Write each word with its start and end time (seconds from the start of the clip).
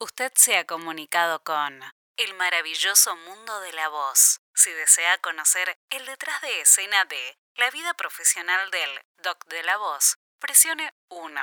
Usted 0.00 0.30
se 0.36 0.56
ha 0.56 0.64
comunicado 0.64 1.42
con 1.42 1.82
el 2.16 2.34
maravilloso 2.34 3.16
mundo 3.16 3.60
de 3.62 3.72
la 3.72 3.88
voz. 3.88 4.40
Si 4.54 4.70
desea 4.70 5.18
conocer 5.18 5.76
el 5.90 6.06
detrás 6.06 6.40
de 6.40 6.60
escena 6.60 7.04
de 7.06 7.36
la 7.56 7.68
vida 7.70 7.92
profesional 7.94 8.70
del 8.70 8.90
Doc 9.16 9.44
de 9.46 9.64
la 9.64 9.76
Voz, 9.76 10.16
presione 10.38 10.94
1. 11.08 11.40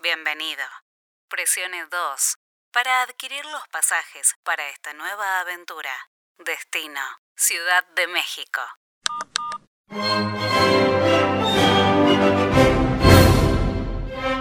Bienvenido. 0.00 0.64
Presione 1.28 1.86
2 1.86 2.36
para 2.72 3.00
adquirir 3.00 3.46
los 3.46 3.66
pasajes 3.68 4.34
para 4.42 4.68
esta 4.68 4.92
nueva 4.92 5.40
aventura. 5.40 6.10
Destino, 6.36 7.00
Ciudad 7.36 7.86
de 7.94 8.06
México. 8.06 8.60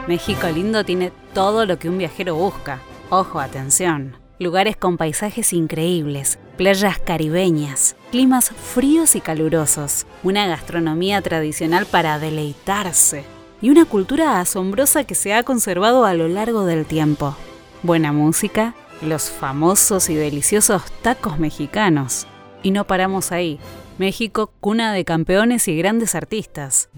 México 0.10 0.48
lindo 0.52 0.84
tiene 0.84 1.12
todo 1.36 1.68
lo 1.68 1.78
que 1.78 1.88
un 1.88 2.00
viajero 2.00 2.34
busca. 2.34 2.80
Ojo, 3.12 3.40
atención. 3.40 4.18
Lugares 4.40 4.76
con 4.76 4.98
paisajes 4.98 5.54
increíbles, 5.54 6.40
playas 6.58 6.98
caribeñas, 6.98 7.96
climas 8.10 8.50
fríos 8.50 9.16
y 9.16 9.22
calurosos, 9.22 10.08
una 10.24 10.48
gastronomía 10.48 11.22
tradicional 11.22 11.86
para 11.86 12.18
deleitarse 12.18 13.24
y 13.62 13.70
una 13.70 13.86
cultura 13.86 14.40
asombrosa 14.40 15.04
que 15.04 15.14
se 15.14 15.36
ha 15.36 15.44
conservado 15.44 16.06
a 16.06 16.16
lo 16.16 16.28
largo 16.28 16.66
del 16.66 16.88
tiempo. 16.88 17.36
Buena 17.84 18.12
música, 18.12 18.74
los 19.04 19.30
famosos 19.30 20.10
y 20.10 20.16
deliciosos 20.16 20.92
tacos 21.04 21.38
mexicanos. 21.38 22.26
Y 22.64 22.72
no 22.72 22.86
paramos 22.86 23.32
ahí. 23.32 23.60
México, 24.00 24.52
cuna 24.60 24.92
de 24.92 25.06
campeones 25.06 25.68
y 25.68 25.78
grandes 25.78 26.16
artistas. 26.16 26.90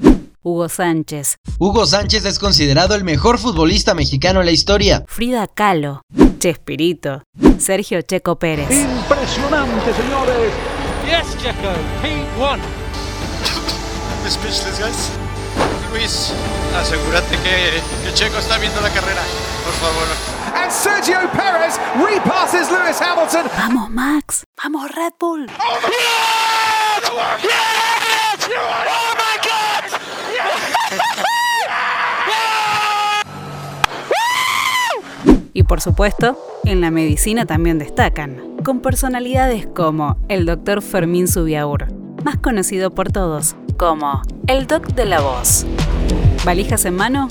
Hugo 0.43 0.69
Sánchez. 0.69 1.37
Hugo 1.59 1.85
Sánchez 1.85 2.25
es 2.25 2.39
considerado 2.39 2.95
el 2.95 3.03
mejor 3.03 3.37
futbolista 3.37 3.93
mexicano 3.93 4.39
en 4.39 4.47
la 4.47 4.51
historia. 4.51 5.03
Frida 5.07 5.45
Kahlo. 5.47 6.01
Chespirito. 6.39 7.21
Sergio 7.59 8.01
Checo 8.01 8.39
Pérez. 8.39 8.71
Impresionante, 8.71 9.93
señores. 9.93 10.51
Yes, 11.05 11.37
Checo. 11.37 11.69
He 12.03 12.25
won. 12.39 12.59
Speechless, 14.27 14.79
guys. 14.79 15.11
Luis, 15.91 16.33
asegúrate 16.75 17.35
que, 17.37 17.81
que 18.03 18.13
Checo 18.15 18.37
está 18.39 18.57
viendo 18.57 18.79
la 18.81 18.89
carrera, 18.89 19.21
por 19.63 19.73
favor. 19.73 20.07
And 20.55 20.71
Sergio 20.71 21.19
Perez 21.33 21.77
repasses 22.03 22.71
Lewis 22.71 22.99
Hamilton. 23.01 23.45
Vamos, 23.57 23.89
Max. 23.91 24.43
Vamos, 24.63 24.89
Red 24.95 25.13
Bull. 25.19 25.47
Y 35.53 35.63
por 35.63 35.81
supuesto, 35.81 36.37
en 36.63 36.81
la 36.81 36.91
medicina 36.91 37.45
también 37.45 37.77
destacan, 37.77 38.57
con 38.63 38.79
personalidades 38.79 39.67
como 39.67 40.17
el 40.29 40.45
doctor 40.45 40.81
Fermín 40.81 41.27
Subiaur, 41.27 41.87
más 42.23 42.37
conocido 42.37 42.91
por 42.91 43.11
todos 43.11 43.55
como 43.81 44.21
el 44.45 44.67
Doc 44.67 44.93
de 44.93 45.05
la 45.05 45.21
Voz. 45.21 45.65
¿Valijas 46.45 46.85
en 46.85 46.95
mano? 46.95 47.29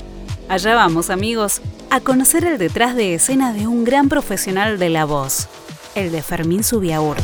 Allá 0.49 0.75
vamos 0.75 1.09
amigos, 1.09 1.61
a 1.89 2.01
conocer 2.01 2.43
el 2.43 2.57
detrás 2.57 2.93
de 2.93 3.13
escena 3.13 3.53
de 3.53 3.67
un 3.67 3.85
gran 3.85 4.09
profesional 4.09 4.77
de 4.77 4.89
la 4.89 5.05
voz, 5.05 5.47
el 5.95 6.11
de 6.11 6.21
Fermín 6.21 6.65
Subiaur. 6.65 7.15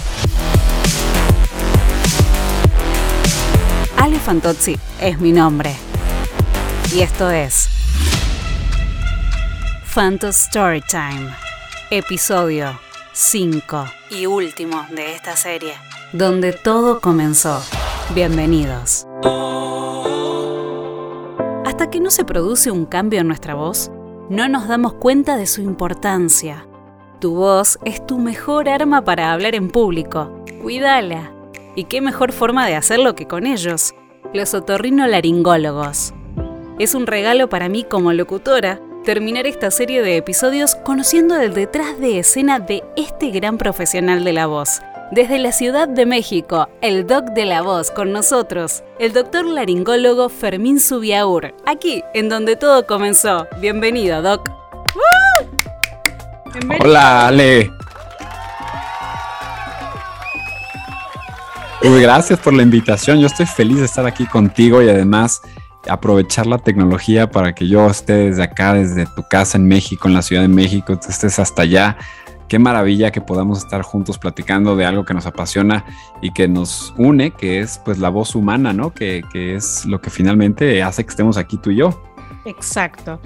Ale 3.98 4.18
Fantozzi 4.18 4.78
es 5.02 5.20
mi 5.20 5.34
nombre. 5.34 5.76
Y 6.96 7.02
esto 7.02 7.30
es 7.30 7.77
Phantos 9.98 10.36
Storytime, 10.36 11.28
episodio 11.90 12.80
5 13.14 13.86
y 14.12 14.28
último 14.28 14.86
de 14.92 15.16
esta 15.16 15.36
serie, 15.36 15.74
donde 16.14 16.54
todo 16.54 17.02
comenzó. 17.02 17.60
Bienvenidos. 18.14 19.08
Hasta 21.66 21.90
que 21.90 22.00
no 22.00 22.12
se 22.12 22.26
produce 22.26 22.70
un 22.70 22.86
cambio 22.86 23.22
en 23.22 23.28
nuestra 23.28 23.56
voz, 23.56 23.90
no 24.30 24.48
nos 24.48 24.68
damos 24.68 24.94
cuenta 24.94 25.36
de 25.36 25.48
su 25.48 25.62
importancia. 25.62 26.68
Tu 27.20 27.34
voz 27.34 27.80
es 27.84 28.06
tu 28.06 28.20
mejor 28.20 28.70
arma 28.70 29.04
para 29.04 29.34
hablar 29.34 29.56
en 29.56 29.68
público. 29.68 30.44
Cuídala. 30.62 31.32
¿Y 31.76 31.86
qué 31.86 32.02
mejor 32.02 32.34
forma 32.34 32.68
de 32.68 32.76
hacerlo 32.76 33.16
que 33.16 33.26
con 33.26 33.48
ellos? 33.48 33.96
Los 34.32 34.54
otorrinolaringólogos. 34.54 36.14
Es 36.78 36.94
un 36.94 37.08
regalo 37.08 37.50
para 37.50 37.68
mí 37.68 37.84
como 37.84 38.14
locutora 38.14 38.80
terminar 39.08 39.48
esta 39.48 39.72
serie 39.72 40.02
de 40.02 40.18
episodios 40.18 40.76
conociendo 40.76 41.40
el 41.40 41.54
detrás 41.54 41.98
de 41.98 42.20
escena 42.20 42.60
de 42.60 42.84
este 42.98 43.30
gran 43.30 43.58
profesional 43.58 44.26
de 44.26 44.34
la 44.34 44.48
voz. 44.48 44.82
Desde 45.12 45.40
la 45.40 45.54
Ciudad 45.54 45.88
de 45.88 46.06
México, 46.06 46.68
el 46.82 47.08
doc 47.08 47.28
de 47.28 47.46
la 47.46 47.62
voz 47.62 47.90
con 47.90 48.12
nosotros, 48.12 48.84
el 49.00 49.14
doctor 49.14 49.46
laringólogo 49.46 50.28
Fermín 50.28 50.82
Subiaur, 50.82 51.56
aquí 51.66 52.04
en 52.14 52.28
donde 52.28 52.58
todo 52.58 52.86
comenzó. 52.86 53.48
Bienvenido, 53.62 54.22
doc. 54.22 54.50
Bienvenido. 56.52 56.86
Hola, 56.86 57.28
Ale. 57.28 57.72
Uy, 61.82 62.02
gracias 62.02 62.40
por 62.40 62.54
la 62.54 62.64
invitación. 62.64 63.22
Yo 63.22 63.28
estoy 63.28 63.46
feliz 63.46 63.80
de 63.80 63.86
estar 63.86 64.06
aquí 64.06 64.26
contigo 64.26 64.82
y 64.82 64.90
además 64.90 65.42
aprovechar 65.90 66.48
la 66.48 66.58
tecnología 66.58 67.30
para 67.30 67.54
que 67.54 67.68
yo 67.68 67.88
esté 67.88 68.14
desde 68.14 68.44
acá, 68.44 68.74
desde 68.74 69.06
tu 69.06 69.24
casa 69.24 69.58
en 69.58 69.68
México, 69.68 70.08
en 70.08 70.14
la 70.14 70.22
Ciudad 70.22 70.42
de 70.42 70.48
México, 70.48 70.98
tú 71.00 71.08
estés 71.10 71.40
hasta 71.40 71.64
allá. 71.64 71.98
Qué 72.48 72.60
maravilla 72.60 73.12
que 73.12 73.20
podamos 73.20 73.60
estar 73.60 73.82
juntos 73.82 74.18
platicando 74.18 74.76
de 74.76 74.86
algo 74.86 75.04
que 75.04 75.14
nos 75.14 75.26
apasiona 75.26 75.86
y 76.22 76.32
que 76.32 76.48
nos 76.48 76.94
une, 76.98 77.32
que 77.32 77.60
es 77.60 77.80
pues 77.84 78.00
la 78.00 78.10
voz 78.10 78.36
humana, 78.36 78.72
¿no? 78.72 78.94
Que, 78.94 79.24
que 79.34 79.56
es 79.56 79.86
lo 79.86 80.00
que 80.00 80.10
finalmente 80.10 80.82
hace 80.82 81.04
que 81.04 81.10
estemos 81.10 81.38
aquí 81.38 81.58
tú 81.58 81.72
y 81.72 81.78
yo. 81.78 82.02
Exacto. 82.46 83.20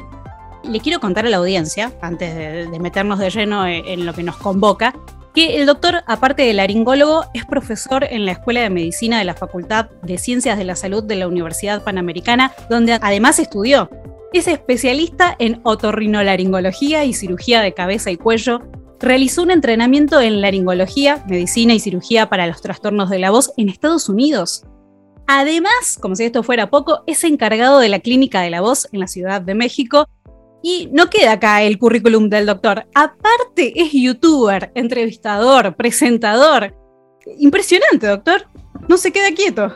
Le 0.63 0.79
quiero 0.79 0.99
contar 0.99 1.25
a 1.25 1.29
la 1.29 1.37
audiencia, 1.37 1.91
antes 2.01 2.35
de, 2.35 2.79
meternos 2.79 3.19
de 3.19 3.29
lleno 3.29 3.67
en, 3.67 3.85
en 3.85 4.05
lo 4.05 4.13
que 4.13 4.23
nos 4.23 4.37
convoca, 4.37 4.95
que 5.33 5.57
el 5.57 5.65
doctor, 5.65 6.03
aparte 6.07 6.43
de 6.43 6.53
laringólogo, 6.53 7.25
es 7.33 7.45
profesor 7.45 8.03
en 8.03 8.25
la 8.25 8.33
Escuela 8.33 8.61
de 8.61 8.69
Medicina 8.69 9.19
de 9.19 9.25
la 9.25 9.33
Facultad 9.33 9.89
de 10.03 10.17
Ciencias 10.17 10.57
de 10.57 10.65
la 10.65 10.75
Salud 10.75 11.03
de 11.03 11.15
la 11.15 11.27
Universidad 11.27 11.83
Panamericana, 11.83 12.53
donde 12.69 12.97
además 13.01 13.39
estudió. 13.39 13.89
Es 14.33 14.47
especialista 14.47 15.35
en 15.39 15.59
otorrinolaringología 15.63 17.05
y 17.05 17.13
cirugía 17.13 17.61
de 17.61 17.73
cabeza 17.73 18.11
y 18.11 18.17
cuello. 18.17 18.61
Realizó 18.99 19.43
un 19.43 19.51
entrenamiento 19.51 20.21
en 20.21 20.41
laringología, 20.41 21.23
medicina 21.27 21.73
y 21.73 21.79
cirugía 21.79 22.29
para 22.29 22.47
los 22.47 22.61
trastornos 22.61 23.09
de 23.09 23.19
la 23.19 23.31
voz 23.31 23.51
en 23.57 23.69
Estados 23.69 24.09
Unidos. 24.09 24.63
Además, 25.27 25.97
como 25.99 26.15
si 26.15 26.25
esto 26.25 26.43
fuera 26.43 26.69
poco, 26.69 27.03
es 27.07 27.23
encargado 27.23 27.79
de 27.79 27.89
la 27.89 27.99
Clínica 27.99 28.41
de 28.41 28.49
la 28.49 28.61
Voz 28.61 28.87
en 28.91 28.99
la 28.99 29.07
Ciudad 29.07 29.41
de 29.41 29.55
México 29.55 30.07
y 30.61 30.89
no 30.91 31.09
queda 31.09 31.33
acá 31.33 31.63
el 31.63 31.77
currículum 31.77 32.29
del 32.29 32.45
doctor. 32.45 32.85
Aparte 32.93 33.73
es 33.75 33.91
youtuber, 33.93 34.71
entrevistador, 34.75 35.75
presentador. 35.75 36.75
Impresionante, 37.37 38.07
doctor. 38.07 38.47
No 38.87 38.97
se 38.97 39.11
queda 39.11 39.31
quieto. 39.33 39.75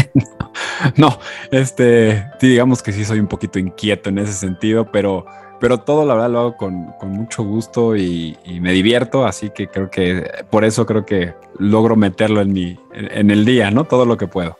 no, 0.96 1.18
este, 1.50 2.24
digamos 2.40 2.82
que 2.82 2.92
sí 2.92 3.04
soy 3.04 3.20
un 3.20 3.26
poquito 3.26 3.58
inquieto 3.58 4.08
en 4.10 4.18
ese 4.18 4.32
sentido, 4.32 4.90
pero, 4.90 5.26
pero 5.60 5.78
todo 5.78 6.06
la 6.06 6.14
verdad 6.14 6.30
lo 6.30 6.38
hago 6.40 6.56
con, 6.56 6.92
con 7.00 7.10
mucho 7.10 7.42
gusto 7.42 7.96
y, 7.96 8.36
y, 8.44 8.60
me 8.60 8.72
divierto, 8.72 9.24
así 9.24 9.50
que 9.50 9.68
creo 9.68 9.90
que 9.90 10.30
por 10.50 10.64
eso 10.64 10.86
creo 10.86 11.04
que 11.04 11.34
logro 11.58 11.96
meterlo 11.96 12.40
en 12.40 12.52
mi, 12.52 12.78
en 12.92 13.30
el 13.30 13.44
día, 13.44 13.70
¿no? 13.70 13.84
Todo 13.84 14.04
lo 14.04 14.16
que 14.16 14.28
puedo. 14.28 14.58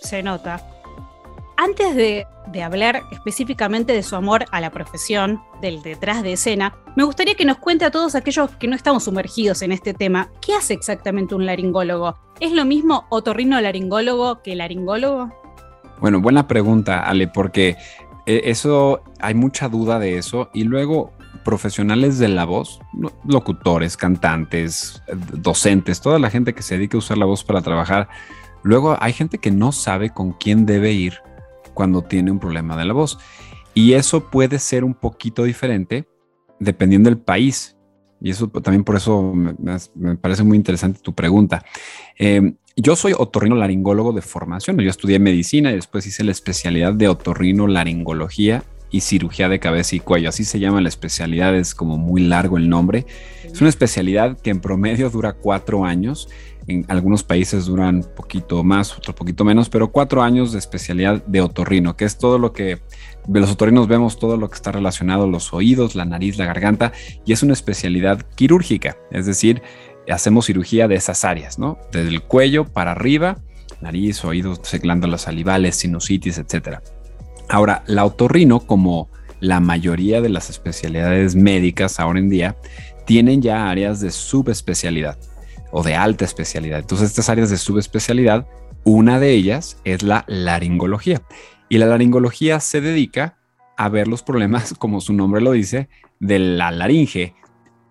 Se 0.00 0.22
nota 0.22 0.77
antes 1.58 1.96
de, 1.96 2.24
hablar 2.62 3.02
específicamente 3.10 3.92
de 3.92 4.02
su 4.02 4.16
amor 4.16 4.46
a 4.52 4.60
la 4.60 4.70
profesión, 4.70 5.42
del 5.60 5.82
detrás 5.82 6.22
de 6.22 6.32
escena, 6.32 6.74
me 6.96 7.02
gustaría 7.02 7.34
que 7.34 7.44
nos 7.44 7.58
cuente 7.58 7.84
a 7.84 7.90
todos 7.90 8.14
aquellos 8.14 8.50
que 8.52 8.68
no 8.68 8.76
estamos 8.76 9.04
sumergidos 9.04 9.60
en 9.62 9.72
este 9.72 9.92
tema, 9.92 10.30
¿qué 10.40 10.54
hace 10.54 10.72
exactamente 10.72 11.34
un 11.34 11.46
laringólogo? 11.46 12.14
¿Es 12.40 12.52
lo 12.52 12.64
mismo 12.64 13.06
otorrino-laringólogo 13.10 14.40
que 14.42 14.54
laringólogo? 14.54 15.30
Bueno, 16.00 16.20
buena 16.20 16.46
pregunta, 16.46 17.00
Ale, 17.00 17.26
porque 17.26 17.76
eso 18.24 19.02
hay 19.18 19.34
mucha 19.34 19.68
duda 19.68 19.98
de 19.98 20.16
eso 20.16 20.50
y 20.54 20.62
luego 20.62 21.12
profesionales 21.44 22.18
de 22.18 22.28
la 22.28 22.44
voz, 22.44 22.78
locutores, 23.24 23.96
cantantes, 23.96 25.02
docentes, 25.32 26.00
toda 26.00 26.20
la 26.20 26.30
gente 26.30 26.54
que 26.54 26.62
se 26.62 26.76
dedica 26.76 26.96
a 26.96 26.98
usar 26.98 27.18
la 27.18 27.26
voz 27.26 27.42
para 27.42 27.62
trabajar, 27.62 28.08
luego 28.62 28.96
hay 29.00 29.12
gente 29.12 29.38
que 29.38 29.50
no 29.50 29.72
sabe 29.72 30.10
con 30.10 30.32
quién 30.32 30.64
debe 30.64 30.92
ir 30.92 31.20
cuando 31.78 32.02
tiene 32.02 32.32
un 32.32 32.40
problema 32.40 32.76
de 32.76 32.84
la 32.84 32.92
voz. 32.92 33.20
Y 33.72 33.92
eso 33.92 34.30
puede 34.30 34.58
ser 34.58 34.82
un 34.82 34.94
poquito 34.94 35.44
diferente 35.44 36.08
dependiendo 36.58 37.08
del 37.08 37.20
país. 37.20 37.76
Y 38.20 38.30
eso 38.30 38.48
también 38.48 38.82
por 38.82 38.96
eso 38.96 39.32
me, 39.32 40.16
parece 40.16 40.42
muy 40.42 40.56
interesante 40.56 40.98
tu 41.00 41.14
pregunta. 41.14 41.64
Eh, 42.18 42.54
yo 42.74 42.96
soy 42.96 43.14
otorrino 43.16 43.54
laringólogo 43.54 44.12
de 44.12 44.22
formación. 44.22 44.76
Yo 44.78 44.90
estudié 44.90 45.20
medicina 45.20 45.70
y 45.70 45.76
después 45.76 46.04
hice 46.04 46.24
la 46.24 46.32
especialidad 46.32 46.94
de 46.94 47.06
otorrino 47.06 47.68
laringología 47.68 48.64
y 48.90 49.02
cirugía 49.02 49.48
de 49.48 49.60
cabeza 49.60 49.94
y 49.94 50.00
cuello. 50.00 50.30
Así 50.30 50.44
se 50.44 50.58
llama 50.58 50.80
la 50.80 50.88
especialidad, 50.88 51.54
es 51.54 51.76
como 51.76 51.96
muy 51.96 52.22
largo 52.22 52.56
el 52.56 52.68
nombre. 52.68 53.06
Es 53.44 53.60
una 53.60 53.70
especialidad 53.70 54.36
que 54.36 54.50
en 54.50 54.60
promedio 54.60 55.10
dura 55.10 55.34
cuatro 55.34 55.84
años. 55.84 56.28
En 56.68 56.84
algunos 56.88 57.22
países 57.22 57.64
duran 57.64 58.04
poquito 58.14 58.62
más, 58.62 58.96
otro 58.96 59.14
poquito 59.14 59.42
menos, 59.42 59.70
pero 59.70 59.90
cuatro 59.90 60.22
años 60.22 60.52
de 60.52 60.58
especialidad 60.58 61.24
de 61.24 61.40
otorrino, 61.40 61.96
que 61.96 62.04
es 62.04 62.18
todo 62.18 62.38
lo 62.38 62.52
que 62.52 62.78
los 63.26 63.50
otorrinos 63.50 63.88
vemos 63.88 64.18
todo 64.18 64.36
lo 64.36 64.50
que 64.50 64.56
está 64.56 64.70
relacionado 64.70 65.24
a 65.24 65.26
los 65.26 65.54
oídos, 65.54 65.94
la 65.94 66.04
nariz, 66.04 66.36
la 66.36 66.44
garganta, 66.44 66.92
y 67.24 67.32
es 67.32 67.42
una 67.42 67.54
especialidad 67.54 68.20
quirúrgica, 68.34 68.98
es 69.10 69.24
decir, 69.24 69.62
hacemos 70.10 70.44
cirugía 70.46 70.88
de 70.88 70.96
esas 70.96 71.24
áreas, 71.24 71.58
¿no? 71.58 71.78
Desde 71.90 72.10
el 72.10 72.22
cuello 72.22 72.66
para 72.66 72.92
arriba, 72.92 73.38
nariz, 73.80 74.22
oídos, 74.24 74.60
glándulas 74.82 75.22
salivales, 75.22 75.76
sinusitis, 75.76 76.36
etc. 76.36 76.80
Ahora, 77.48 77.82
la 77.86 78.04
otorrino, 78.04 78.60
como 78.60 79.08
la 79.40 79.60
mayoría 79.60 80.20
de 80.20 80.28
las 80.28 80.50
especialidades 80.50 81.34
médicas 81.34 81.98
ahora 81.98 82.18
en 82.18 82.28
día, 82.28 82.56
tienen 83.06 83.40
ya 83.40 83.70
áreas 83.70 84.00
de 84.00 84.10
subespecialidad 84.10 85.18
o 85.70 85.82
de 85.82 85.94
alta 85.94 86.24
especialidad. 86.24 86.78
Entonces, 86.80 87.10
estas 87.10 87.28
áreas 87.28 87.50
de 87.50 87.58
subespecialidad, 87.58 88.46
una 88.84 89.20
de 89.20 89.32
ellas 89.32 89.78
es 89.84 90.02
la 90.02 90.24
laringología. 90.26 91.22
Y 91.68 91.78
la 91.78 91.86
laringología 91.86 92.60
se 92.60 92.80
dedica 92.80 93.36
a 93.76 93.88
ver 93.88 94.08
los 94.08 94.22
problemas, 94.22 94.74
como 94.78 95.00
su 95.00 95.12
nombre 95.12 95.40
lo 95.40 95.52
dice, 95.52 95.88
de 96.20 96.38
la 96.38 96.70
laringe. 96.70 97.34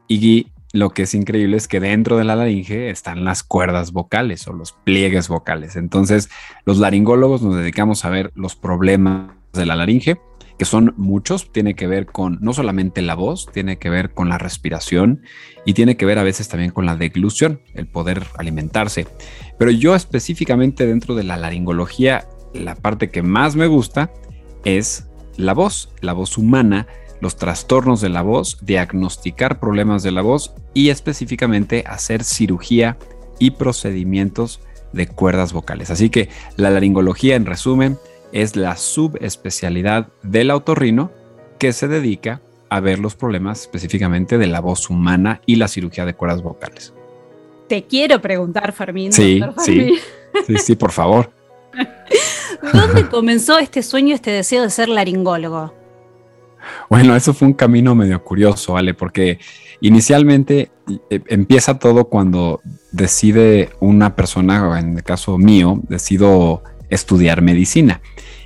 Y 0.08 0.48
lo 0.74 0.90
que 0.92 1.04
es 1.04 1.14
increíble 1.14 1.58
es 1.58 1.68
que 1.68 1.80
dentro 1.80 2.18
de 2.18 2.24
la 2.24 2.36
laringe 2.36 2.90
están 2.90 3.24
las 3.24 3.44
cuerdas 3.44 3.92
vocales 3.92 4.48
o 4.48 4.54
los 4.54 4.74
pliegues 4.74 5.28
vocales. 5.28 5.76
Entonces, 5.76 6.30
los 6.66 6.78
laringólogos 6.78 7.42
nos 7.42 7.56
dedicamos 7.56 8.06
a 8.06 8.10
ver 8.10 8.32
los 8.36 8.56
problemas 8.56 9.32
de 9.54 9.66
la 9.66 9.76
laringe, 9.76 10.20
que 10.58 10.66
son 10.66 10.94
muchos, 10.98 11.52
tiene 11.52 11.76
que 11.76 11.88
ver 11.88 12.08
con 12.08 12.40
no 12.42 12.54
solamente 12.54 13.02
la 13.02 13.16
voz, 13.16 13.48
tiene 13.52 13.78
que 13.78 13.90
ver 13.90 14.14
con 14.14 14.30
la 14.30 14.38
respiración 14.38 15.22
y 15.66 15.74
tiene 15.74 15.98
que 15.98 16.06
ver 16.06 16.20
a 16.20 16.24
veces 16.24 16.48
también 16.48 16.72
con 16.72 16.86
la 16.86 16.96
deglución, 16.96 17.62
el 17.74 17.88
poder 17.88 18.24
alimentarse. 18.38 19.08
Pero 19.58 19.72
yo 19.72 19.96
específicamente 19.96 20.86
dentro 20.86 21.16
de 21.16 21.24
la 21.24 21.38
laringología, 21.38 22.28
la 22.54 22.76
parte 22.76 23.10
que 23.10 23.22
más 23.22 23.56
me 23.56 23.68
gusta 23.68 24.12
es 24.66 25.08
la 25.36 25.54
voz, 25.54 25.94
la 26.02 26.14
voz 26.14 26.38
humana 26.38 26.88
los 27.20 27.36
trastornos 27.36 28.02
de 28.02 28.10
la 28.10 28.22
voz, 28.22 28.60
diagnosticar 28.62 29.60
problemas 29.60 30.04
de 30.04 30.12
la 30.12 30.22
voz 30.22 30.54
y 30.74 30.90
específicamente 30.90 31.84
hacer 31.88 32.24
cirugía 32.24 32.98
y 33.40 33.52
procedimientos 33.52 34.62
de 34.94 35.08
cuerdas 35.08 35.54
vocales. 35.54 35.90
Así 35.90 36.10
que 36.10 36.30
la 36.56 36.70
laringología, 36.70 37.36
en 37.36 37.46
resumen, 37.46 37.98
es 38.32 38.56
la 38.56 38.76
subespecialidad 38.76 40.08
del 40.24 40.52
autorrino 40.52 41.12
que 41.60 41.74
se 41.74 41.88
dedica 41.88 42.42
a 42.70 42.80
ver 42.80 43.00
los 43.00 43.16
problemas 43.16 43.62
específicamente 43.62 44.38
de 44.38 44.48
la 44.48 44.60
voz 44.60 44.90
humana 44.90 45.42
y 45.46 45.56
la 45.56 45.68
cirugía 45.68 46.06
de 46.06 46.14
cuerdas 46.14 46.42
vocales. 46.42 46.94
Te 47.68 47.84
quiero 47.84 48.22
preguntar, 48.22 48.72
Fermín. 48.74 49.12
Sí, 49.12 49.42
sí, 49.58 50.00
sí, 50.46 50.58
sí, 50.58 50.76
por 50.76 50.92
favor. 50.92 51.32
¿Dónde 52.74 53.08
comenzó 53.10 53.60
este 53.60 53.84
sueño, 53.84 54.16
este 54.16 54.32
deseo 54.32 54.64
de 54.64 54.70
ser 54.70 54.90
laringólogo? 54.90 55.74
Bueno, 56.90 57.16
eso 57.16 57.34
fue 57.34 57.48
un 57.48 57.54
camino 57.54 57.96
medio 57.96 58.24
curioso, 58.24 58.74
¿vale? 58.74 58.94
Porque 58.94 59.40
inicialmente 59.82 60.72
eh, 61.10 61.22
empieza 61.28 61.80
todo 61.80 62.06
cuando 62.06 62.62
decide 62.92 63.70
una 63.80 64.16
persona, 64.16 64.80
en 64.80 64.98
el 64.98 65.04
caso 65.04 65.38
mío, 65.38 65.80
decido 65.88 66.64
estudiar 66.90 67.42
medicina. 67.42 68.02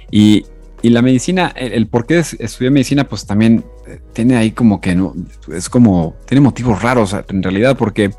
Y, 0.10 0.46
la 0.84 1.04
medicina, 1.04 1.54
el, 1.56 1.86
por 1.86 2.08
qué 2.08 2.18
estudié 2.18 2.72
medicina, 2.72 3.08
pues 3.08 3.28
también 3.28 3.64
eh, 3.88 4.00
tiene 4.14 4.36
ahí 4.36 4.52
como 4.52 4.82
que 4.82 4.96
no, 4.96 5.14
es 5.54 5.70
como, 5.70 6.16
tiene 6.26 6.42
motivos 6.42 6.82
raros 6.82 7.16
en 7.28 7.44
realidad, 7.44 7.78
porque 7.78 8.12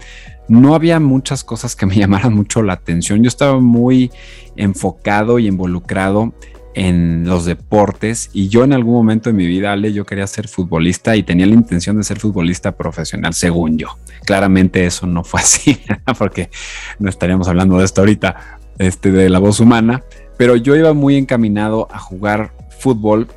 no 0.46 0.76
había 0.76 1.00
muchas 1.00 1.42
cosas 1.42 1.74
que 1.74 1.86
me 1.86 1.96
llamaran 1.98 2.34
mucho 2.34 2.62
la 2.62 2.74
atención. 2.74 3.22
Yo 3.22 3.28
estaba 3.28 3.58
muy 3.58 4.12
enfocado 4.56 5.38
y 5.38 5.48
involucrado 5.48 6.32
en 6.74 7.24
los 7.26 7.44
deportes 7.44 8.30
y 8.32 8.48
yo 8.48 8.64
en 8.64 8.72
algún 8.72 8.94
momento 8.94 9.28
de 9.28 9.34
mi 9.34 9.46
vida, 9.46 9.72
Ale, 9.72 9.92
yo 9.92 10.06
quería 10.06 10.26
ser 10.26 10.48
futbolista 10.48 11.16
y 11.16 11.22
tenía 11.22 11.46
la 11.46 11.54
intención 11.54 11.96
de 11.96 12.04
ser 12.04 12.18
futbolista 12.18 12.72
profesional, 12.72 13.34
según 13.34 13.78
yo. 13.78 13.98
Claramente 14.24 14.86
eso 14.86 15.06
no 15.06 15.24
fue 15.24 15.40
así, 15.40 15.80
porque 16.18 16.50
no 16.98 17.10
estaríamos 17.10 17.48
hablando 17.48 17.78
de 17.78 17.84
esto 17.84 18.00
ahorita, 18.00 18.60
este, 18.82 19.12
de 19.12 19.28
la 19.28 19.38
voz 19.38 19.60
humana, 19.60 20.02
pero 20.36 20.56
yo 20.56 20.76
iba 20.76 20.92
muy 20.92 21.16
encaminado 21.16 21.88
a 21.90 21.98
jugar 21.98 22.52
fútbol 22.78 23.28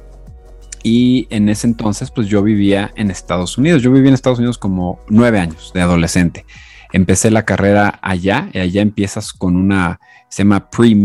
y 0.84 1.28
en 1.30 1.50
ese 1.50 1.68
entonces 1.68 2.12
pues 2.12 2.28
yo 2.28 2.44
vivía 2.44 2.92
en 2.96 3.10
Estados 3.10 3.58
Unidos, 3.58 3.82
yo 3.82 3.92
viví 3.92 4.08
en 4.08 4.14
Estados 4.14 4.40
Unidos 4.40 4.58
como 4.58 5.00
nueve 5.10 5.40
años 5.40 5.72
de 5.74 5.82
adolescente. 5.82 6.46
Empecé 6.94 7.32
la 7.32 7.44
carrera 7.44 8.00
allá 8.02 8.50
y 8.54 8.60
allá 8.60 8.82
empiezas 8.82 9.34
con 9.34 9.56
una, 9.56 10.00
se 10.30 10.44
llama 10.44 10.70
pre 10.70 10.96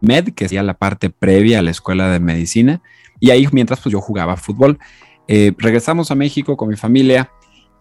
Med, 0.00 0.30
que 0.34 0.48
sería 0.48 0.62
la 0.62 0.74
parte 0.74 1.10
previa 1.10 1.58
a 1.58 1.62
la 1.62 1.70
escuela 1.70 2.10
de 2.10 2.20
medicina. 2.20 2.80
Y 3.20 3.30
ahí 3.30 3.46
mientras 3.52 3.80
pues 3.80 3.92
yo 3.92 4.00
jugaba 4.00 4.36
fútbol. 4.36 4.78
Eh, 5.28 5.52
regresamos 5.58 6.10
a 6.10 6.14
México 6.14 6.56
con 6.56 6.68
mi 6.68 6.76
familia 6.76 7.30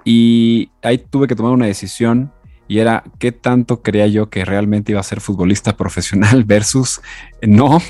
y 0.03 0.69
ahí 0.81 0.97
tuve 0.97 1.27
que 1.27 1.35
tomar 1.35 1.53
una 1.53 1.65
decisión 1.65 2.31
y 2.69 2.79
era 2.79 3.03
qué 3.17 3.33
tanto 3.33 3.81
creía 3.81 4.07
yo 4.07 4.29
que 4.29 4.45
realmente 4.45 4.93
iba 4.93 5.01
a 5.01 5.03
ser 5.03 5.19
futbolista 5.19 5.75
profesional 5.77 6.45
versus 6.45 7.01
no 7.41 7.81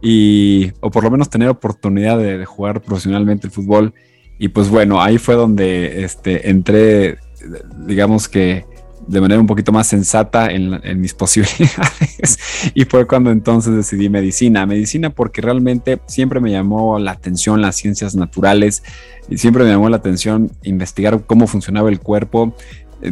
y 0.00 0.72
o 0.80 0.90
por 0.92 1.02
lo 1.02 1.10
menos 1.10 1.28
tener 1.30 1.48
oportunidad 1.48 2.18
de, 2.18 2.44
jugar 2.44 2.82
profesionalmente 2.82 3.48
el 3.48 3.52
fútbol 3.52 3.94
y 4.38 4.48
pues 4.48 4.68
bueno 4.68 5.02
ahí 5.02 5.18
fue 5.18 5.34
donde 5.34 6.04
este 6.04 6.50
entré 6.50 7.18
digamos 7.86 8.28
que 8.28 8.64
de 9.06 9.20
manera 9.20 9.40
un 9.40 9.46
poquito 9.46 9.72
más 9.72 9.86
sensata 9.86 10.50
en, 10.50 11.00
mis 11.00 11.14
posibilidades 11.14 12.38
y 12.74 12.84
fue 12.84 13.06
cuando 13.06 13.30
entonces 13.30 13.74
decidí 13.74 14.08
medicina. 14.08 14.66
Medicina 14.66 15.10
porque 15.10 15.40
realmente 15.40 16.00
siempre 16.06 16.40
me 16.40 16.50
llamó 16.50 16.98
la 16.98 17.12
atención 17.12 17.60
las 17.60 17.76
ciencias 17.76 18.16
naturales 18.16 18.82
y 19.28 19.38
siempre 19.38 19.64
me 19.64 19.70
llamó 19.70 19.88
la 19.88 19.98
atención 19.98 20.50
investigar 20.62 21.22
cómo 21.26 21.46
funcionaba 21.46 21.88
el 21.88 22.00
cuerpo. 22.00 22.54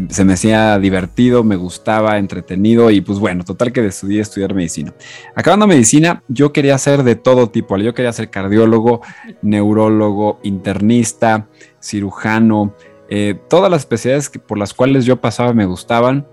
Se 0.08 0.25
me 0.25 0.35
hacía 0.35 0.79
divertido, 0.79 1.44
me 1.44 1.56
gustaba, 1.56 2.19
entretenido 2.19 2.91
y 2.91 3.00
pues 3.00 3.19
bueno, 3.19 3.44
total 3.44 3.73
que 3.73 3.82
decidí 3.82 4.19
estudiar 4.19 4.55
medicina. 4.55 4.93
Acabando 5.35 5.67
medicina, 5.67 6.23
yo 6.29 6.52
quería 6.52 6.76
ser 6.79 7.02
de 7.02 7.17
todo 7.17 7.50
tipo. 7.50 7.76
Yo 7.76 7.94
quería 7.94 8.12
ser 8.12 8.31
cardiólogo, 8.31 9.02
neurólogo, 9.43 10.41
internista, 10.43 11.49
cirujano, 11.81 12.75
eh, 13.08 13.38
todas 13.49 13.70
las 13.70 13.82
especialidades 13.82 14.31
por 14.31 14.58
las 14.58 14.74
cuales 14.74 15.05
yo 15.05 15.20
pasaba 15.20 15.53
me 15.53 15.67
gustaban 15.67 16.27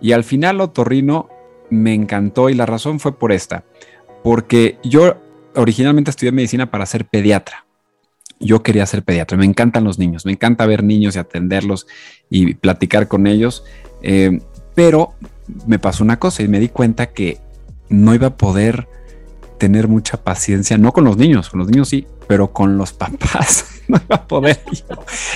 y 0.00 0.12
al 0.12 0.24
final 0.24 0.60
otorrino 0.60 1.28
me 1.70 1.94
encantó 1.94 2.48
y 2.48 2.54
la 2.54 2.66
razón 2.66 3.00
fue 3.00 3.18
por 3.18 3.32
esta, 3.32 3.64
porque 4.22 4.78
yo 4.82 5.16
originalmente 5.54 6.10
estudié 6.10 6.32
medicina 6.32 6.70
para 6.70 6.86
ser 6.86 7.06
pediatra. 7.06 7.65
Yo 8.38 8.62
quería 8.62 8.84
ser 8.86 9.02
pediatra, 9.02 9.38
me 9.38 9.46
encantan 9.46 9.84
los 9.84 9.98
niños, 9.98 10.26
me 10.26 10.32
encanta 10.32 10.66
ver 10.66 10.82
niños 10.82 11.16
y 11.16 11.18
atenderlos 11.18 11.86
y 12.28 12.54
platicar 12.54 13.08
con 13.08 13.26
ellos, 13.26 13.64
eh, 14.02 14.40
pero 14.74 15.14
me 15.66 15.78
pasó 15.78 16.04
una 16.04 16.18
cosa 16.18 16.42
y 16.42 16.48
me 16.48 16.60
di 16.60 16.68
cuenta 16.68 17.06
que 17.06 17.38
no 17.88 18.14
iba 18.14 18.28
a 18.28 18.36
poder 18.36 18.88
tener 19.58 19.88
mucha 19.88 20.22
paciencia, 20.22 20.76
no 20.78 20.92
con 20.92 21.04
los 21.04 21.16
niños, 21.16 21.48
con 21.48 21.60
los 21.60 21.68
niños 21.68 21.88
sí, 21.88 22.06
pero 22.26 22.52
con 22.52 22.76
los 22.76 22.92
papás. 22.92 23.64
No 23.86 24.00
iba 24.04 24.16
a 24.16 24.26
poder 24.26 24.60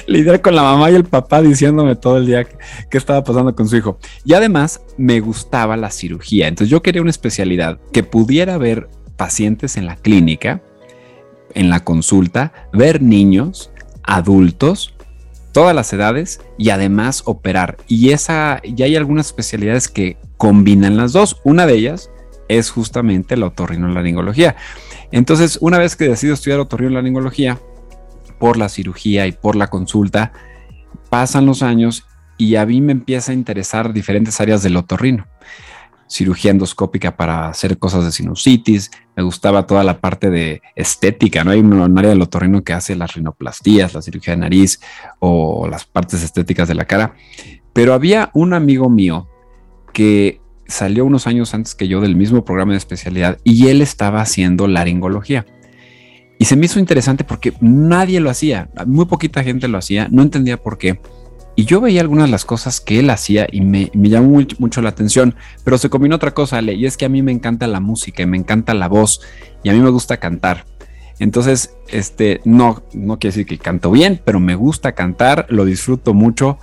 lidiar 0.08 0.40
con 0.42 0.56
la 0.56 0.64
mamá 0.64 0.90
y 0.90 0.96
el 0.96 1.04
papá 1.04 1.40
diciéndome 1.40 1.94
todo 1.94 2.16
el 2.16 2.26
día 2.26 2.44
qué 2.90 2.98
estaba 2.98 3.22
pasando 3.22 3.54
con 3.54 3.68
su 3.68 3.76
hijo. 3.76 4.00
Y 4.24 4.34
además 4.34 4.80
me 4.96 5.20
gustaba 5.20 5.76
la 5.76 5.92
cirugía, 5.92 6.48
entonces 6.48 6.68
yo 6.68 6.82
quería 6.82 7.00
una 7.00 7.12
especialidad 7.12 7.78
que 7.92 8.02
pudiera 8.02 8.58
ver 8.58 8.88
pacientes 9.16 9.76
en 9.76 9.86
la 9.86 9.94
clínica, 9.94 10.62
en 11.54 11.70
la 11.70 11.84
consulta, 11.84 12.52
ver 12.72 13.02
niños, 13.02 13.70
adultos, 14.02 14.94
todas 15.52 15.74
las 15.74 15.92
edades 15.92 16.40
y 16.58 16.70
además 16.70 17.22
operar. 17.26 17.76
Y 17.88 18.10
esa, 18.10 18.60
ya 18.62 18.86
hay 18.86 18.96
algunas 18.96 19.26
especialidades 19.26 19.88
que 19.88 20.16
combinan 20.36 20.96
las 20.96 21.12
dos. 21.12 21.40
Una 21.44 21.66
de 21.66 21.74
ellas 21.74 22.10
es 22.48 22.70
justamente 22.70 23.36
la 23.36 23.46
otorrinolaringología. 23.46 24.56
Entonces, 25.12 25.58
una 25.60 25.78
vez 25.78 25.96
que 25.96 26.08
decido 26.08 26.34
estudiar 26.34 26.60
otorrinolaringología, 26.60 27.58
por 28.40 28.56
la 28.56 28.68
cirugía 28.68 29.28
y 29.28 29.32
por 29.32 29.54
la 29.54 29.68
consulta, 29.68 30.32
pasan 31.10 31.46
los 31.46 31.62
años 31.62 32.06
y 32.38 32.56
a 32.56 32.64
mí 32.66 32.80
me 32.80 32.92
empieza 32.92 33.30
a 33.30 33.34
interesar 33.34 33.92
diferentes 33.92 34.40
áreas 34.40 34.62
del 34.62 34.76
otorrino. 34.76 35.26
Cirugía 36.08 36.50
endoscópica 36.50 37.16
para 37.16 37.48
hacer 37.48 37.78
cosas 37.78 38.04
de 38.04 38.10
sinusitis, 38.10 38.90
me 39.20 39.24
gustaba 39.24 39.66
toda 39.66 39.84
la 39.84 40.00
parte 40.00 40.30
de 40.30 40.62
estética, 40.74 41.44
¿no? 41.44 41.50
Hay 41.50 41.60
un 41.60 41.98
área 41.98 42.08
del 42.08 42.22
otorrino 42.22 42.64
que 42.64 42.72
hace 42.72 42.96
las 42.96 43.12
rinoplastías, 43.12 43.92
la 43.92 44.00
cirugía 44.00 44.32
de 44.32 44.40
nariz 44.40 44.80
o 45.18 45.68
las 45.68 45.84
partes 45.84 46.22
estéticas 46.22 46.68
de 46.68 46.74
la 46.74 46.86
cara. 46.86 47.16
Pero 47.74 47.92
había 47.92 48.30
un 48.32 48.54
amigo 48.54 48.88
mío 48.88 49.28
que 49.92 50.40
salió 50.66 51.04
unos 51.04 51.26
años 51.26 51.52
antes 51.52 51.74
que 51.74 51.86
yo 51.86 52.00
del 52.00 52.16
mismo 52.16 52.46
programa 52.46 52.72
de 52.72 52.78
especialidad 52.78 53.36
y 53.44 53.68
él 53.68 53.82
estaba 53.82 54.22
haciendo 54.22 54.66
laringología. 54.66 55.44
Y 56.38 56.46
se 56.46 56.56
me 56.56 56.64
hizo 56.64 56.78
interesante 56.78 57.22
porque 57.22 57.52
nadie 57.60 58.20
lo 58.20 58.30
hacía, 58.30 58.70
muy 58.86 59.04
poquita 59.04 59.44
gente 59.44 59.68
lo 59.68 59.76
hacía, 59.76 60.08
no 60.10 60.22
entendía 60.22 60.56
por 60.56 60.78
qué. 60.78 60.98
Y 61.60 61.66
yo 61.66 61.82
veía 61.82 62.00
algunas 62.00 62.24
de 62.24 62.30
las 62.30 62.46
cosas 62.46 62.80
que 62.80 63.00
él 63.00 63.10
hacía 63.10 63.46
y 63.52 63.60
me, 63.60 63.90
llamó 63.92 64.42
mucho, 64.58 64.80
la 64.80 64.88
atención, 64.88 65.34
pero 65.62 65.76
se 65.76 65.90
combinó 65.90 66.16
otra 66.16 66.32
cosa, 66.32 66.62
y 66.62 66.86
es 66.86 66.96
que 66.96 67.04
a 67.04 67.10
mí 67.10 67.20
me 67.20 67.32
encanta 67.32 67.66
la 67.66 67.80
música 67.80 68.22
y 68.22 68.26
me 68.26 68.38
encanta 68.38 68.72
la 68.72 68.88
voz 68.88 69.20
y 69.62 69.68
a 69.68 69.74
mí 69.74 69.80
me 69.80 69.90
gusta 69.90 70.16
cantar. 70.16 70.64
Entonces, 71.18 71.76
este, 71.88 72.40
no, 72.46 72.82
no 72.94 73.18
quiere 73.18 73.36
decir 73.36 73.46
que 73.46 73.58
canto 73.58 73.90
bien, 73.90 74.22
pero 74.24 74.40
me 74.40 74.54
gusta 74.54 74.92
cantar, 74.92 75.44
lo 75.50 75.66
disfruto 75.66 76.14
mucho. 76.14 76.58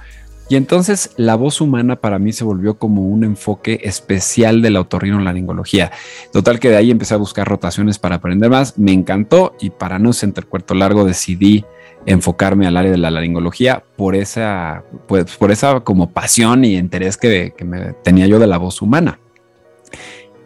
Y 0.49 0.55
entonces 0.55 1.11
la 1.15 1.35
voz 1.35 1.61
humana 1.61 1.97
para 1.97 2.17
mí 2.17 2.33
se 2.33 2.43
volvió 2.43 2.79
como 2.79 3.03
un 3.03 3.23
enfoque 3.23 3.81
especial 3.83 4.63
de 4.63 4.71
la 4.71 4.81
otorrinolaringología. 4.81 5.91
Total 6.33 6.59
que 6.59 6.69
de 6.69 6.77
ahí 6.77 6.89
empecé 6.89 7.13
a 7.13 7.17
buscar 7.17 7.47
rotaciones 7.47 7.99
para 7.99 8.15
aprender 8.15 8.49
más, 8.49 8.79
me 8.79 8.93
encantó 8.93 9.55
y 9.61 9.69
para 9.69 9.99
no 9.99 10.11
ser 10.11 10.33
cuarto 10.47 10.73
largo 10.73 11.05
decidí 11.05 11.65
enfocarme 12.07 12.65
al 12.65 12.77
área 12.77 12.89
de 12.89 12.97
la 12.97 13.11
laringología 13.11 13.83
por 13.97 14.15
esa, 14.15 14.83
pues, 15.07 15.35
por 15.35 15.51
esa 15.51 15.81
como 15.81 16.11
pasión 16.11 16.65
y 16.65 16.77
interés 16.77 17.17
que, 17.17 17.53
que 17.55 17.65
me 17.65 17.93
tenía 18.03 18.25
yo 18.25 18.39
de 18.39 18.47
la 18.47 18.57
voz 18.57 18.81
humana. 18.81 19.19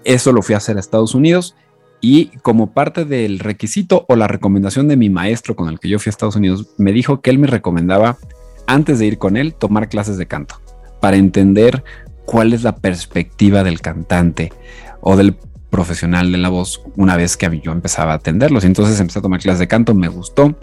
Eso 0.03 0.33
lo 0.33 0.41
fui 0.41 0.55
a 0.55 0.57
hacer 0.57 0.75
a 0.75 0.79
Estados 0.79 1.13
Unidos 1.13 1.55
y 2.01 2.27
como 2.39 2.73
parte 2.73 3.05
del 3.05 3.37
requisito 3.37 4.05
o 4.09 4.15
la 4.15 4.27
recomendación 4.27 4.87
de 4.87 4.97
mi 4.97 5.11
maestro 5.11 5.55
con 5.55 5.69
el 5.69 5.79
que 5.79 5.87
yo 5.87 5.99
fui 5.99 6.09
a 6.09 6.11
Estados 6.11 6.35
Unidos, 6.35 6.67
me 6.79 6.91
dijo 6.91 7.21
que 7.21 7.29
él 7.29 7.37
me 7.37 7.45
recomendaba 7.45 8.17
antes 8.65 8.97
de 8.97 9.05
ir 9.05 9.19
con 9.19 9.37
él, 9.37 9.53
tomar 9.53 9.87
clases 9.87 10.17
de 10.17 10.25
canto 10.25 10.55
para 10.99 11.17
entender 11.17 11.83
cuál 12.25 12.53
es 12.53 12.63
la 12.63 12.75
perspectiva 12.75 13.63
del 13.63 13.81
cantante 13.81 14.51
o 14.99 15.15
del 15.15 15.35
profesional 15.69 16.31
de 16.31 16.39
la 16.39 16.49
voz 16.49 16.81
una 16.95 17.17
vez 17.17 17.37
que 17.37 17.61
yo 17.63 17.71
empezaba 17.71 18.13
a 18.13 18.15
atenderlos. 18.15 18.63
Entonces 18.63 18.99
empecé 18.99 19.19
a 19.19 19.21
tomar 19.21 19.39
clases 19.39 19.59
de 19.59 19.67
canto, 19.67 19.93
me 19.93 20.07
gustó. 20.07 20.55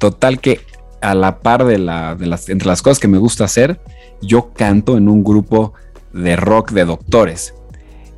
Total 0.00 0.40
que 0.40 0.60
a 1.02 1.14
la 1.14 1.40
par 1.40 1.64
de, 1.64 1.78
la, 1.78 2.14
de 2.14 2.26
las, 2.26 2.48
entre 2.48 2.66
las 2.66 2.82
cosas 2.82 2.98
que 2.98 3.06
me 3.06 3.18
gusta 3.18 3.44
hacer, 3.44 3.80
yo 4.22 4.50
canto 4.54 4.96
en 4.96 5.08
un 5.08 5.22
grupo 5.22 5.74
de 6.12 6.36
rock 6.36 6.72
de 6.72 6.86
doctores. 6.86 7.54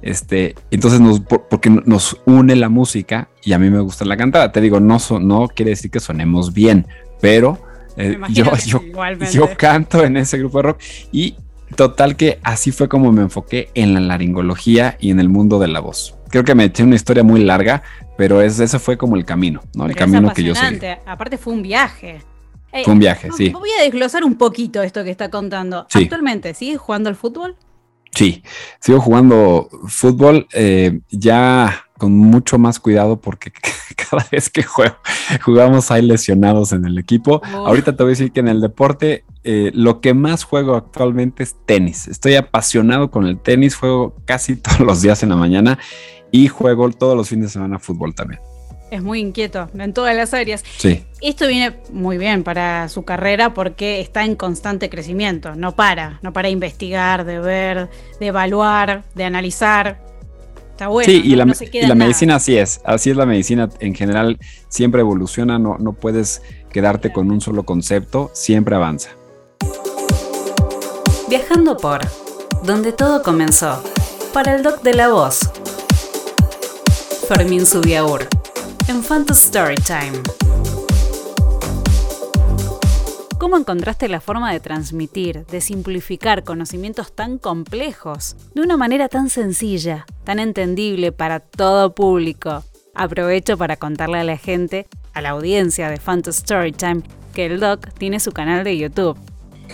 Este, 0.01 0.55
entonces 0.71 1.01
nos, 1.01 1.21
porque 1.21 1.71
nos 1.71 2.21
une 2.25 2.57
la 2.57 2.69
música 2.69 3.29
y 3.45 3.53
a 3.53 3.59
mí 3.59 3.69
me 3.69 3.81
gusta 3.81 4.05
la 4.05 4.17
cantada. 4.17 4.53
Te 4.53 4.61
digo, 4.61 4.79
no, 4.81 4.99
no 5.21 5.49
quiere 5.49 5.71
decir 5.71 5.91
que 5.91 5.99
sonemos 6.01 6.53
bien, 6.53 6.87
pero 7.21 7.59
eh, 7.97 8.19
yo, 8.31 8.45
yo, 9.33 9.49
canto 9.57 10.05
en 10.05 10.17
ese 10.17 10.39
grupo 10.39 10.59
de 10.59 10.63
rock 10.63 10.81
y 11.11 11.35
total 11.77 12.17
que 12.17 12.39
así 12.43 12.71
fue 12.71 12.89
como 12.89 13.13
me 13.13 13.23
enfoqué 13.23 13.71
en 13.75 13.95
la 13.95 14.01
laringología 14.01 14.97
y 15.01 15.11
en 15.11 15.19
el 15.19 15.29
mundo 15.29 15.59
de 15.59 15.69
la 15.69 15.81
voz. 15.81 16.15
Creo 16.33 16.45
que 16.45 16.55
me 16.55 16.65
eché 16.65 16.83
una 16.83 16.95
historia 16.95 17.23
muy 17.23 17.45
larga, 17.45 17.83
pero 18.17 18.41
es, 18.41 18.59
ese 18.59 18.79
fue 18.79 18.97
como 18.97 19.17
el 19.17 19.27
camino, 19.27 19.61
¿no? 19.75 19.85
el 19.85 19.95
camino 19.95 20.33
que 20.33 20.43
yo 20.43 20.55
seguí. 20.55 20.79
Aparte 21.05 21.37
fue 21.37 21.53
un 21.53 21.63
viaje. 21.63 22.23
fue 22.71 22.95
un 22.95 22.99
viaje, 22.99 23.29
sí. 23.37 23.51
Voy 23.51 23.69
a 23.79 23.83
desglosar 23.83 24.25
un 24.25 24.37
poquito 24.37 24.83
esto 24.83 25.05
que 25.05 25.11
está 25.11 25.31
contando. 25.31 25.87
Actualmente, 25.93 26.55
¿sigues 26.55 26.79
jugando 26.79 27.11
al 27.11 27.17
fútbol? 27.17 27.55
Sí, 28.15 28.43
sigo 28.81 28.99
jugando 29.01 29.69
fútbol 29.89 30.47
eh, 30.55 31.01
ya 31.11 31.85
con 31.99 32.17
mucho 32.17 32.59
más 32.59 32.81
cuidado 32.81 33.21
porque 33.21 33.53
cada 34.11 34.27
vez 34.33 34.49
que 34.49 34.63
juego, 34.63 34.97
jugamos 35.43 35.91
hay 35.91 36.01
lesionados 36.01 36.73
en 36.73 36.87
el 36.87 36.99
equipo. 36.99 37.43
Ahorita 37.45 37.95
te 37.95 38.03
voy 38.03 38.11
a 38.11 38.15
decir 38.17 38.33
que 38.33 38.41
en 38.41 38.49
el 38.49 38.61
deporte 38.61 39.25
eh, 39.45 39.71
lo 39.75 40.01
que 40.01 40.15
más 40.15 40.45
juego 40.45 40.77
actualmente 40.77 41.43
es 41.43 41.57
tenis. 41.67 42.09
Estoy 42.09 42.37
apasionado 42.37 43.11
con 43.11 43.27
el 43.27 43.39
tenis, 43.39 43.77
juego 43.77 44.17
casi 44.25 44.57
todos 44.63 44.81
los 44.81 45.03
días 45.03 45.23
en 45.23 45.29
la 45.29 45.37
mañana 45.37 45.79
y 46.33 46.49
juego 46.49 46.91
todos 46.91 47.17
los 47.17 47.29
fines 47.29 47.47
de 47.47 47.53
semana 47.53 47.79
fútbol 47.79 48.13
también 48.15 48.41
es 48.93 49.03
muy 49.03 49.21
inquieto 49.21 49.71
en 49.75 49.95
todas 49.95 50.15
las 50.15 50.35
áreas. 50.35 50.63
Sí. 50.77 51.03
Esto 51.23 51.49
viene 51.49 51.79
muy 51.93 52.19
bien 52.19 52.45
para 52.45 52.91
su 52.91 53.05
carrera 53.05 53.55
porque 53.55 54.01
está 54.01 54.23
en 54.23 54.37
constante 54.37 54.91
crecimiento, 54.91 55.55
no 55.57 55.75
para, 55.75 56.19
no 56.21 56.35
para 56.35 56.51
investigar, 56.51 57.25
de 57.25 57.41
ver, 57.41 57.89
de 58.21 58.27
evaluar, 58.27 59.03
de 59.15 59.25
analizar. 59.25 59.99
Está 60.73 60.89
bueno. 60.89 61.11
Sí, 61.11 61.23
y 61.25 61.37
la, 61.37 61.47
medicina 61.95 62.35
así 62.35 62.59
es, 62.59 62.83
así 62.85 63.09
es 63.09 63.17
la 63.17 63.25
medicina 63.25 63.71
en 63.81 63.95
general, 63.95 64.39
siempre 64.69 65.01
evoluciona, 65.01 65.59
no, 65.59 65.79
no 65.79 65.95
puedes 65.95 66.43
quedarte 66.71 67.11
con 67.13 67.31
un 67.31 67.41
solo 67.41 67.63
concepto, 67.63 68.31
siempre 68.35 68.77
avanza. 68.77 69.09
Viajando 71.31 71.79
por 71.79 72.01
donde 72.63 72.93
todo 72.93 73.23
comenzó, 73.23 73.83
para 74.35 74.55
el 74.55 74.63
doc 74.63 74.83
de 74.83 74.93
la 74.93 75.09
voz. 75.09 75.51
Fermín 77.35 77.65
Subiaur 77.65 78.29
en 78.89 79.03
Phantom 79.03 79.35
Storytime. 79.35 80.21
¿Cómo 83.39 83.57
encontraste 83.57 84.07
la 84.11 84.21
forma 84.21 84.53
de 84.53 84.61
transmitir, 84.61 85.47
de 85.47 85.63
simplificar 85.63 86.45
conocimientos 86.45 87.15
tan 87.15 87.39
complejos 87.39 88.37
de 88.55 88.61
una 88.61 88.77
manera 88.77 89.09
tan 89.09 89.31
sencilla, 89.31 90.05
tan 90.25 90.41
entendible 90.41 91.11
para 91.11 91.41
todo 91.41 91.95
público? 91.95 92.65
Aprovecho 92.95 93.57
para 93.57 93.79
contarle 93.79 94.19
a 94.19 94.25
la 94.25 94.37
gente, 94.37 94.87
a 95.15 95.23
la 95.23 95.31
audiencia 95.31 95.89
de 95.89 95.97
Phantom 95.97 96.35
Storytime, 96.35 97.03
que 97.33 97.47
el 97.47 97.61
doc 97.61 97.95
tiene 97.95 98.21
su 98.21 98.33
canal 98.33 98.63
de 98.63 98.77
YouTube, 98.77 99.17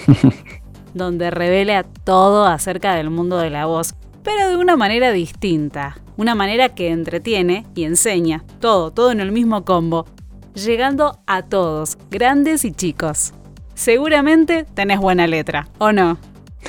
donde 0.94 1.32
revela 1.32 1.82
todo 1.82 2.46
acerca 2.46 2.94
del 2.94 3.10
mundo 3.10 3.36
de 3.38 3.50
la 3.50 3.66
voz, 3.66 3.96
pero 4.28 4.50
de 4.50 4.56
una 4.58 4.76
manera 4.76 5.10
distinta, 5.10 5.96
una 6.18 6.34
manera 6.34 6.68
que 6.74 6.90
entretiene 6.90 7.64
y 7.74 7.84
enseña, 7.84 8.44
todo, 8.60 8.90
todo 8.90 9.10
en 9.10 9.20
el 9.20 9.32
mismo 9.32 9.64
combo, 9.64 10.04
llegando 10.52 11.18
a 11.26 11.40
todos, 11.40 11.96
grandes 12.10 12.66
y 12.66 12.72
chicos. 12.72 13.32
Seguramente 13.72 14.66
tenés 14.74 14.98
buena 14.98 15.26
letra, 15.26 15.68
¿o 15.78 15.92
no? 15.92 16.18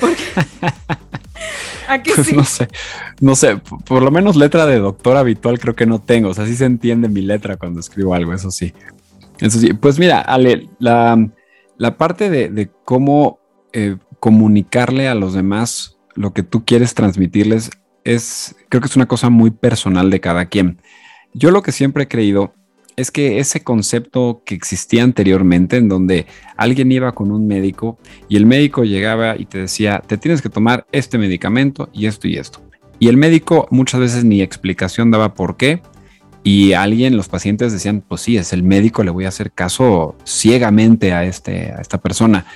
¿A 1.86 2.02
qué 2.02 2.12
pues 2.14 2.28
sí? 2.28 2.34
No 2.34 2.44
sé, 2.44 2.68
no 3.20 3.36
sé, 3.36 3.58
por 3.84 4.02
lo 4.02 4.10
menos 4.10 4.36
letra 4.36 4.64
de 4.64 4.78
doctor 4.78 5.18
habitual 5.18 5.60
creo 5.60 5.76
que 5.76 5.84
no 5.84 5.98
tengo, 5.98 6.30
o 6.30 6.34
sea, 6.34 6.46
sí 6.46 6.56
se 6.56 6.64
entiende 6.64 7.10
mi 7.10 7.20
letra 7.20 7.58
cuando 7.58 7.80
escribo 7.80 8.14
algo, 8.14 8.32
eso 8.32 8.50
sí. 8.50 8.72
Eso 9.38 9.58
sí, 9.58 9.74
pues 9.74 9.98
mira, 9.98 10.22
Ale, 10.22 10.70
la, 10.78 11.28
parte 11.98 12.30
de, 12.30 12.70
cómo 12.86 13.38
eh, 13.74 13.98
comunicarle 14.18 15.08
a 15.08 15.14
los 15.14 15.34
demás 15.34 15.99
lo 16.14 16.32
que 16.32 16.42
tú 16.42 16.64
quieres 16.64 16.94
transmitirles 16.94 17.70
es, 18.04 18.56
creo 18.68 18.80
que 18.80 18.88
es 18.88 18.96
una 18.96 19.06
cosa 19.06 19.30
muy 19.30 19.50
personal 19.50 20.10
de 20.10 20.20
cada 20.20 20.46
quien. 20.46 20.78
Yo 21.32 21.50
lo 21.50 21.62
que 21.62 21.72
siempre 21.72 22.04
he 22.04 22.08
creído 22.08 22.54
es 22.96 23.10
que 23.10 23.38
ese 23.38 23.62
concepto 23.62 24.42
que 24.44 24.54
existía 24.54 25.02
anteriormente, 25.02 25.76
en 25.76 25.88
donde 25.88 26.26
alguien 26.56 26.92
iba 26.92 27.12
con 27.12 27.30
un 27.30 27.46
médico 27.46 27.98
y 28.28 28.36
el 28.36 28.46
médico 28.46 28.84
llegaba 28.84 29.36
y 29.38 29.46
te 29.46 29.58
decía, 29.58 30.02
te 30.06 30.18
tienes 30.18 30.42
que 30.42 30.48
tomar 30.48 30.86
este 30.92 31.18
medicamento 31.18 31.88
y 31.92 32.06
esto 32.06 32.28
y 32.28 32.36
esto. 32.36 32.60
Y 32.98 33.08
el 33.08 33.16
médico 33.16 33.66
muchas 33.70 34.00
veces 34.00 34.24
ni 34.24 34.42
explicación 34.42 35.10
daba 35.10 35.34
por 35.34 35.56
qué. 35.56 35.80
Y 36.42 36.72
alguien, 36.72 37.16
los 37.16 37.28
pacientes 37.28 37.72
decían, 37.72 38.02
pues 38.06 38.22
sí, 38.22 38.36
es 38.36 38.52
el 38.52 38.62
médico, 38.62 39.02
le 39.04 39.10
voy 39.10 39.26
a 39.26 39.28
hacer 39.28 39.52
caso 39.52 40.16
ciegamente 40.24 41.12
a, 41.12 41.24
este, 41.24 41.72
a 41.72 41.80
esta 41.80 41.98
persona. 41.98 42.46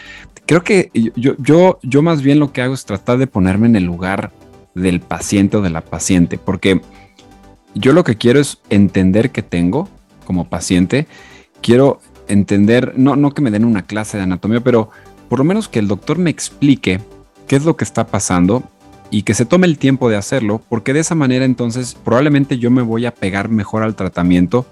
Creo 0.47 0.63
que 0.63 0.91
yo, 1.17 1.35
yo, 1.39 1.79
yo 1.83 2.03
más 2.03 2.23
bien 2.23 2.39
lo 2.39 2.53
que 2.53 2.63
hago 2.63 2.75
es 2.75 2.85
tratar 2.85 3.19
de 3.19 3.27
ponerme 3.27 3.67
en 3.67 3.77
el 3.77 3.85
lugar 3.85 4.33
del 4.75 5.01
paciente 5.01 5.57
o 5.57 5.63
de 5.63 5.71
la 5.71 5.81
paciente, 5.81 6.37
porque 6.37 6.81
yo 7.75 7.93
lo 7.93 8.05
que 8.05 8.17
quiero 8.17 8.41
es 8.41 8.59
entender 8.71 9.31
que 9.31 9.43
tengo 9.43 9.89
como 10.27 10.49
paciente, 10.49 11.07
quiero 11.63 12.01
entender, 12.29 12.93
no, 12.97 13.17
no 13.17 13.33
que 13.33 13.43
me 13.43 13.51
den 13.51 13.65
una 13.65 13.87
clase 13.87 14.17
de 14.17 14.25
anatomía, 14.25 14.61
pero 14.61 14.91
por 15.29 15.39
lo 15.39 15.45
menos 15.45 15.69
que 15.69 15.79
el 15.79 15.89
doctor 15.89 16.19
me 16.19 16.31
explique 16.31 17.01
qué 17.47 17.57
es 17.57 17.65
lo 17.65 17.77
que 17.77 17.85
está 17.85 18.07
pasando 18.07 18.63
y 19.11 19.23
que 19.23 19.35
se 19.35 19.47
tome 19.47 19.67
el 19.67 19.79
tiempo 19.79 20.09
de 20.09 20.17
hacerlo, 20.17 20.61
porque 20.69 20.93
de 20.93 21.01
esa 21.01 21.15
manera 21.15 21.45
entonces 21.45 21.95
probablemente 21.95 22.59
yo 22.59 22.71
me 22.71 22.83
voy 22.83 23.07
a 23.07 23.15
pegar 23.15 23.49
mejor 23.49 23.83
al 23.83 23.95
tratamiento 23.95 24.67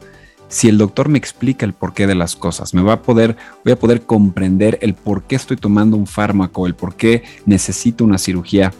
si 0.52 0.68
el 0.68 0.78
doctor 0.78 1.09
me 1.09 1.18
explica 1.18 1.66
el 1.66 1.73
porqué 1.73 2.06
de 2.06 2.14
las 2.14 2.37
cosas, 2.37 2.75
me 2.75 2.82
va 2.82 2.92
a 2.92 3.02
poder, 3.02 3.37
voy 3.64 3.73
a 3.73 3.78
poder 3.78 4.02
comprender 4.02 4.78
el 4.82 4.94
por 4.94 5.25
qué 5.25 5.37
estoy 5.37 5.56
tomando 5.56 5.97
un 5.97 6.06
fármaco, 6.06 6.66
el 6.66 6.75
por 6.75 6.94
qué 6.94 7.23
necesito 7.47 8.04
una 8.04 8.18
cirugía 8.18 8.73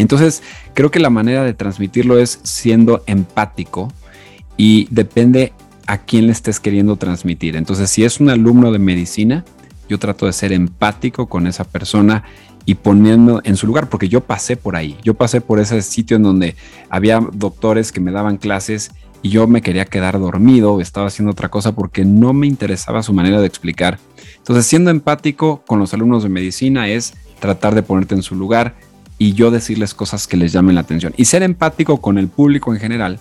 entonces, 0.00 0.42
creo 0.72 0.90
que 0.90 0.98
la 0.98 1.10
manera 1.10 1.44
de 1.44 1.52
transmitirlo 1.52 2.18
es 2.18 2.40
siendo 2.42 3.02
empático 3.06 3.92
y 4.56 4.88
depende 4.90 5.52
a 5.86 5.98
quién 5.98 6.26
le 6.26 6.32
estés 6.32 6.58
queriendo 6.58 6.96
transmitir. 6.96 7.54
Entonces, 7.54 7.90
si 7.90 8.04
es 8.04 8.18
un 8.18 8.30
alumno 8.30 8.72
de 8.72 8.78
medicina, 8.78 9.44
yo 9.90 9.98
trato 9.98 10.24
de 10.24 10.32
ser 10.32 10.52
empático 10.52 11.26
con 11.26 11.46
esa 11.46 11.64
persona 11.64 12.24
y 12.64 12.76
poniendo 12.76 13.42
en 13.44 13.56
su 13.56 13.66
lugar, 13.66 13.90
porque 13.90 14.08
yo 14.08 14.22
pasé 14.22 14.56
por 14.56 14.74
ahí, 14.74 14.96
yo 15.02 15.14
pasé 15.14 15.42
por 15.42 15.60
ese 15.60 15.82
sitio 15.82 16.16
en 16.16 16.22
donde 16.22 16.56
había 16.88 17.20
doctores 17.32 17.92
que 17.92 18.00
me 18.00 18.10
daban 18.12 18.38
clases 18.38 18.92
y 19.22 19.30
yo 19.30 19.46
me 19.46 19.62
quería 19.62 19.84
quedar 19.84 20.18
dormido, 20.18 20.80
estaba 20.80 21.08
haciendo 21.08 21.32
otra 21.32 21.48
cosa 21.48 21.74
porque 21.74 22.04
no 22.04 22.32
me 22.32 22.46
interesaba 22.46 23.02
su 23.02 23.12
manera 23.12 23.40
de 23.40 23.46
explicar. 23.46 23.98
Entonces, 24.38 24.66
siendo 24.66 24.90
empático 24.90 25.62
con 25.66 25.78
los 25.78 25.92
alumnos 25.94 26.22
de 26.22 26.28
medicina 26.28 26.88
es 26.88 27.14
tratar 27.38 27.74
de 27.74 27.82
ponerte 27.82 28.14
en 28.14 28.22
su 28.22 28.34
lugar, 28.34 28.74
y 29.20 29.34
yo 29.34 29.50
decirles 29.50 29.92
cosas 29.92 30.26
que 30.26 30.38
les 30.38 30.50
llamen 30.50 30.74
la 30.74 30.80
atención. 30.80 31.12
Y 31.18 31.26
ser 31.26 31.42
empático 31.42 32.00
con 32.00 32.16
el 32.16 32.28
público 32.28 32.72
en 32.72 32.80
general, 32.80 33.20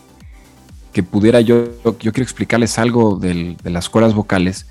que 0.93 1.03
pudiera 1.03 1.41
yo, 1.41 1.73
yo 1.83 2.13
quiero 2.13 2.23
explicarles 2.23 2.79
algo 2.79 3.17
de 3.17 3.57
las 3.65 3.89
cuerdas 3.89 4.13
vocales, 4.13 4.65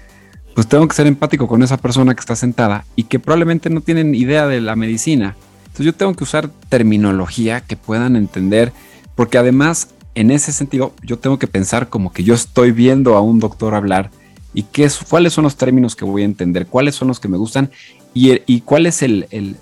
pues 0.54 0.66
tengo 0.66 0.88
que 0.88 0.96
ser 0.96 1.06
empático 1.06 1.46
con 1.46 1.62
esa 1.62 1.76
persona 1.76 2.14
que 2.14 2.20
está 2.20 2.34
sentada 2.34 2.86
y 2.96 3.04
que 3.04 3.18
probablemente 3.18 3.68
no 3.68 3.82
tienen 3.82 4.14
idea 4.14 4.46
de 4.46 4.62
la 4.62 4.74
medicina. 4.74 5.36
Entonces 5.66 5.84
yo 5.84 5.92
tengo 5.92 6.14
que 6.14 6.24
usar 6.24 6.48
terminología 6.70 7.60
que 7.60 7.76
puedan 7.76 8.16
entender, 8.16 8.72
porque 9.14 9.36
además 9.36 9.90
en 10.20 10.32
ese 10.32 10.50
sentido 10.50 10.92
yo 11.02 11.18
tengo 11.18 11.38
que 11.38 11.46
pensar 11.46 11.88
como 11.88 12.12
que 12.12 12.24
yo 12.24 12.34
estoy 12.34 12.72
viendo 12.72 13.14
a 13.14 13.20
un 13.20 13.38
doctor 13.38 13.76
hablar 13.76 14.10
y 14.52 14.64
qué 14.64 14.90
cuáles 15.08 15.32
son 15.32 15.44
los 15.44 15.56
términos 15.56 15.94
que 15.94 16.04
voy 16.04 16.22
a 16.22 16.24
entender, 16.24 16.66
cuáles 16.66 16.96
son 16.96 17.06
los 17.06 17.20
que 17.20 17.28
me 17.28 17.36
gustan 17.36 17.70
y, 18.14 18.60
cuál 18.62 18.86
es 18.86 19.04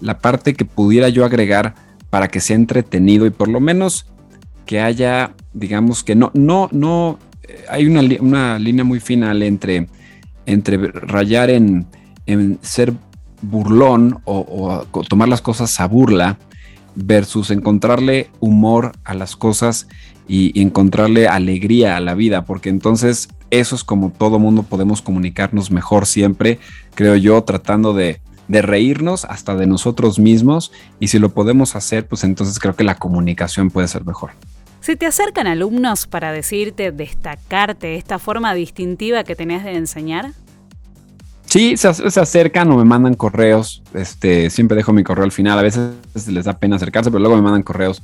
la 0.00 0.18
parte 0.18 0.54
que 0.54 0.64
pudiera 0.64 1.10
yo 1.10 1.26
agregar 1.26 1.74
para 2.08 2.28
que 2.28 2.40
sea 2.40 2.56
entretenido 2.56 3.26
y 3.26 3.30
por 3.30 3.48
lo 3.48 3.60
menos 3.60 4.06
que 4.64 4.80
haya, 4.80 5.34
digamos 5.52 6.02
que 6.02 6.14
no, 6.14 6.30
no, 6.32 6.70
no, 6.72 7.18
eh, 7.42 7.66
hay 7.68 7.84
una, 7.84 8.00
una 8.20 8.58
línea 8.58 8.84
muy 8.84 8.98
final 8.98 9.42
entre, 9.42 9.88
entre 10.46 10.78
rayar 10.78 11.50
en, 11.50 11.86
ser 12.62 12.94
burlón 13.42 14.20
o, 14.24 14.86
tomar 15.06 15.28
las 15.28 15.42
cosas 15.42 15.78
a 15.80 15.86
burla 15.86 16.38
versus 16.94 17.50
encontrarle 17.50 18.30
humor 18.40 18.92
a 19.04 19.12
las 19.12 19.36
cosas 19.36 19.86
y, 20.28 20.60
encontrarle 20.60 21.28
alegría 21.28 21.96
a 21.96 22.00
la 22.00 22.14
vida, 22.14 22.44
porque 22.44 22.68
entonces 22.68 23.28
eso 23.50 23.76
es 23.76 23.84
como 23.84 24.10
todo 24.10 24.38
mundo 24.38 24.62
podemos 24.62 25.02
comunicarnos 25.02 25.70
mejor 25.70 26.06
siempre, 26.06 26.58
creo 26.94 27.16
yo, 27.16 27.42
tratando 27.44 27.94
de, 27.94 28.20
de 28.48 28.62
reírnos 28.62 29.24
hasta 29.24 29.56
de 29.56 29.66
nosotros 29.66 30.18
mismos 30.18 30.72
y 31.00 31.08
si 31.08 31.18
lo 31.18 31.30
podemos 31.30 31.76
hacer, 31.76 32.06
pues 32.06 32.24
entonces 32.24 32.58
creo 32.58 32.74
que 32.74 32.84
la 32.84 32.96
comunicación 32.96 33.70
puede 33.70 33.88
ser 33.88 34.04
mejor. 34.04 34.30
¿Se 34.80 34.94
te 34.94 35.06
acercan 35.06 35.48
alumnos 35.48 36.06
para 36.06 36.30
decirte, 36.30 36.92
destacarte 36.92 37.96
esta 37.96 38.20
forma 38.20 38.54
distintiva 38.54 39.24
que 39.24 39.34
tenés 39.34 39.64
de 39.64 39.74
enseñar? 39.74 40.32
Sí, 41.46 41.76
se, 41.76 41.88
acercan 41.88 42.70
o 42.70 42.76
me 42.76 42.84
mandan 42.84 43.14
correos. 43.14 43.82
Este, 43.94 44.50
siempre 44.50 44.76
dejo 44.76 44.92
mi 44.92 45.02
correo 45.02 45.24
al 45.24 45.32
final. 45.32 45.58
A 45.58 45.62
veces 45.62 45.94
les 46.28 46.44
da 46.44 46.58
pena 46.58 46.76
acercarse, 46.76 47.10
pero 47.10 47.20
luego 47.20 47.34
me 47.34 47.42
mandan 47.42 47.62
correos 47.62 48.02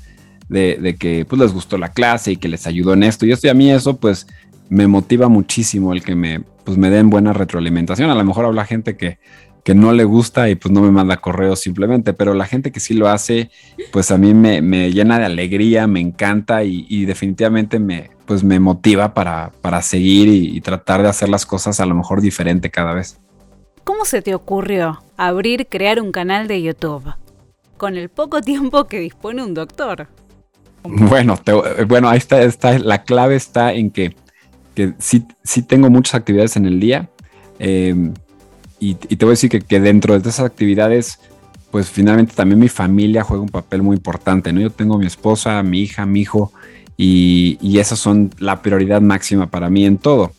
de, 0.53 0.97
que 0.99 1.25
pues, 1.25 1.41
les 1.41 1.53
gustó 1.53 1.79
la 1.79 1.93
clase 1.93 2.33
y 2.33 2.37
que 2.37 2.49
les 2.49 2.67
ayudó 2.67 2.93
en 2.93 3.03
esto. 3.03 3.27
Y 3.27 3.33
esto 3.33 3.47
y 3.47 3.51
a 3.51 3.55
mí 3.55 3.71
eso, 3.71 3.97
pues, 3.97 4.27
me 4.69 4.87
motiva 4.87 5.29
muchísimo 5.29 5.93
el 5.93 6.03
que 6.03 6.15
me, 6.15 6.41
pues, 6.65 6.79
me 6.79 6.91
den 6.91 7.11
buena 7.11 7.33
retroalimentación. 7.33 8.11
A 8.11 8.15
lo 8.15 8.25
mejor 8.25 8.45
habla 8.45 8.65
gente 8.65 8.97
que, 8.97 9.19
que 9.65 9.75
no 9.75 9.93
le 9.93 10.05
gusta 10.05 10.49
y 10.51 10.57
pues 10.57 10.73
no 10.73 10.81
me 10.81 10.91
manda 10.91 11.19
correos 11.19 11.61
simplemente, 11.61 12.13
pero 12.13 12.35
la 12.35 12.47
gente 12.47 12.73
que 12.73 12.81
sí 12.81 12.95
lo 12.95 13.09
hace, 13.09 13.51
pues 13.93 14.11
a 14.11 14.19
mí 14.19 14.35
me, 14.35 14.91
llena 14.91 15.19
de 15.19 15.27
alegría, 15.27 15.87
me 15.87 16.01
encanta 16.01 16.65
y, 16.65 17.05
definitivamente 17.05 17.79
me, 17.79 18.11
pues 18.27 18.43
me 18.43 18.59
motiva 18.59 19.15
para, 19.15 19.53
para 19.61 19.83
seguir 19.83 20.29
y, 20.29 20.61
tratar 20.61 21.03
de 21.03 21.09
hacer 21.09 21.29
las 21.29 21.47
cosas 21.47 21.81
a 21.81 21.87
lo 21.87 21.95
mejor 21.95 22.21
diferente 22.21 22.71
cada 22.71 22.93
vez. 22.93 23.21
¿Cómo 23.85 24.05
se 24.05 24.23
te 24.23 24.35
ocurrió 24.35 25.03
abrir, 25.17 25.67
crear 25.69 26.01
un 26.01 26.13
canal 26.13 26.49
de 26.49 26.63
YouTube? 26.63 27.15
Con 27.77 27.97
el 27.97 28.09
poco 28.09 28.41
tiempo 28.41 28.85
que 28.85 29.01
dispone 29.01 29.43
un 29.43 29.55
doctor. 29.55 30.09
Bueno, 30.85 31.39
bueno, 31.87 32.09
ahí 32.09 32.19
está, 32.19 32.79
la 32.79 33.05
clave 33.05 33.37
está 33.37 33.73
en 33.73 33.91
que, 33.91 34.15
que 34.75 34.95
sí, 34.99 35.27
sí 35.45 35.63
tengo 35.63 35.91
muchas 35.91 36.15
actividades 36.17 36.57
en 36.57 36.67
el 36.67 36.81
día. 36.81 37.09
Eh, 37.59 38.13
y, 38.81 38.95
te 38.95 39.25
voy 39.25 39.31
a 39.33 39.35
decir 39.35 39.51
que, 39.65 39.81
dentro 39.81 40.19
de 40.19 40.29
esas 40.29 40.45
actividades, 40.45 41.21
pues 41.71 41.89
finalmente 41.89 42.35
también 42.35 42.59
mi 42.59 42.69
familia 42.69 43.23
juega 43.23 43.43
un 43.43 43.49
papel 43.49 43.83
muy 43.83 43.97
importante, 43.97 44.53
¿no? 44.53 44.61
Yo 44.61 44.71
tengo 44.71 44.99
mi 44.99 45.07
esposa, 45.07 45.63
mi 45.63 45.83
hija, 45.83 46.05
mi 46.05 46.21
hijo, 46.21 46.53
y, 46.97 47.59
y 47.61 47.79
esas 47.79 48.01
son 48.01 48.31
la 48.39 48.61
prioridad 48.61 49.01
máxima 49.01 49.49
para 49.51 49.71
mí 49.71 49.85
en 49.87 49.99
todo. 49.99 50.33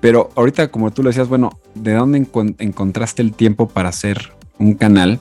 Pero 0.00 0.30
ahorita, 0.36 0.68
como 0.68 0.92
tú 0.92 1.02
lo 1.02 1.08
decías, 1.08 1.28
bueno, 1.28 1.58
¿de 1.74 1.94
dónde 1.94 2.24
encontraste 2.58 3.22
el 3.22 3.32
tiempo 3.32 3.68
para 3.68 3.88
hacer 3.88 4.32
un 4.58 4.74
canal? 4.74 5.18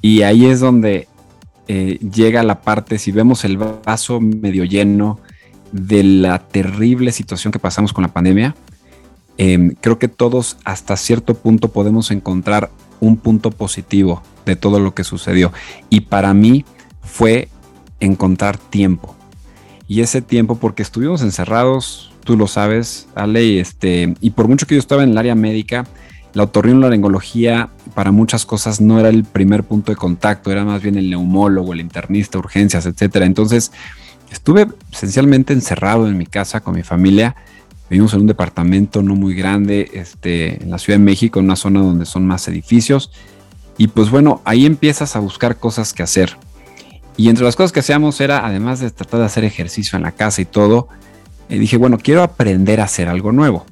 Y 0.00 0.22
ahí 0.22 0.46
es 0.46 0.60
donde 0.60 1.08
eh, 1.68 1.98
llega 1.98 2.42
la 2.42 2.60
parte, 2.62 2.98
si 2.98 3.12
vemos 3.12 3.44
el 3.44 3.56
vaso 3.56 4.20
medio 4.20 4.64
lleno 4.64 5.20
de 5.72 6.02
la 6.02 6.38
terrible 6.38 7.12
situación 7.12 7.52
que 7.52 7.58
pasamos 7.58 7.92
con 7.92 8.02
la 8.02 8.12
pandemia, 8.12 8.54
Em, 9.38 9.74
creo 9.80 9.98
que 9.98 10.08
todos 10.08 10.56
hasta 10.64 10.96
cierto 10.96 11.34
punto 11.34 11.68
podemos 11.68 12.10
encontrar 12.10 12.70
un 13.00 13.18
punto 13.18 13.50
positivo 13.50 14.22
de 14.46 14.56
todo 14.56 14.80
lo 14.80 14.94
que 14.94 15.04
sucedió. 15.04 15.52
Y 15.90 16.00
para 16.02 16.32
mí 16.32 16.64
fue 17.02 17.48
encontrar 18.00 18.56
tiempo. 18.56 19.14
Y 19.88 20.00
ese 20.00 20.22
tiempo, 20.22 20.56
porque 20.56 20.82
estuvimos 20.82 21.22
encerrados, 21.22 22.12
tú 22.24 22.36
lo 22.36 22.46
sabes, 22.46 23.08
Ale, 23.14 23.60
este, 23.60 24.14
y 24.20 24.30
por 24.30 24.48
mucho 24.48 24.66
que 24.66 24.74
yo 24.74 24.80
estaba 24.80 25.04
en 25.04 25.10
el 25.10 25.18
área 25.18 25.34
médica, 25.34 25.86
la 26.36 26.44
otorrinolaringología 26.44 27.70
para 27.94 28.12
muchas 28.12 28.46
cosas 28.46 28.80
no 28.80 29.00
era 29.00 29.08
el 29.08 29.24
primer 29.24 29.64
punto 29.64 29.90
de 29.90 29.96
contacto, 29.96 30.52
era 30.52 30.64
más 30.64 30.82
bien 30.82 30.96
el 30.96 31.10
neumólogo, 31.10 31.72
el 31.72 31.80
internista, 31.80 32.38
urgencias, 32.38 32.86
etcétera. 32.86 33.26
Entonces, 33.26 33.72
estuve 34.30 34.68
esencialmente 34.92 35.52
encerrado 35.52 36.06
en 36.06 36.16
mi 36.16 36.26
casa 36.26 36.60
con 36.60 36.74
mi 36.74 36.82
familia 36.82 37.34
Vivimos 37.88 38.14
en 38.14 38.22
un 38.22 38.26
departamento 38.26 39.02
no 39.02 39.14
muy 39.14 39.34
grande, 39.34 39.90
este, 39.94 40.62
en 40.62 40.70
la 40.70 40.78
Ciudad 40.78 40.98
de 40.98 41.04
México, 41.04 41.38
en 41.38 41.44
una 41.44 41.56
zona 41.56 41.80
donde 41.80 42.04
son 42.04 42.26
más 42.26 42.48
edificios. 42.48 43.12
Y 43.78 43.88
pues 43.88 44.10
bueno, 44.10 44.42
ahí 44.44 44.66
empiezas 44.66 45.14
a 45.14 45.20
buscar 45.20 45.58
cosas 45.58 45.92
que 45.92 46.02
hacer. 46.02 46.36
Y 47.16 47.28
entre 47.28 47.44
las 47.44 47.54
cosas 47.54 47.72
que 47.72 47.80
hacíamos 47.80 48.20
era, 48.20 48.44
además 48.44 48.80
de 48.80 48.90
tratar 48.90 49.20
de 49.20 49.26
hacer 49.26 49.44
ejercicio 49.44 49.96
en 49.96 50.02
la 50.02 50.12
casa 50.12 50.42
y 50.42 50.46
todo, 50.46 50.88
eh, 51.48 51.58
dije, 51.58 51.76
bueno, 51.76 51.98
quiero 51.98 52.22
aprender 52.22 52.80
a 52.80 52.84
hacer 52.84 53.08
algo 53.08 53.30
nuevo. 53.30 53.66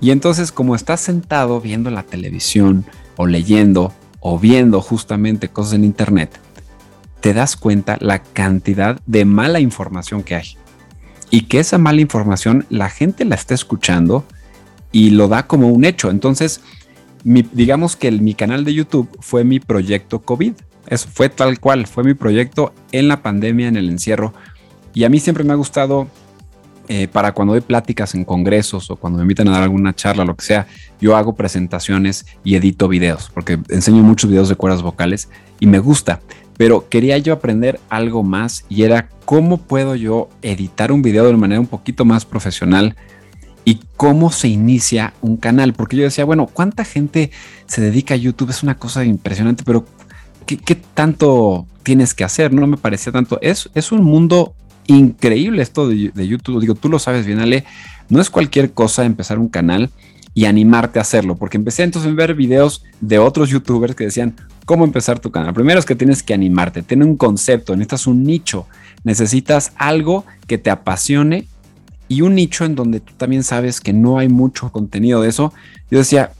Y 0.00 0.10
entonces, 0.10 0.52
como 0.52 0.74
estás 0.74 1.00
sentado 1.00 1.60
viendo 1.60 1.90
la 1.90 2.02
televisión 2.02 2.84
o 3.16 3.26
leyendo 3.26 3.92
o 4.20 4.38
viendo 4.38 4.80
justamente 4.80 5.48
cosas 5.48 5.74
en 5.74 5.84
internet, 5.84 6.38
te 7.20 7.34
das 7.34 7.56
cuenta 7.56 7.96
la 8.00 8.22
cantidad 8.22 9.00
de 9.06 9.24
mala 9.24 9.60
información 9.60 10.22
que 10.22 10.36
hay 10.36 10.56
y 11.30 11.42
que 11.42 11.58
esa 11.58 11.78
mala 11.78 12.00
información 12.00 12.64
la 12.70 12.88
gente 12.88 13.24
la 13.24 13.34
está 13.34 13.54
escuchando 13.54 14.24
y 14.92 15.10
lo 15.10 15.28
da 15.28 15.46
como 15.46 15.68
un 15.68 15.84
hecho. 15.84 16.10
Entonces, 16.10 16.60
digamos 17.24 17.96
que 17.96 18.10
mi 18.10 18.34
canal 18.34 18.64
de 18.64 18.74
YouTube 18.74 19.08
fue 19.20 19.44
mi 19.44 19.60
proyecto 19.60 20.20
COVID. 20.20 20.54
Eso 20.86 21.08
fue 21.12 21.28
tal 21.28 21.60
cual, 21.60 21.86
fue 21.86 22.04
mi 22.04 22.14
proyecto 22.14 22.72
en 22.92 23.08
la 23.08 23.22
pandemia, 23.22 23.68
en 23.68 23.76
el 23.76 23.90
encierro. 23.90 24.32
Y 24.94 25.04
a 25.04 25.10
mí 25.10 25.20
siempre 25.20 25.44
me 25.44 25.52
ha 25.52 25.56
gustado 25.56 26.08
eh, 26.88 27.08
para 27.08 27.32
cuando 27.32 27.54
doy 27.54 27.60
pláticas 27.60 28.14
en 28.14 28.24
congresos 28.24 28.90
o 28.90 28.96
cuando 28.96 29.18
me 29.18 29.24
invitan 29.24 29.48
a 29.48 29.52
dar 29.52 29.62
alguna 29.62 29.94
charla, 29.94 30.24
lo 30.24 30.36
que 30.36 30.44
sea, 30.44 30.66
yo 31.00 31.16
hago 31.16 31.34
presentaciones 31.34 32.26
y 32.44 32.56
edito 32.56 32.88
videos, 32.88 33.30
porque 33.32 33.58
enseño 33.68 34.02
muchos 34.02 34.30
videos 34.30 34.48
de 34.48 34.56
cuerdas 34.56 34.82
vocales 34.82 35.28
y 35.60 35.66
me 35.66 35.78
gusta 35.78 36.20
pero 36.58 36.88
quería 36.88 37.16
yo 37.18 37.32
aprender 37.32 37.80
algo 37.88 38.22
más 38.24 38.66
y 38.68 38.82
era 38.82 39.08
cómo 39.24 39.58
puedo 39.58 39.94
yo 39.94 40.28
editar 40.42 40.92
un 40.92 41.02
video 41.02 41.24
de 41.24 41.36
manera 41.36 41.60
un 41.60 41.68
poquito 41.68 42.04
más 42.04 42.26
profesional 42.26 42.96
y 43.64 43.80
cómo 43.96 44.32
se 44.32 44.48
inicia 44.48 45.14
un 45.20 45.36
canal, 45.36 45.72
porque 45.72 45.96
yo 45.96 46.02
decía, 46.02 46.24
bueno, 46.24 46.46
¿cuánta 46.46 46.84
gente 46.84 47.30
se 47.66 47.80
dedica 47.80 48.14
a 48.14 48.16
YouTube? 48.16 48.50
Es 48.50 48.62
una 48.62 48.76
cosa 48.76 49.04
impresionante, 49.04 49.62
pero 49.64 49.84
¿qué, 50.46 50.74
tanto 50.94 51.66
tienes 51.84 52.12
que 52.12 52.24
hacer? 52.24 52.52
No 52.52 52.66
me 52.66 52.76
parecía 52.76 53.12
tanto. 53.12 53.38
Es, 53.40 53.70
es 53.74 53.92
un 53.92 54.02
mundo 54.02 54.54
increíble 54.88 55.62
esto 55.62 55.88
de, 55.88 56.10
de 56.12 56.26
YouTube. 56.26 56.60
Digo, 56.60 56.74
tú 56.74 56.88
lo 56.88 56.98
sabes 56.98 57.24
bien, 57.24 57.38
Ale. 57.38 57.64
No 58.08 58.20
es 58.20 58.28
cualquier 58.28 58.72
cosa 58.72 59.04
empezar 59.04 59.38
un 59.38 59.48
canal 59.48 59.90
y 60.34 60.44
animarte 60.44 60.98
a 60.98 61.02
hacerlo, 61.02 61.36
porque 61.36 61.56
empecé 61.56 61.82
entonces 61.82 62.12
a 62.12 62.14
ver 62.14 62.34
videos 62.34 62.84
de 63.00 63.18
otros 63.18 63.50
youtubers 63.50 63.94
que 63.94 64.04
decían 64.04 64.34
cómo 64.66 64.84
empezar 64.84 65.18
tu 65.18 65.30
canal. 65.30 65.52
Primero 65.54 65.78
es 65.78 65.84
que 65.84 65.96
tienes 65.96 66.22
que 66.22 66.34
animarte, 66.34 66.82
tener 66.82 67.08
un 67.08 67.16
concepto, 67.16 67.74
necesitas 67.74 68.06
un 68.06 68.22
nicho, 68.22 68.66
necesitas 69.02 69.72
algo 69.76 70.24
que 70.46 70.58
te 70.58 70.70
apasione 70.70 71.48
y 72.06 72.20
un 72.20 72.34
nicho 72.34 72.64
en 72.64 72.74
donde 72.74 73.00
tú 73.00 73.14
también 73.16 73.42
sabes 73.42 73.80
que 73.80 73.92
no 73.92 74.18
hay 74.18 74.28
mucho 74.28 74.70
contenido 74.70 75.22
de 75.22 75.28
eso. 75.28 75.52
Yo 75.90 75.98
decía, 75.98 76.32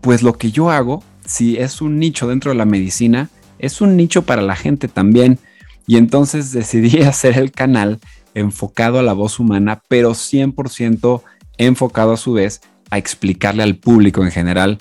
pues 0.00 0.22
lo 0.22 0.32
que 0.32 0.50
yo 0.50 0.70
hago, 0.70 1.04
si 1.24 1.56
es 1.56 1.80
un 1.80 1.98
nicho 1.98 2.28
dentro 2.28 2.50
de 2.50 2.56
la 2.56 2.64
medicina, 2.64 3.30
es 3.58 3.80
un 3.80 3.96
nicho 3.96 4.22
para 4.22 4.42
la 4.42 4.56
gente 4.56 4.88
también. 4.88 5.38
Y 5.86 5.96
entonces 5.96 6.52
decidí 6.52 6.98
hacer 7.02 7.38
el 7.38 7.52
canal 7.52 8.00
enfocado 8.34 8.98
a 8.98 9.02
la 9.02 9.12
voz 9.12 9.38
humana, 9.38 9.82
pero 9.88 10.10
100% 10.10 11.22
enfocado 11.58 12.12
a 12.12 12.16
su 12.16 12.32
vez 12.34 12.60
a 12.90 12.98
explicarle 12.98 13.62
al 13.62 13.76
público 13.76 14.24
en 14.24 14.30
general 14.30 14.78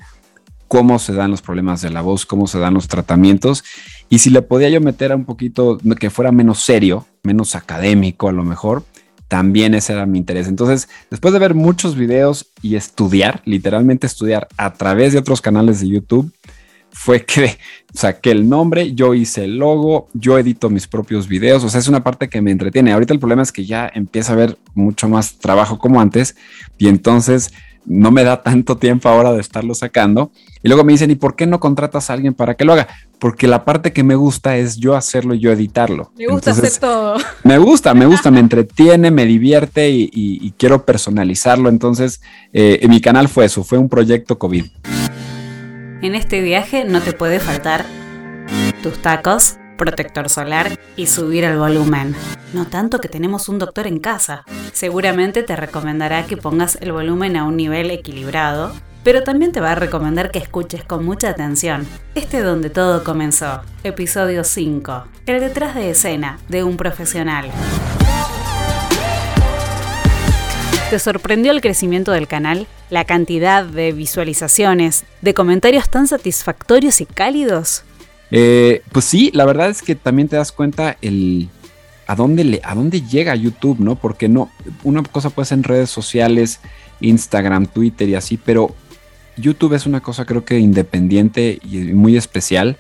cómo 0.68 1.00
se 1.00 1.14
dan 1.14 1.32
los 1.32 1.42
problemas 1.42 1.82
de 1.82 1.90
la 1.90 2.02
voz, 2.02 2.26
cómo 2.26 2.48
se 2.48 2.60
dan 2.60 2.74
los 2.74 2.88
tratamientos 2.88 3.64
y 4.10 4.20
si 4.20 4.30
le 4.30 4.42
podía 4.42 4.70
yo 4.70 4.82
meter 4.82 5.12
a 5.12 5.16
un 5.16 5.26
poquito 5.26 5.80
que 6.00 6.10
fuera 6.10 6.32
menos 6.32 6.62
serio, 6.62 7.06
menos 7.24 7.56
académico 7.56 8.30
a 8.30 8.32
lo 8.32 8.44
mejor, 8.44 8.84
también 9.28 9.74
ese 9.74 9.94
era 9.94 10.06
mi 10.06 10.20
interés. 10.20 10.48
Entonces, 10.48 10.88
después 11.10 11.34
de 11.34 11.40
ver 11.40 11.56
muchos 11.56 11.96
videos 11.96 12.52
y 12.62 12.76
estudiar, 12.76 13.42
literalmente 13.46 14.06
estudiar 14.06 14.48
a 14.58 14.74
través 14.74 15.14
de 15.14 15.20
otros 15.20 15.42
canales 15.42 15.80
de 15.80 15.90
YouTube, 15.90 16.32
fue 16.96 17.26
que 17.26 17.58
saqué 17.94 18.32
el 18.32 18.48
nombre, 18.48 18.94
yo 18.94 19.14
hice 19.14 19.44
el 19.44 19.58
logo, 19.58 20.08
yo 20.14 20.40
edito 20.40 20.70
mis 20.70 20.88
propios 20.88 21.28
videos, 21.28 21.64
o 21.64 21.70
sea, 21.70 21.80
es 21.82 21.90
una 21.90 22.04
parte 22.04 22.30
que 22.30 22.42
me 22.42 22.52
entretiene. 22.52 22.94
Ahorita 22.94 23.14
el 23.14 23.20
problema 23.20 23.44
es 23.44 23.52
que 23.52 23.66
ya 23.66 23.92
empieza 23.94 24.32
a 24.32 24.36
haber 24.36 24.58
mucho 24.74 25.10
más 25.10 25.38
trabajo 25.38 25.78
como 25.78 26.00
antes 26.00 26.36
y 26.78 26.88
entonces 26.88 27.52
no 27.86 28.12
me 28.12 28.24
da 28.24 28.42
tanto 28.42 28.78
tiempo 28.78 29.10
ahora 29.10 29.34
de 29.34 29.42
estarlo 29.42 29.76
sacando. 29.76 30.32
Y 30.64 30.70
luego 30.70 30.84
me 30.84 30.94
dicen, 30.94 31.12
¿y 31.12 31.16
por 31.16 31.36
qué 31.36 31.46
no 31.46 31.60
contratas 31.60 32.10
a 32.10 32.14
alguien 32.14 32.34
para 32.34 32.56
que 32.56 32.66
lo 32.66 32.74
haga? 32.74 32.88
Porque 33.20 33.48
la 33.48 33.66
parte 33.66 33.94
que 33.94 34.04
me 34.04 34.16
gusta 34.16 34.58
es 34.58 34.78
yo 34.78 34.96
hacerlo 34.96 35.36
y 35.36 35.40
yo 35.40 35.52
editarlo. 35.52 36.12
Me 36.18 36.28
gusta 36.28 36.52
hacer 36.52 36.72
todo. 36.80 37.18
Me 37.44 37.58
gusta, 37.58 37.94
me 37.94 38.06
gusta, 38.06 38.32
me 38.32 38.40
entretiene, 38.46 39.12
me 39.12 39.26
divierte 39.26 39.90
y, 39.90 40.54
quiero 40.58 40.86
personalizarlo. 40.86 41.70
Entonces, 41.70 42.22
eh, 42.54 42.84
mi 42.90 43.02
canal 43.02 43.28
fue 43.28 43.46
eso, 43.46 43.64
fue 43.64 43.78
un 43.78 43.90
proyecto 43.90 44.40
COVID. 44.40 44.66
En 46.06 46.14
este 46.14 46.40
viaje 46.42 46.86
no 46.86 47.02
te 47.02 47.14
puede 47.14 47.40
faltar 47.40 47.84
tus 48.84 49.02
tacos, 49.02 49.58
protector 49.76 50.30
solar 50.30 50.78
y 50.96 51.08
subir 51.08 51.44
el 51.46 51.58
volumen. 51.58 52.16
No 52.54 52.68
tanto 52.68 53.00
que 53.00 53.08
tenemos 53.08 53.50
un 53.50 53.58
doctor 53.58 53.88
en 53.88 53.98
casa. 53.98 54.46
Seguramente 54.72 55.42
te 55.42 55.56
recomendará 55.56 56.28
que 56.28 56.38
pongas 56.38 56.78
el 56.80 56.92
volumen 56.92 57.36
a 57.36 57.44
un 57.44 57.58
nivel 57.58 57.90
equilibrado, 57.90 58.72
pero 59.04 59.24
también 59.24 59.52
te 59.52 59.62
va 59.62 59.72
a 59.72 59.76
recomendar 59.76 60.30
que 60.30 60.38
escuches 60.38 60.84
con 60.84 61.04
mucha 61.04 61.30
atención. 61.30 61.88
Este 62.14 62.38
es 62.38 62.44
donde 62.44 62.70
todo 62.70 63.04
comenzó, 63.04 63.62
episodio 63.84 64.44
5, 64.44 65.06
el 65.26 65.40
detrás 65.40 65.74
de 65.74 65.90
escena 65.90 66.38
de 66.50 66.64
un 66.64 66.78
profesional. 66.78 67.50
¿Te 70.96 71.00
sorprendió 71.00 71.52
el 71.52 71.60
crecimiento 71.60 72.14
del 72.14 72.26
canal? 72.26 72.68
¿La 72.90 73.04
cantidad 73.04 73.66
de 73.66 73.92
visualizaciones, 73.92 75.04
de 75.22 75.34
comentarios 75.34 75.90
tan 75.90 76.08
satisfactorios 76.08 77.02
y 77.02 77.06
cálidos? 77.06 77.84
Eh, 78.32 78.82
pues 78.94 79.04
sí, 79.04 79.30
la 79.34 79.44
verdad 79.44 79.70
es 79.70 79.82
que 79.82 79.96
también 79.96 80.30
te 80.30 80.38
das 80.38 80.54
cuenta 80.54 80.96
el 81.02 81.50
a 82.08 82.16
dónde 82.16 82.46
le, 82.46 82.62
a 82.64 82.76
dónde 82.76 83.02
llega 83.02 83.36
YouTube, 83.36 83.82
¿no? 83.82 83.98
Porque 83.98 84.30
no, 84.30 84.50
una 84.86 85.04
cosa 85.04 85.32
puede 85.32 85.48
ser 85.48 85.58
en 85.58 85.64
redes 85.66 85.90
sociales, 85.90 86.62
Instagram, 87.02 87.66
Twitter 87.66 88.08
y 88.08 88.16
así, 88.16 88.38
pero 88.38 88.74
YouTube 89.36 89.74
es 89.74 89.86
una 89.86 90.00
cosa 90.00 90.24
creo 90.24 90.46
que 90.46 90.60
independiente 90.60 91.60
y 91.62 91.80
muy 91.92 92.16
especial. 92.16 92.78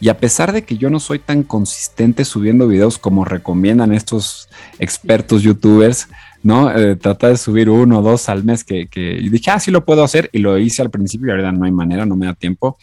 Y 0.00 0.08
a 0.08 0.18
pesar 0.18 0.52
de 0.52 0.62
que 0.62 0.76
yo 0.76 0.90
no 0.90 1.00
soy 1.00 1.18
tan 1.18 1.42
consistente 1.42 2.24
subiendo 2.24 2.68
videos 2.68 2.98
como 2.98 3.24
recomiendan 3.24 3.92
estos 3.92 4.48
expertos 4.78 5.42
youtubers, 5.42 6.08
¿no? 6.42 6.70
Eh, 6.70 6.94
trata 6.96 7.28
de 7.28 7.36
subir 7.36 7.68
uno 7.68 7.98
o 7.98 8.02
dos 8.02 8.28
al 8.28 8.44
mes 8.44 8.62
que, 8.62 8.88
dije, 9.30 9.50
ah, 9.50 9.58
sí 9.58 9.70
lo 9.70 9.84
puedo 9.84 10.04
hacer 10.04 10.30
y 10.32 10.38
lo 10.38 10.56
hice 10.58 10.82
al 10.82 10.90
principio 10.90 11.28
y 11.28 11.30
ahora 11.32 11.50
no 11.50 11.64
hay 11.64 11.72
manera, 11.72 12.06
no 12.06 12.14
me 12.14 12.26
da 12.26 12.34
tiempo. 12.34 12.78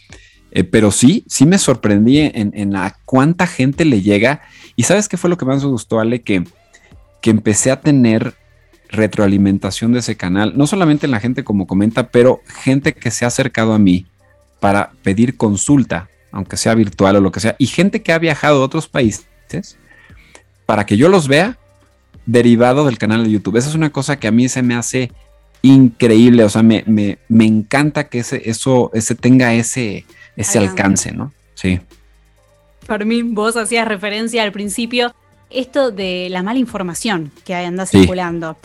Eh, 0.50 0.64
pero 0.64 0.90
sí, 0.90 1.24
sí 1.26 1.46
me 1.46 1.58
sorprendí 1.58 2.18
en, 2.18 2.76
a 2.76 2.96
cuánta 3.04 3.46
gente 3.46 3.84
le 3.84 4.02
llega. 4.02 4.42
Y 4.74 4.82
sabes 4.82 5.08
qué 5.08 5.16
fue 5.16 5.30
lo 5.30 5.38
que 5.38 5.46
más 5.46 5.62
me 5.62 5.70
gustó, 5.70 6.00
Ale, 6.00 6.20
que, 6.22 6.44
que 7.22 7.30
empecé 7.30 7.70
a 7.70 7.80
tener 7.80 8.34
retroalimentación 8.88 9.92
de 9.92 10.00
ese 10.00 10.16
canal, 10.16 10.52
no 10.56 10.66
solamente 10.66 11.06
en 11.06 11.12
la 11.12 11.20
gente 11.20 11.44
como 11.44 11.66
comenta, 11.66 12.08
pero 12.10 12.40
gente 12.62 12.92
que 12.94 13.10
se 13.10 13.24
ha 13.24 13.28
acercado 13.28 13.72
a 13.72 13.78
mí 13.78 14.06
para 14.60 14.92
pedir 15.02 15.36
consulta, 15.36 16.08
aunque 16.32 16.56
sea 16.56 16.74
virtual 16.74 17.16
o 17.16 17.20
lo 17.20 17.32
que 17.32 17.40
sea, 17.40 17.56
y 17.58 17.66
gente 17.66 18.02
que 18.02 18.12
ha 18.12 18.18
viajado 18.18 18.62
a 18.62 18.64
otros 18.64 18.88
países 18.88 19.26
para 20.66 20.84
que 20.86 20.96
yo 20.96 21.08
los 21.08 21.28
vea 21.28 21.58
derivado 22.26 22.86
del 22.86 22.98
canal 22.98 23.24
de 23.24 23.30
YouTube. 23.30 23.56
Esa 23.56 23.68
es 23.68 23.74
una 23.74 23.90
cosa 23.90 24.18
que 24.18 24.26
a 24.26 24.32
mí 24.32 24.48
se 24.48 24.62
me 24.62 24.74
hace 24.74 25.12
increíble, 25.62 26.44
o 26.44 26.48
sea, 26.48 26.62
me, 26.62 26.84
me, 26.86 27.18
me 27.28 27.44
encanta 27.44 28.08
que 28.08 28.20
ese, 28.20 28.48
eso, 28.48 28.90
ese 28.94 29.14
tenga 29.14 29.54
ese, 29.54 30.04
ese 30.36 30.58
alcance, 30.58 31.12
¿no? 31.12 31.32
Sí. 31.54 31.80
Fermín, 32.82 33.34
vos 33.34 33.56
hacías 33.56 33.88
referencia 33.88 34.42
al 34.42 34.52
principio 34.52 35.14
esto 35.50 35.90
de 35.90 36.28
la 36.30 36.42
mala 36.42 36.58
información 36.58 37.32
que 37.44 37.54
anda 37.54 37.86
circulando. 37.86 38.56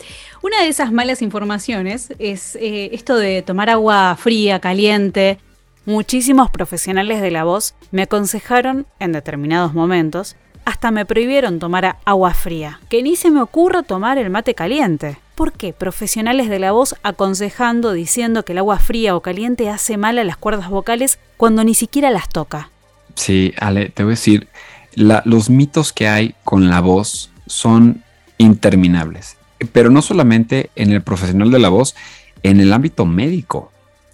Una 0.42 0.62
de 0.62 0.68
esas 0.68 0.92
malas 0.92 1.22
informaciones 1.22 2.12
es 2.18 2.56
eh, 2.56 2.90
esto 2.92 3.16
de 3.16 3.42
tomar 3.42 3.70
agua 3.70 4.16
fría, 4.18 4.60
caliente. 4.60 5.38
Muchísimos 5.84 6.48
profesionales 6.48 7.20
de 7.20 7.32
la 7.32 7.42
voz 7.42 7.74
me 7.90 8.02
aconsejaron 8.02 8.86
en 9.00 9.10
determinados 9.10 9.74
momentos, 9.74 10.36
hasta 10.64 10.92
me 10.92 11.04
prohibieron 11.04 11.58
tomar 11.58 11.96
agua 12.04 12.34
fría, 12.34 12.78
que 12.88 13.02
ni 13.02 13.16
se 13.16 13.32
me 13.32 13.42
ocurra 13.42 13.82
tomar 13.82 14.16
el 14.16 14.30
mate 14.30 14.54
caliente. 14.54 15.18
¿Por 15.34 15.52
qué? 15.52 15.72
Profesionales 15.72 16.48
de 16.48 16.60
la 16.60 16.70
voz 16.70 16.94
aconsejando, 17.02 17.92
diciendo 17.92 18.44
que 18.44 18.52
el 18.52 18.58
agua 18.58 18.78
fría 18.78 19.16
o 19.16 19.22
caliente 19.22 19.70
hace 19.70 19.96
mal 19.96 20.20
a 20.20 20.24
las 20.24 20.36
cuerdas 20.36 20.70
vocales 20.70 21.18
cuando 21.36 21.64
ni 21.64 21.74
siquiera 21.74 22.10
las 22.10 22.28
toca. 22.28 22.70
Sí, 23.16 23.52
Ale, 23.58 23.88
te 23.88 24.04
voy 24.04 24.12
a 24.12 24.14
decir, 24.14 24.46
los 24.94 25.50
mitos 25.50 25.92
que 25.92 26.06
hay 26.06 26.36
con 26.44 26.70
la 26.70 26.80
voz 26.80 27.32
son 27.48 28.04
interminables, 28.38 29.36
pero 29.72 29.90
no 29.90 30.00
solamente 30.00 30.70
en 30.76 30.92
el 30.92 31.02
profesional 31.02 31.50
de 31.50 31.58
la 31.58 31.70
voz, 31.70 31.96
en 32.44 32.60
el 32.60 32.72
ámbito 32.72 33.04
médico. 33.04 33.71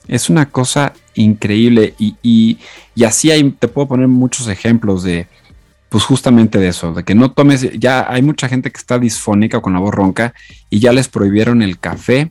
Es 0.08 0.30
una 0.30 0.46
cosa 0.46 0.94
increíble 1.14 1.94
y, 1.98 2.16
y 2.22 3.04
así 3.04 3.30
hay, 3.30 3.50
te 3.50 3.68
puedo 3.68 3.88
poner 3.88 4.08
muchos 4.08 4.48
ejemplos 4.48 5.02
de, 5.02 5.28
pues 5.88 6.04
justamente 6.04 6.58
de 6.58 6.68
eso, 6.68 6.92
de 6.92 7.02
que 7.02 7.14
no 7.14 7.30
tomes, 7.30 7.78
ya 7.78 8.06
hay 8.08 8.22
mucha 8.22 8.48
gente 8.48 8.70
que 8.70 8.78
está 8.78 8.98
disfónica 8.98 9.60
con 9.60 9.72
la 9.72 9.80
voz 9.80 9.94
ronca 9.94 10.34
y 10.68 10.80
ya 10.80 10.92
les 10.92 11.08
prohibieron 11.08 11.62
el 11.62 11.78
café, 11.78 12.30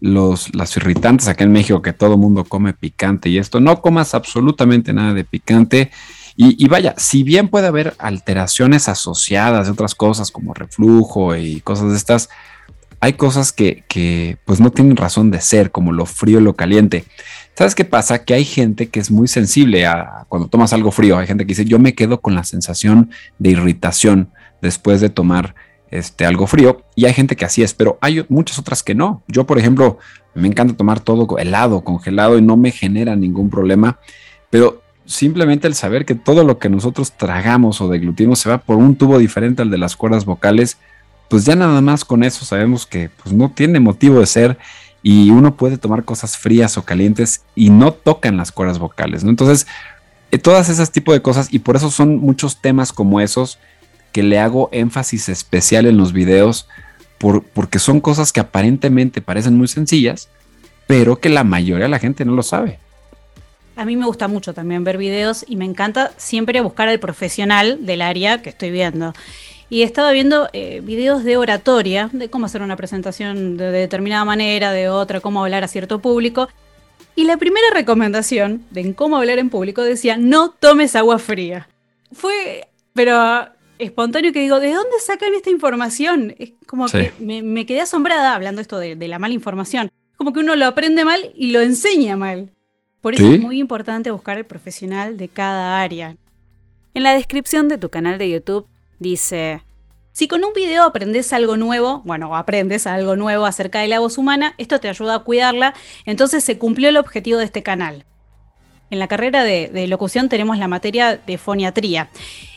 los, 0.00 0.54
las 0.54 0.76
irritantes 0.76 1.28
acá 1.28 1.44
en 1.44 1.52
México 1.52 1.80
que 1.80 1.94
todo 1.94 2.18
mundo 2.18 2.44
come 2.44 2.74
picante 2.74 3.30
y 3.30 3.38
esto, 3.38 3.58
no 3.60 3.80
comas 3.80 4.14
absolutamente 4.14 4.92
nada 4.92 5.14
de 5.14 5.24
picante. 5.24 5.90
Y, 6.36 6.66
vaya, 6.66 6.96
si 6.98 7.22
bien 7.22 7.46
puede 7.46 7.68
haber 7.68 7.94
alteraciones 7.96 8.88
asociadas 8.88 9.66
de 9.66 9.72
otras 9.72 9.94
cosas 9.94 10.32
como 10.32 10.52
reflujo 10.52 11.36
y 11.36 11.60
cosas 11.60 11.92
de 11.92 11.96
estas, 11.96 12.28
hay 13.04 13.12
cosas 13.12 13.52
que, 13.52 14.38
pues 14.46 14.60
no 14.60 14.70
tienen 14.70 14.96
razón 14.96 15.30
de 15.30 15.42
ser, 15.42 15.70
como 15.70 15.92
lo 15.92 16.06
frío 16.06 16.40
y 16.40 16.42
lo 16.42 16.56
caliente. 16.56 17.04
¿Sabes 17.54 17.74
qué 17.74 17.84
pasa? 17.84 18.24
Que 18.24 18.32
hay 18.32 18.46
gente 18.46 18.88
que 18.88 18.98
es 18.98 19.10
muy 19.10 19.28
sensible 19.28 19.84
a 19.84 20.24
cuando 20.30 20.48
tomas 20.48 20.72
algo 20.72 20.90
frío. 20.90 21.18
Hay 21.18 21.26
gente 21.26 21.44
que 21.44 21.48
dice, 21.48 21.66
yo 21.66 21.78
me 21.78 21.94
quedo 21.94 22.22
con 22.22 22.34
la 22.34 22.44
sensación 22.44 23.10
de 23.38 23.50
irritación 23.50 24.30
después 24.62 25.02
de 25.02 25.10
tomar 25.10 25.54
este, 25.90 26.24
algo 26.24 26.46
frío. 26.46 26.82
Y 26.96 27.04
hay 27.04 27.12
gente 27.12 27.36
que 27.36 27.44
así 27.44 27.62
es, 27.62 27.74
pero 27.74 27.98
hay 28.00 28.24
muchas 28.30 28.58
otras 28.58 28.82
que 28.82 28.94
no. 28.94 29.22
Yo, 29.28 29.46
por 29.46 29.58
ejemplo, 29.58 29.98
me 30.34 30.48
encanta 30.48 30.74
tomar 30.74 31.00
todo 31.00 31.36
helado, 31.36 31.84
congelado 31.84 32.38
y 32.38 32.42
no 32.42 32.56
me 32.56 32.70
genera 32.70 33.16
ningún 33.16 33.50
problema. 33.50 33.98
Pero 34.48 34.82
simplemente 35.04 35.68
el 35.68 35.74
saber 35.74 36.06
que 36.06 36.14
todo 36.14 36.42
lo 36.42 36.58
que 36.58 36.70
nosotros 36.70 37.12
tragamos 37.12 37.82
o 37.82 37.88
deglutimos 37.88 38.38
se 38.38 38.48
va 38.48 38.56
por 38.56 38.78
un 38.78 38.96
tubo 38.96 39.18
diferente 39.18 39.60
al 39.60 39.70
de 39.70 39.76
las 39.76 39.94
cuerdas 39.94 40.24
vocales, 40.24 40.78
pues 41.28 41.44
ya 41.44 41.54
nada 41.54 41.80
más 41.80 42.04
con 42.04 42.22
eso 42.22 42.44
sabemos 42.44 42.86
que 42.86 43.10
pues, 43.22 43.34
no 43.34 43.50
tiene 43.50 43.80
motivo 43.80 44.20
de 44.20 44.26
ser 44.26 44.58
y 45.02 45.30
uno 45.30 45.56
puede 45.56 45.76
tomar 45.78 46.04
cosas 46.04 46.36
frías 46.38 46.78
o 46.78 46.84
calientes 46.84 47.42
y 47.54 47.70
no 47.70 47.92
tocan 47.92 48.36
las 48.36 48.52
cuerdas 48.52 48.78
vocales, 48.78 49.22
¿no? 49.22 49.30
Entonces, 49.30 49.66
eh, 50.30 50.38
todas 50.38 50.68
esas 50.68 50.90
tipos 50.90 51.14
de 51.14 51.22
cosas 51.22 51.52
y 51.52 51.58
por 51.58 51.76
eso 51.76 51.90
son 51.90 52.18
muchos 52.18 52.60
temas 52.60 52.92
como 52.92 53.20
esos 53.20 53.58
que 54.12 54.22
le 54.22 54.38
hago 54.38 54.68
énfasis 54.72 55.28
especial 55.28 55.86
en 55.86 55.96
los 55.96 56.12
videos 56.12 56.68
por, 57.18 57.42
porque 57.42 57.78
son 57.78 58.00
cosas 58.00 58.32
que 58.32 58.40
aparentemente 58.40 59.20
parecen 59.20 59.56
muy 59.56 59.68
sencillas, 59.68 60.28
pero 60.86 61.20
que 61.20 61.28
la 61.28 61.44
mayoría 61.44 61.84
de 61.84 61.90
la 61.90 61.98
gente 61.98 62.24
no 62.24 62.32
lo 62.32 62.42
sabe. 62.42 62.78
A 63.76 63.84
mí 63.84 63.96
me 63.96 64.06
gusta 64.06 64.28
mucho 64.28 64.54
también 64.54 64.84
ver 64.84 64.98
videos 64.98 65.44
y 65.48 65.56
me 65.56 65.64
encanta 65.64 66.12
siempre 66.16 66.60
buscar 66.60 66.88
al 66.88 67.00
profesional 67.00 67.84
del 67.84 68.02
área 68.02 68.40
que 68.40 68.50
estoy 68.50 68.70
viendo 68.70 69.12
y 69.70 69.82
estaba 69.82 70.12
viendo 70.12 70.48
eh, 70.52 70.80
videos 70.82 71.24
de 71.24 71.36
oratoria, 71.36 72.10
de 72.12 72.28
cómo 72.28 72.46
hacer 72.46 72.62
una 72.62 72.76
presentación 72.76 73.56
de 73.56 73.70
determinada 73.70 74.24
manera, 74.24 74.72
de 74.72 74.88
otra, 74.88 75.20
cómo 75.20 75.42
hablar 75.42 75.64
a 75.64 75.68
cierto 75.68 76.00
público. 76.00 76.48
Y 77.16 77.24
la 77.24 77.36
primera 77.36 77.66
recomendación 77.72 78.64
de 78.70 78.94
cómo 78.94 79.16
hablar 79.16 79.38
en 79.38 79.50
público 79.50 79.82
decía, 79.82 80.16
no 80.16 80.50
tomes 80.50 80.96
agua 80.96 81.18
fría. 81.18 81.68
Fue, 82.12 82.68
pero 82.92 83.48
espontáneo 83.78 84.32
que 84.32 84.40
digo, 84.40 84.60
¿de 84.60 84.72
dónde 84.72 84.98
sacan 85.04 85.34
esta 85.34 85.50
información? 85.50 86.34
Es 86.38 86.52
como 86.66 86.86
que 86.86 87.12
me, 87.18 87.66
quedé 87.66 87.80
asombrada 87.80 88.34
hablando 88.34 88.60
esto 88.60 88.78
de, 88.78 88.96
la 88.96 89.18
mala 89.18 89.34
información. 89.34 89.90
Como 90.16 90.32
que 90.32 90.40
uno 90.40 90.56
lo 90.56 90.66
aprende 90.66 91.04
mal 91.04 91.32
y 91.34 91.50
lo 91.50 91.60
enseña 91.60 92.16
mal. 92.16 92.50
Por 93.00 93.14
eso 93.14 93.32
es 93.32 93.40
muy 93.40 93.58
importante 93.58 94.10
buscar 94.10 94.38
el 94.38 94.46
profesional 94.46 95.16
de 95.16 95.28
cada 95.28 95.80
área. 95.82 96.16
En 96.94 97.02
la 97.02 97.12
descripción 97.12 97.68
de 97.68 97.76
tu 97.76 97.90
canal 97.90 98.18
de 98.18 98.30
YouTube 98.30 98.66
Dice, 99.04 99.60
si 100.12 100.28
con 100.28 100.42
un 100.44 100.54
video 100.54 100.84
aprendes 100.84 101.34
algo 101.34 101.58
nuevo, 101.58 102.00
bueno, 102.06 102.34
aprendes 102.34 102.86
algo 102.86 103.16
nuevo 103.16 103.44
acerca 103.44 103.80
de 103.80 103.88
la 103.88 104.00
voz 104.00 104.16
humana, 104.16 104.54
esto 104.56 104.80
te 104.80 104.88
ayuda 104.88 105.16
a 105.16 105.18
cuidarla, 105.18 105.74
entonces 106.06 106.42
se 106.42 106.56
cumplió 106.56 106.88
el 106.88 106.96
objetivo 106.96 107.38
de 107.38 107.44
este 107.44 107.62
canal. 107.62 108.06
En 108.88 108.98
la 108.98 109.06
carrera 109.06 109.44
de, 109.44 109.86
locución 109.88 110.30
tenemos 110.30 110.56
la 110.56 110.68
materia 110.68 111.18
de 111.18 111.36
foniatría. 111.36 112.08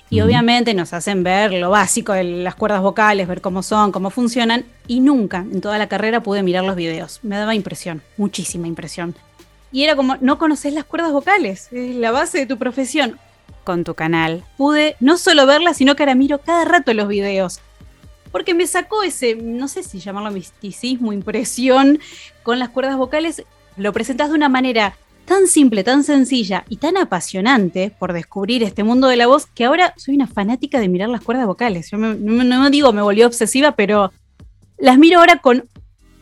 Y 0.09 0.21
obviamente 0.21 0.73
nos 0.73 0.93
hacen 0.93 1.21
ver 1.21 1.51
lo 1.51 1.69
básico 1.69 2.13
de 2.13 2.23
las 2.23 2.55
cuerdas 2.55 2.81
vocales, 2.81 3.27
ver 3.27 3.41
cómo 3.41 3.61
son, 3.61 3.91
cómo 3.91 4.09
funcionan. 4.09 4.63
Y 4.87 5.01
nunca 5.01 5.39
en 5.39 5.59
toda 5.59 5.77
la 5.77 5.89
carrera 5.89 6.23
pude 6.23 6.43
mirar 6.43 6.63
los 6.63 6.77
videos. 6.77 7.19
Me 7.23 7.35
daba 7.35 7.55
impresión, 7.55 8.01
muchísima 8.15 8.67
impresión. 8.67 9.15
y 9.69 9.83
era 9.83 9.97
como, 9.97 10.15
no 10.21 10.37
conoces 10.37 10.71
las 10.71 10.85
cuerdas 10.85 11.11
vocales, 11.11 11.67
es 11.73 11.97
la 11.97 12.11
base 12.11 12.37
de 12.37 12.45
tu 12.45 12.57
profesión. 12.57 13.19
Con 13.67 13.83
tu 13.83 13.95
canal 13.95 14.45
pude 14.55 14.95
no 15.01 15.17
solo 15.17 15.45
verlas, 15.45 15.75
sino 15.75 15.97
que 15.97 16.03
ahora 16.03 16.15
miro 16.15 16.37
cada 16.37 16.63
rato 16.63 16.93
los 16.93 17.09
videos. 17.09 17.59
Porque 18.31 18.53
me 18.53 18.65
sacó 18.65 19.03
ese, 19.03 19.35
no 19.35 19.67
sé 19.67 19.83
si 19.83 19.99
llamarlo 19.99 20.31
misticismo, 20.31 21.11
impresión 21.11 21.99
con 22.43 22.59
las 22.59 22.69
cuerdas 22.69 22.95
vocales. 22.95 23.43
Lo 23.75 23.91
presentas 23.91 24.29
de 24.29 24.35
una 24.35 24.47
manera 24.47 24.95
tan 25.25 25.47
simple, 25.47 25.83
tan 25.83 26.05
sencilla 26.05 26.63
y 26.69 26.77
tan 26.77 26.95
apasionante 26.95 27.93
por 27.99 28.13
descubrir 28.13 28.63
este 28.63 28.85
mundo 28.85 29.09
de 29.09 29.17
la 29.17 29.27
voz 29.27 29.47
que 29.47 29.65
ahora 29.65 29.93
soy 29.97 30.15
una 30.15 30.27
fanática 30.27 30.79
de 30.79 30.87
mirar 30.87 31.09
las 31.09 31.19
cuerdas 31.19 31.45
vocales. 31.45 31.91
Yo 31.91 31.97
no, 31.97 32.69
digo 32.69 32.93
me 32.93 33.01
volvió 33.01 33.27
obsesiva, 33.27 33.73
pero 33.73 34.13
las 34.77 34.97
miro 34.97 35.19
ahora 35.19 35.39
con, 35.39 35.65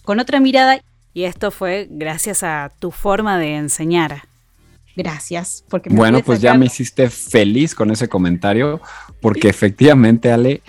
con 0.04 0.20
otra 0.20 0.40
mirada. 0.40 0.82
Y 1.14 1.26
esto 1.26 1.52
fue 1.52 1.86
gracias 1.92 2.42
a 2.42 2.72
tu 2.80 2.90
forma 2.90 3.38
de 3.38 3.56
enseñar. 3.56 4.24
Gracias. 4.96 5.64
Porque 5.70 5.90
bueno, 5.90 6.22
pues 6.22 6.42
ya 6.42 6.54
me 6.54 6.66
hiciste 6.68 7.10
feliz 7.10 7.76
con 7.76 7.92
ese 7.92 8.08
comentario, 8.08 8.82
porque 9.22 9.50
efectivamente, 9.50 10.32
Ale, 10.32 10.62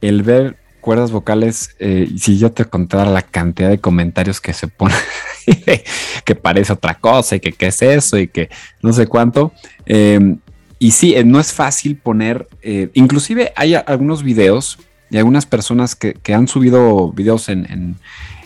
el 0.00 0.22
ver 0.22 0.58
cuerdas 0.84 1.12
vocales, 1.12 1.74
eh, 1.78 2.10
si 2.18 2.38
yo 2.38 2.52
te 2.52 2.66
contara 2.66 3.10
la 3.10 3.22
cantidad 3.22 3.70
de 3.70 3.78
comentarios 3.78 4.38
que 4.38 4.52
se 4.52 4.68
ponen, 4.68 4.98
que 6.26 6.34
parece 6.34 6.74
otra 6.74 6.98
cosa 6.98 7.36
y 7.36 7.40
que 7.40 7.52
qué 7.52 7.68
es 7.68 7.80
eso 7.80 8.18
y 8.18 8.28
que 8.28 8.50
no 8.82 8.92
sé 8.92 9.06
cuánto. 9.06 9.52
Em, 9.86 10.38
y 10.78 10.90
sí, 10.90 11.14
eh, 11.14 11.24
no 11.24 11.40
es 11.40 11.54
fácil 11.54 11.96
poner, 11.96 12.48
eh, 12.60 12.90
inclusive 12.92 13.54
hay 13.56 13.74
algunos 13.74 14.22
videos 14.22 14.78
y 15.10 15.16
algunas 15.16 15.46
personas 15.46 15.96
que, 15.96 16.34
han 16.34 16.48
subido 16.48 17.12
videos 17.12 17.48
en, 17.48 17.96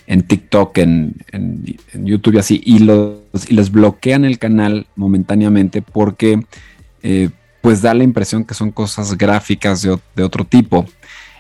TikTok, 0.07 0.79
en, 0.79 1.15
YouTube 1.93 2.35
y 2.35 2.39
así, 2.39 2.63
y, 2.65 2.79
los, 2.79 3.18
y 3.49 3.55
les 3.55 3.71
bloquean 3.71 4.25
el 4.25 4.39
canal 4.39 4.87
momentáneamente 4.97 5.83
porque 5.83 6.45
pues 7.61 7.83
da 7.83 7.95
la 7.95 8.05
impresión 8.05 8.45
que 8.45 8.55
son 8.55 8.71
cosas 8.71 9.17
gráficas 9.17 9.83
de, 9.83 9.99
de 10.17 10.23
otro 10.23 10.45
tipo. 10.45 10.87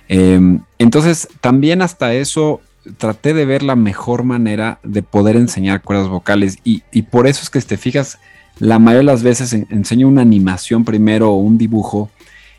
Em, 0.09 0.61
entonces, 0.79 1.29
también 1.40 1.83
hasta 1.83 2.14
eso 2.14 2.61
traté 2.96 3.35
de 3.35 3.44
ver 3.44 3.62
la 3.62 3.77
mejor 3.77 4.24
manera 4.24 4.81
de 4.83 5.03
poder 5.03 5.37
enseñar 5.37 5.83
cuerdas 5.83 6.09
vocales 6.09 6.59
y, 6.64 6.81
por 7.03 7.27
eso 7.27 7.42
es 7.42 7.51
que 7.51 7.61
si 7.61 7.66
te 7.66 7.77
fijas, 7.77 8.18
la 8.59 8.79
mayoría 8.79 9.11
de 9.11 9.14
las 9.14 9.22
veces 9.22 9.53
enseño 9.53 10.09
una 10.09 10.22
animación 10.22 10.85
primero 10.85 11.31
o 11.31 11.37
un 11.37 11.59
dibujo, 11.59 12.11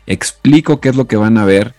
explico 0.06 0.80
qué 0.80 0.90
es 0.90 0.96
lo 0.96 1.06
que 1.06 1.16
van 1.16 1.36
a 1.36 1.44
ver 1.44 1.74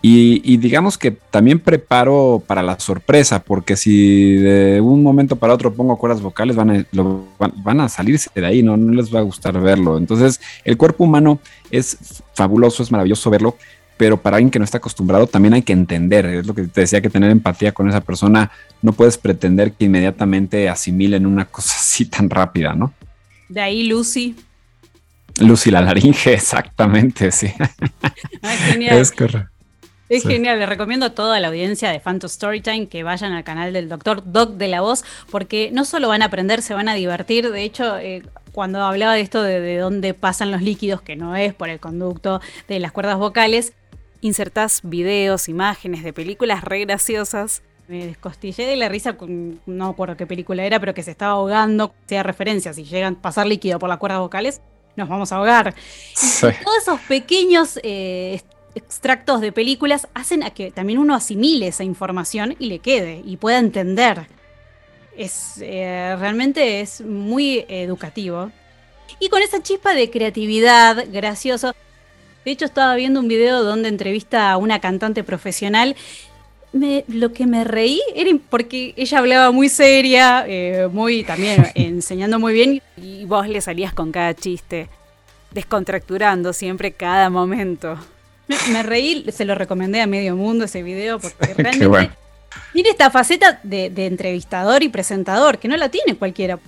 y, 0.00 0.56
digamos 0.58 0.96
que 0.96 1.10
también 1.10 1.58
preparo 1.58 2.42
para 2.46 2.62
la 2.62 2.78
sorpresa, 2.78 3.42
porque 3.42 3.76
si 3.76 4.36
de 4.36 4.80
un 4.80 5.02
momento 5.02 5.36
para 5.36 5.52
otro 5.52 5.74
pongo 5.74 5.98
cuerdas 5.98 6.22
vocales, 6.22 6.54
van 6.54 6.70
a, 6.70 6.86
van, 7.62 7.80
a 7.80 7.88
salirse 7.88 8.30
de 8.32 8.46
ahí, 8.46 8.62
¿no? 8.62 8.76
no 8.76 8.92
les 8.92 9.12
va 9.12 9.18
a 9.18 9.22
gustar 9.22 9.60
verlo. 9.60 9.98
Entonces, 9.98 10.40
el 10.64 10.76
cuerpo 10.76 11.02
humano 11.02 11.40
es 11.72 12.22
fabuloso, 12.34 12.84
es 12.84 12.92
maravilloso 12.92 13.28
verlo, 13.28 13.56
pero 13.96 14.22
para 14.22 14.36
alguien 14.36 14.52
que 14.52 14.60
no 14.60 14.64
está 14.64 14.78
acostumbrado 14.78 15.26
también 15.26 15.54
hay 15.54 15.62
que 15.62 15.72
entender, 15.72 16.26
es 16.26 16.46
lo 16.46 16.54
que 16.54 16.62
te 16.62 16.82
decía, 16.82 17.00
que 17.00 17.10
tener 17.10 17.30
empatía 17.32 17.72
con 17.72 17.88
esa 17.88 18.00
persona, 18.00 18.52
no 18.80 18.92
puedes 18.92 19.18
pretender 19.18 19.72
que 19.72 19.86
inmediatamente 19.86 20.68
asimilen 20.68 21.26
una 21.26 21.44
cosa 21.50 21.74
así 21.76 22.04
tan 22.04 22.30
rápida, 22.30 22.72
¿no? 22.74 22.94
De 23.48 23.60
ahí 23.60 23.88
Lucy. 23.88 24.36
Lucy 25.40 25.72
la 25.72 25.80
laringe, 25.80 26.32
exactamente, 26.34 27.32
sí. 27.32 27.48
es 28.42 28.60
genial. 28.72 28.98
Es 28.98 29.10
correcto. 29.10 29.57
Es 30.08 30.22
genial, 30.22 30.58
le 30.58 30.64
recomiendo 30.64 31.06
a 31.06 31.10
toda 31.10 31.38
la 31.38 31.48
audiencia 31.48 31.90
de 31.90 32.00
Phantom 32.00 32.30
Storytime 32.30 32.88
que 32.88 33.02
vayan 33.02 33.32
al 33.32 33.44
canal 33.44 33.74
del 33.74 33.90
doctor 33.90 34.22
Doc 34.24 34.52
de 34.52 34.68
la 34.68 34.80
Voz, 34.80 35.04
porque 35.30 35.70
no 35.70 35.84
solo 35.84 36.08
van 36.08 36.22
a 36.22 36.26
aprender, 36.26 36.62
se 36.62 36.72
van 36.72 36.88
a 36.88 36.94
divertir. 36.94 37.50
De 37.50 37.62
hecho, 37.62 37.98
eh, 37.98 38.22
cuando 38.52 38.82
hablaba 38.82 39.14
de 39.14 39.20
esto 39.20 39.42
de, 39.42 39.60
de 39.60 39.76
dónde 39.76 40.14
pasan 40.14 40.50
los 40.50 40.62
líquidos, 40.62 41.02
que 41.02 41.14
no 41.14 41.36
es 41.36 41.52
por 41.52 41.68
el 41.68 41.78
conducto 41.78 42.40
de 42.68 42.80
las 42.80 42.92
cuerdas 42.92 43.18
vocales, 43.18 43.74
insertás 44.22 44.80
videos, 44.82 45.48
imágenes 45.48 46.02
de 46.02 46.14
películas 46.14 46.64
re 46.64 46.80
graciosas. 46.86 47.62
Me 47.86 48.06
descostillé 48.06 48.66
de 48.66 48.76
la 48.76 48.88
risa, 48.88 49.18
con, 49.18 49.60
no 49.66 49.84
me 49.86 49.90
acuerdo 49.90 50.16
qué 50.16 50.26
película 50.26 50.64
era, 50.64 50.80
pero 50.80 50.94
que 50.94 51.02
se 51.02 51.10
estaba 51.10 51.32
ahogando, 51.32 51.94
sea 52.06 52.22
referencia, 52.22 52.72
si 52.72 52.84
llegan 52.84 53.14
a 53.14 53.22
pasar 53.22 53.46
líquido 53.46 53.78
por 53.78 53.88
las 53.90 53.98
cuerdas 53.98 54.20
vocales, 54.20 54.62
nos 54.96 55.08
vamos 55.08 55.32
a 55.32 55.36
ahogar. 55.36 55.74
todos 56.40 56.78
esos 56.82 57.00
pequeños 57.02 57.78
eh, 57.82 58.40
extractos 58.78 59.40
de 59.40 59.52
películas 59.52 60.08
hacen 60.14 60.42
a 60.42 60.50
que 60.50 60.70
también 60.70 60.98
uno 60.98 61.14
asimile 61.14 61.68
esa 61.68 61.84
información 61.84 62.56
y 62.58 62.66
le 62.66 62.78
quede 62.78 63.22
y 63.24 63.36
pueda 63.36 63.58
entender. 63.58 64.26
Es, 65.16 65.58
eh, 65.60 66.16
realmente 66.18 66.80
es 66.80 67.00
muy 67.00 67.64
educativo. 67.68 68.50
Y 69.20 69.28
con 69.28 69.42
esa 69.42 69.62
chispa 69.62 69.94
de 69.94 70.10
creatividad, 70.10 71.04
gracioso, 71.10 71.74
de 72.48 72.52
hecho, 72.52 72.64
estaba 72.64 72.94
viendo 72.94 73.20
un 73.20 73.28
video 73.28 73.62
donde 73.62 73.90
entrevista 73.90 74.50
a 74.52 74.56
una 74.56 74.80
cantante 74.80 75.22
profesional. 75.22 75.96
lo 76.72 77.32
que 77.34 77.46
me 77.46 77.64
reí 77.64 78.00
era 78.14 78.30
porque 78.48 78.94
ella 78.96 79.18
hablaba 79.18 79.50
muy 79.50 79.68
seria, 79.68 80.44
eh, 80.46 80.88
muy 80.90 81.24
también 81.24 81.66
enseñando 81.74 82.38
muy 82.38 82.54
bien, 82.54 82.82
y 82.96 83.24
vos 83.26 83.48
le 83.48 83.60
salías 83.60 83.92
con 83.92 84.12
cada 84.12 84.34
chiste, 84.34 84.88
descontracturando 85.50 86.52
siempre 86.54 86.92
cada 86.92 87.28
momento. 87.28 87.98
Me, 88.48 88.82
reí, 88.82 89.26
se 89.30 89.44
lo 89.44 89.54
recomendé 89.54 90.00
a 90.00 90.06
medio 90.06 90.34
mundo 90.34 90.64
ese 90.64 90.82
video 90.82 91.18
porque 91.18 91.54
realmente 91.56 92.10
tiene 92.72 92.90
esta 92.90 93.10
faceta 93.10 93.60
de, 93.62 93.90
de 93.90 94.06
entrevistador 94.06 94.82
y 94.82 94.88
presentador 94.88 95.58
que 95.58 95.68
no 95.68 95.76
la 95.76 95.90
tiene 95.90 96.16
cualquiera 96.16 96.58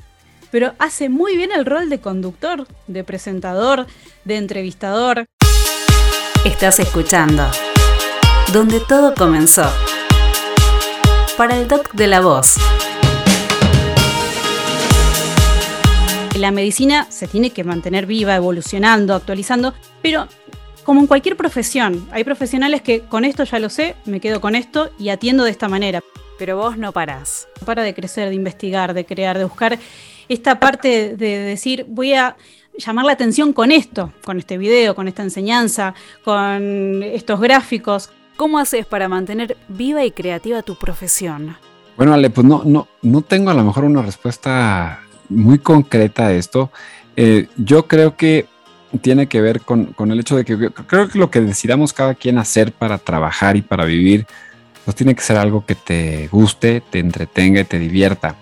pero 0.50 0.74
hace 0.78 1.08
muy 1.08 1.36
bien 1.36 1.50
el 1.52 1.64
rol 1.64 1.88
de 1.88 2.00
conductor, 2.00 2.66
de 2.86 3.04
presentador, 3.04 3.86
de 4.24 4.36
entrevistador. 4.36 5.26
Estás 6.44 6.80
escuchando 6.80 7.46
Donde 8.52 8.80
todo 8.80 9.14
comenzó. 9.14 9.70
Para 11.36 11.56
el 11.56 11.68
Doc 11.68 11.92
de 11.92 12.06
la 12.06 12.20
Voz. 12.20 12.56
La 16.36 16.50
medicina 16.50 17.06
se 17.10 17.28
tiene 17.28 17.50
que 17.50 17.64
mantener 17.64 18.06
viva, 18.06 18.34
evolucionando, 18.34 19.14
actualizando, 19.14 19.74
pero 20.02 20.26
como 20.84 21.00
en 21.00 21.06
cualquier 21.06 21.36
profesión, 21.36 22.08
hay 22.10 22.24
profesionales 22.24 22.82
que 22.82 23.00
con 23.00 23.24
esto 23.24 23.44
ya 23.44 23.58
lo 23.58 23.68
sé, 23.68 23.96
me 24.04 24.20
quedo 24.20 24.40
con 24.40 24.54
esto 24.54 24.90
y 24.98 25.10
atiendo 25.10 25.44
de 25.44 25.50
esta 25.50 25.68
manera. 25.68 26.02
Pero 26.38 26.56
vos 26.56 26.78
no 26.78 26.92
parás. 26.92 27.48
Para 27.66 27.82
de 27.82 27.94
crecer, 27.94 28.30
de 28.30 28.34
investigar, 28.34 28.94
de 28.94 29.04
crear, 29.04 29.36
de 29.36 29.44
buscar 29.44 29.78
esta 30.28 30.58
parte 30.58 31.16
de 31.16 31.38
decir, 31.38 31.84
voy 31.88 32.14
a 32.14 32.36
llamar 32.78 33.04
la 33.04 33.12
atención 33.12 33.52
con 33.52 33.72
esto, 33.72 34.12
con 34.24 34.38
este 34.38 34.56
video, 34.56 34.94
con 34.94 35.08
esta 35.08 35.22
enseñanza, 35.22 35.94
con 36.24 37.02
estos 37.02 37.40
gráficos. 37.40 38.10
¿Cómo 38.36 38.58
haces 38.58 38.86
para 38.86 39.08
mantener 39.08 39.56
viva 39.68 40.04
y 40.04 40.12
creativa 40.12 40.62
tu 40.62 40.76
profesión? 40.76 41.56
Bueno, 41.96 42.14
Ale, 42.14 42.30
pues 42.30 42.46
no, 42.46 42.62
no, 42.64 42.88
no 43.02 43.20
tengo 43.20 43.50
a 43.50 43.54
lo 43.54 43.64
mejor 43.64 43.84
una 43.84 44.00
respuesta 44.00 45.00
muy 45.28 45.58
concreta 45.58 46.28
a 46.28 46.32
esto. 46.32 46.70
Eh, 47.16 47.48
yo 47.56 47.86
creo 47.86 48.16
que 48.16 48.46
tiene 49.03 49.26
que 49.26 49.40
ver 49.40 49.61
con, 49.61 49.87
con, 49.87 50.11
el 50.11 50.20
hecho 50.20 50.37
de 50.37 50.44
que 50.44 50.70
creo 50.87 51.09
que 51.09 51.18
lo 51.18 51.31
que 51.31 51.40
decidamos 51.40 51.92
cada 51.92 52.14
quien 52.14 52.38
hacer 52.38 52.72
para 52.72 52.98
trabajar 52.98 53.57
y 53.57 53.62
para 53.62 53.85
vivir, 53.85 54.26
pues 54.85 54.96
tiene 54.96 55.14
que 55.14 55.22
ser 55.22 55.37
algo 55.37 55.64
que 55.64 55.74
te 55.74 56.29
guste, 56.29 56.83
te 56.90 56.98
entretenga 56.98 57.61
y 57.61 57.64
te 57.64 57.79
divierta. 57.79 58.37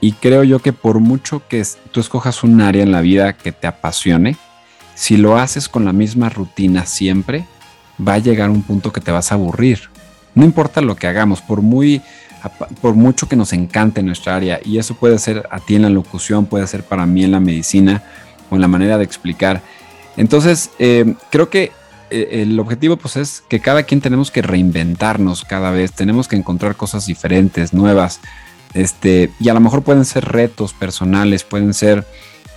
Y 0.00 0.12
creo 0.12 0.44
yo 0.44 0.58
que 0.58 0.72
por 0.72 1.00
mucho 1.00 1.42
que 1.48 1.62
tú 1.90 2.00
escojas 2.00 2.42
un 2.42 2.60
área 2.60 2.82
en 2.82 2.92
la 2.92 3.00
vida 3.00 3.32
que 3.32 3.52
te 3.52 3.66
apasione, 3.66 4.36
si 4.94 5.16
lo 5.16 5.38
haces 5.38 5.68
con 5.68 5.84
la 5.84 5.92
misma 5.92 6.28
rutina 6.28 6.84
siempre, 6.84 7.46
va 8.06 8.14
a 8.14 8.18
llegar 8.18 8.50
un 8.50 8.62
punto 8.62 8.92
que 8.92 9.00
te 9.00 9.10
vas 9.10 9.32
a 9.32 9.36
aburrir. 9.36 9.88
No 10.34 10.44
importa 10.44 10.80
lo 10.80 10.96
que 10.96 11.06
hagamos, 11.06 11.40
por 11.40 11.62
muy 11.62 12.02
por 12.82 12.94
mucho 12.94 13.26
que 13.26 13.36
nos 13.36 13.54
encante 13.54 14.02
nuestra 14.02 14.36
área, 14.36 14.60
y 14.62 14.78
eso 14.78 14.94
puede 14.94 15.18
ser 15.18 15.48
a 15.50 15.60
ti 15.60 15.76
en 15.76 15.82
la 15.82 15.88
locución, 15.88 16.44
puede 16.44 16.66
ser 16.66 16.82
para 16.82 17.06
mí 17.06 17.24
en 17.24 17.30
la 17.30 17.40
medicina 17.40 18.02
o 18.50 18.56
en 18.56 18.60
la 18.60 18.68
manera 18.68 18.98
de 18.98 19.04
explicar. 19.04 19.62
Entonces, 20.16 20.70
eh, 20.78 21.14
creo 21.30 21.50
que 21.50 21.72
eh, 22.10 22.42
el 22.42 22.58
objetivo 22.60 22.96
pues 22.96 23.16
es 23.16 23.42
que 23.48 23.60
cada 23.60 23.82
quien 23.82 24.00
tenemos 24.00 24.30
que 24.30 24.42
reinventarnos 24.42 25.44
cada 25.44 25.70
vez, 25.70 25.92
tenemos 25.92 26.28
que 26.28 26.36
encontrar 26.36 26.76
cosas 26.76 27.06
diferentes, 27.06 27.72
nuevas. 27.72 28.20
Este, 28.74 29.30
y 29.40 29.48
a 29.48 29.54
lo 29.54 29.60
mejor 29.60 29.82
pueden 29.82 30.04
ser 30.04 30.24
retos 30.24 30.72
personales, 30.72 31.44
pueden 31.44 31.74
ser 31.74 32.06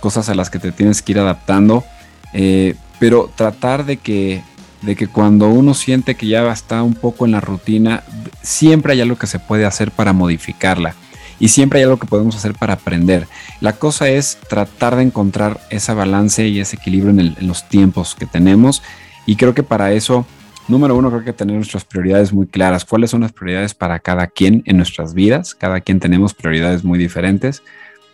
cosas 0.00 0.28
a 0.28 0.34
las 0.34 0.50
que 0.50 0.58
te 0.58 0.72
tienes 0.72 1.02
que 1.02 1.12
ir 1.12 1.18
adaptando, 1.18 1.84
eh, 2.32 2.74
pero 2.98 3.30
tratar 3.34 3.84
de 3.84 3.96
que, 3.96 4.42
de 4.82 4.96
que 4.96 5.06
cuando 5.06 5.48
uno 5.48 5.74
siente 5.74 6.14
que 6.14 6.26
ya 6.26 6.50
está 6.52 6.82
un 6.82 6.94
poco 6.94 7.24
en 7.24 7.32
la 7.32 7.40
rutina, 7.40 8.02
siempre 8.42 8.92
hay 8.92 9.00
algo 9.00 9.16
que 9.16 9.26
se 9.26 9.38
puede 9.38 9.64
hacer 9.64 9.90
para 9.90 10.12
modificarla 10.12 10.94
y 11.40 11.48
siempre 11.48 11.78
hay 11.78 11.84
algo 11.84 11.98
que 11.98 12.06
podemos 12.06 12.36
hacer 12.36 12.54
para 12.54 12.74
aprender. 12.74 13.26
La 13.60 13.74
cosa 13.74 14.08
es 14.08 14.38
tratar 14.48 14.96
de 14.96 15.02
encontrar 15.02 15.60
ese 15.70 15.94
balance 15.94 16.46
y 16.46 16.60
ese 16.60 16.76
equilibrio 16.76 17.10
en, 17.10 17.20
en 17.20 17.46
los 17.46 17.68
tiempos 17.68 18.14
que 18.14 18.26
tenemos 18.26 18.82
y 19.26 19.36
creo 19.36 19.54
que 19.54 19.62
para 19.62 19.92
eso 19.92 20.26
Número 20.68 20.94
uno, 20.94 21.08
creo 21.08 21.24
que 21.24 21.32
tener 21.32 21.56
nuestras 21.56 21.86
prioridades 21.86 22.30
muy 22.34 22.46
claras. 22.46 22.84
¿Cuáles 22.84 23.10
son 23.10 23.22
las 23.22 23.32
prioridades 23.32 23.72
para 23.72 24.00
cada 24.00 24.26
quien 24.26 24.62
en 24.66 24.76
nuestras 24.76 25.14
vidas? 25.14 25.54
Cada 25.54 25.80
quien 25.80 25.98
tenemos 25.98 26.34
prioridades 26.34 26.84
muy 26.84 26.98
diferentes. 26.98 27.62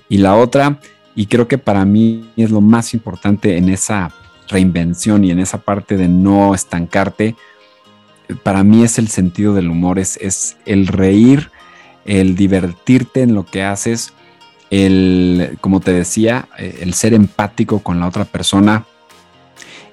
Y 0.08 0.18
la 0.18 0.36
otra, 0.36 0.78
Y 1.16 1.26
creo 1.26 1.46
que 1.46 1.58
para 1.58 1.84
mí 1.84 2.28
es 2.36 2.50
lo 2.50 2.60
más 2.60 2.92
importante 2.92 3.56
en 3.56 3.68
esa 3.68 4.12
reinvención 4.48 5.24
y 5.24 5.30
en 5.30 5.38
esa 5.38 5.58
parte 5.58 5.96
de 5.96 6.08
no 6.08 6.54
estancarte. 6.56 7.36
Para 8.42 8.64
mí 8.64 8.82
es 8.82 8.98
el 8.98 9.06
sentido 9.06 9.54
del 9.54 9.70
humor, 9.70 10.00
es, 10.00 10.16
es 10.16 10.56
el 10.66 10.88
reír, 10.88 11.52
el 12.04 12.36
divertirte 12.36 13.22
en 13.22 13.34
lo 13.34 13.44
que 13.44 13.62
haces, 13.62 14.12
el, 14.70 15.56
como 15.60 15.80
te 15.80 15.92
decía, 15.92 16.48
eh, 16.58 16.78
el 16.80 16.94
ser 16.94 17.14
empático 17.14 17.80
con 17.80 18.00
la 18.00 18.08
otra 18.08 18.24
persona 18.24 18.86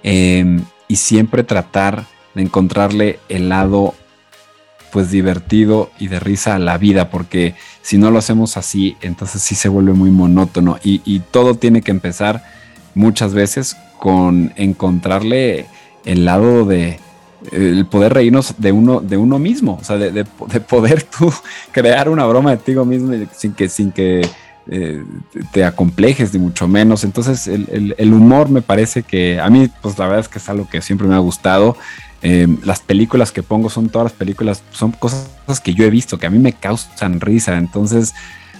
em, 0.03 0.63
y 0.87 0.95
siempre 0.95 1.43
tratar 1.43 2.05
de 2.33 2.41
encontrarle 2.41 3.19
el 3.29 3.49
lado 3.49 3.93
pues 4.91 5.09
divertido 5.09 5.89
y 5.99 6.07
de 6.07 6.19
risa 6.19 6.55
a 6.55 6.59
la 6.59 6.77
vida, 6.77 7.09
porque 7.09 7.55
si 7.81 7.97
no 7.97 8.11
lo 8.11 8.19
hacemos 8.19 8.57
así, 8.57 8.97
entonces 9.01 9.41
sí 9.41 9.55
se 9.55 9.69
vuelve 9.69 9.93
muy 9.93 10.11
monótono. 10.11 10.77
Y, 10.83 11.19
todo 11.31 11.55
tiene 11.55 11.81
que 11.81 11.91
empezar 11.91 12.43
muchas 12.93 13.33
veces 13.33 13.77
con 13.97 14.53
encontrarle 14.57 15.65
el 16.03 16.25
lado 16.25 16.65
de 16.65 16.99
el 17.51 17.85
poder 17.85 18.13
reírnos 18.13 18.55
de 18.57 18.71
uno, 18.71 19.01
de 19.01 19.17
uno 19.17 19.39
mismo, 19.39 19.79
o 19.81 19.83
sea, 19.83 19.97
de, 19.97 20.25
poder 20.25 21.03
tú 21.17 21.33
crear 21.71 22.09
una 22.09 22.25
broma 22.25 22.51
de 22.51 22.57
ti 22.57 22.75
mismo 22.75 23.13
sin 23.35 23.53
que, 23.53 23.67
sin 23.69 23.91
que 23.91 24.21
eh, 24.67 25.03
te 25.51 25.63
acomplejes, 25.63 26.33
ni 26.33 26.39
mucho 26.39 26.67
menos. 26.67 27.03
Entonces, 27.03 27.47
el, 27.47 28.13
humor 28.13 28.49
me 28.49 28.61
parece 28.61 29.03
que 29.03 29.39
a 29.39 29.49
mí, 29.49 29.69
pues 29.81 29.97
la 29.97 30.05
verdad 30.05 30.21
es 30.21 30.27
que 30.27 30.39
es 30.39 30.49
algo 30.49 30.69
que 30.69 30.81
siempre 30.81 31.07
me 31.07 31.15
ha 31.15 31.19
gustado. 31.19 31.75
Eh, 32.21 32.47
las 32.63 32.79
películas 32.79 33.31
que 33.31 33.41
pongo 33.41 33.69
son 33.69 33.89
todas 33.89 34.05
las 34.05 34.13
películas, 34.13 34.63
son 34.71 34.91
cosas 34.91 35.27
que 35.63 35.73
yo 35.73 35.83
he 35.83 35.89
visto, 35.89 36.19
que 36.19 36.27
a 36.27 36.29
mí 36.29 36.37
me 36.37 36.53
causan 36.53 37.19
risa. 37.19 37.57
Entonces, 37.57 38.13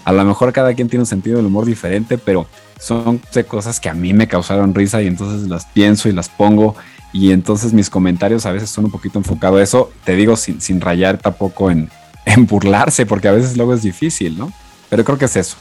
a 0.04 0.12
lo 0.12 0.24
mejor 0.24 0.52
cada 0.52 0.74
quien 0.74 0.88
tiene 0.88 1.02
un 1.02 1.06
sentido 1.06 1.36
del 1.36 1.46
humor 1.46 1.64
diferente, 1.64 2.18
pero 2.18 2.46
son 2.78 3.20
cosas 3.46 3.78
que 3.78 3.88
a 3.88 3.94
mí 3.94 4.12
me 4.12 4.26
causaron 4.26 4.74
risa 4.74 5.00
y 5.00 5.06
entonces 5.06 5.48
las 5.48 5.66
pienso 5.66 6.08
y 6.08 6.12
las 6.12 6.28
pongo. 6.28 6.74
Y 7.12 7.32
entonces 7.32 7.72
mis 7.72 7.90
comentarios 7.90 8.46
a 8.46 8.52
veces 8.52 8.70
son 8.70 8.86
un 8.86 8.90
poquito 8.90 9.18
enfocados 9.18 9.60
a 9.60 9.62
eso. 9.62 9.92
Te 10.04 10.16
digo 10.16 10.36
sin, 10.36 10.60
sin 10.60 10.80
rayar 10.80 11.18
tampoco 11.18 11.70
en, 11.70 11.90
en 12.24 12.46
burlarse, 12.46 13.06
porque 13.06 13.28
a 13.28 13.32
veces 13.32 13.56
luego 13.56 13.74
es 13.74 13.82
difícil, 13.82 14.38
¿no? 14.38 14.52
Pero 14.88 15.04
creo 15.04 15.18
que 15.18 15.26
es 15.26 15.36
eso. 15.36 15.56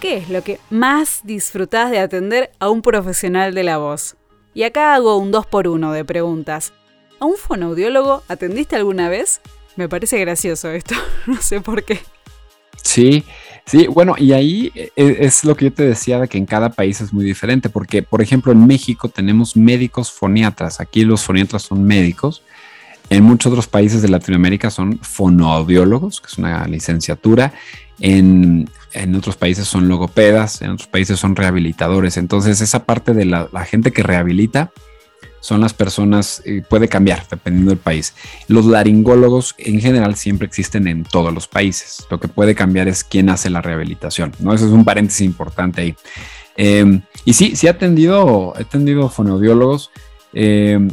¿Qué 0.00 0.18
es 0.18 0.28
lo 0.28 0.42
que 0.42 0.60
más 0.70 1.20
disfrutás 1.24 1.90
de 1.90 1.98
atender 1.98 2.52
a 2.58 2.68
un 2.68 2.82
profesional 2.82 3.54
de 3.54 3.62
la 3.62 3.78
voz? 3.78 4.16
Y 4.52 4.62
acá 4.64 4.94
hago 4.94 5.16
un 5.16 5.30
2 5.30 5.46
por 5.46 5.66
1 5.66 5.92
de 5.92 6.04
preguntas. 6.04 6.72
¿A 7.20 7.24
un 7.24 7.36
fonoaudiólogo 7.36 8.22
atendiste 8.28 8.76
alguna 8.76 9.08
vez? 9.08 9.40
Me 9.76 9.88
parece 9.88 10.18
gracioso 10.18 10.70
esto, 10.70 10.94
no 11.26 11.40
sé 11.40 11.60
por 11.60 11.84
qué. 11.84 12.00
Sí, 12.82 13.24
sí, 13.66 13.86
bueno, 13.86 14.14
y 14.18 14.32
ahí 14.32 14.72
e, 14.74 14.90
es 14.96 15.44
lo 15.44 15.56
que 15.56 15.66
yo 15.66 15.72
te 15.72 15.84
decía 15.84 16.20
de 16.20 16.28
que 16.28 16.38
en 16.38 16.46
cada 16.46 16.70
país 16.70 17.00
es 17.00 17.12
muy 17.12 17.24
diferente, 17.24 17.68
porque 17.68 18.02
por 18.02 18.22
ejemplo 18.22 18.52
en 18.52 18.66
México 18.66 19.08
tenemos 19.08 19.56
médicos 19.56 20.10
foniatras, 20.12 20.80
aquí 20.80 21.04
los 21.04 21.22
foniatras 21.24 21.62
son 21.62 21.84
médicos, 21.84 22.42
en 23.10 23.22
muchos 23.22 23.52
otros 23.52 23.66
países 23.66 24.02
de 24.02 24.08
Latinoamérica 24.08 24.70
son 24.70 24.98
fonoaudiólogos, 25.00 26.20
que 26.20 26.28
es 26.28 26.38
una 26.38 26.66
licenciatura, 26.66 27.52
en, 28.00 28.68
otros 29.16 29.36
países 29.36 29.68
son 29.68 29.88
logopedas, 29.88 30.62
en 30.62 30.70
otros 30.70 30.88
países 30.88 31.18
son 31.18 31.36
rehabilitadores, 31.36 32.16
entonces 32.16 32.60
esa 32.60 32.84
parte 32.84 33.12
de 33.12 33.24
la 33.24 33.64
gente 33.66 33.92
que 33.92 34.02
rehabilita, 34.02 34.70
son 35.44 35.60
las 35.60 35.74
personas, 35.74 36.40
eh, 36.46 36.62
puede 36.66 36.88
cambiar 36.88 37.26
dependiendo 37.30 37.68
del 37.68 37.78
país. 37.78 38.14
Los 38.48 38.64
laringólogos 38.64 39.54
en 39.58 39.78
general 39.78 40.14
siempre 40.14 40.46
existen 40.46 40.88
en 40.88 41.04
todos 41.04 41.34
los 41.34 41.48
países. 41.48 42.06
Lo 42.10 42.18
que 42.18 42.28
puede 42.28 42.54
cambiar 42.54 42.88
es 42.88 43.04
quién 43.04 43.28
hace 43.28 43.50
la 43.50 43.60
rehabilitación, 43.60 44.32
¿no? 44.38 44.54
Eso 44.54 44.64
es 44.64 44.72
un 44.72 44.86
paréntesis 44.86 45.20
importante 45.20 45.82
ahí. 45.82 45.94
Em, 46.56 47.02
y 47.26 47.34
sí, 47.34 47.56
sí 47.56 47.66
he 47.66 47.70
atendido, 47.70 48.54
he 48.58 48.62
atendido 48.62 49.10
fonoaudiólogos, 49.10 49.90
em, 50.32 50.90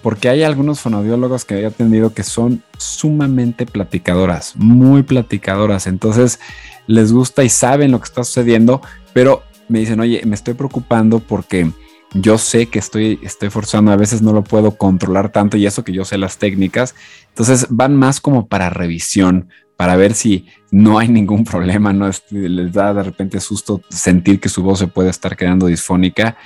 porque 0.00 0.30
hay 0.30 0.44
algunos 0.44 0.80
fonoaudiólogos 0.80 1.44
que 1.44 1.60
he 1.60 1.66
atendido 1.66 2.14
que 2.14 2.22
son 2.22 2.62
sumamente 2.78 3.66
platicadoras, 3.66 4.54
muy 4.56 5.02
platicadoras. 5.02 5.86
Entonces 5.86 6.40
les 6.86 7.12
gusta 7.12 7.44
y 7.44 7.50
saben 7.50 7.90
lo 7.90 7.98
que 7.98 8.06
está 8.06 8.24
sucediendo, 8.24 8.80
pero 9.12 9.42
me 9.68 9.80
dicen, 9.80 10.00
oye, 10.00 10.22
me 10.24 10.36
estoy 10.36 10.54
preocupando 10.54 11.18
porque 11.18 11.70
yo 12.12 12.38
sé 12.38 12.66
que 12.66 12.78
estoy, 12.78 13.20
estoy 13.22 13.50
forzando, 13.50 13.92
a 13.92 13.96
veces 13.96 14.22
no 14.22 14.32
lo 14.32 14.42
puedo 14.42 14.76
controlar 14.76 15.30
tanto 15.30 15.56
y 15.56 15.66
eso 15.66 15.84
que 15.84 15.92
yo 15.92 16.04
sé 16.04 16.18
las 16.18 16.38
técnicas. 16.38 16.94
Entonces 17.28 17.66
van 17.70 17.94
más 17.94 18.20
como 18.20 18.48
para 18.48 18.70
revisión, 18.70 19.48
para 19.76 19.96
ver 19.96 20.14
si 20.14 20.46
no 20.70 20.98
hay 20.98 21.08
ningún 21.08 21.44
problema, 21.46 21.92
no 21.92 22.10
les 22.30 22.72
da 22.72 22.92
de 22.94 23.02
repente 23.02 23.40
susto 23.40 23.80
sentir 23.88 24.40
que 24.40 24.48
su 24.48 24.62
voz 24.62 24.80
se 24.80 24.88
puede 24.88 25.10
estar 25.10 25.36
quedando 25.36 25.66
disfónica. 25.66 26.36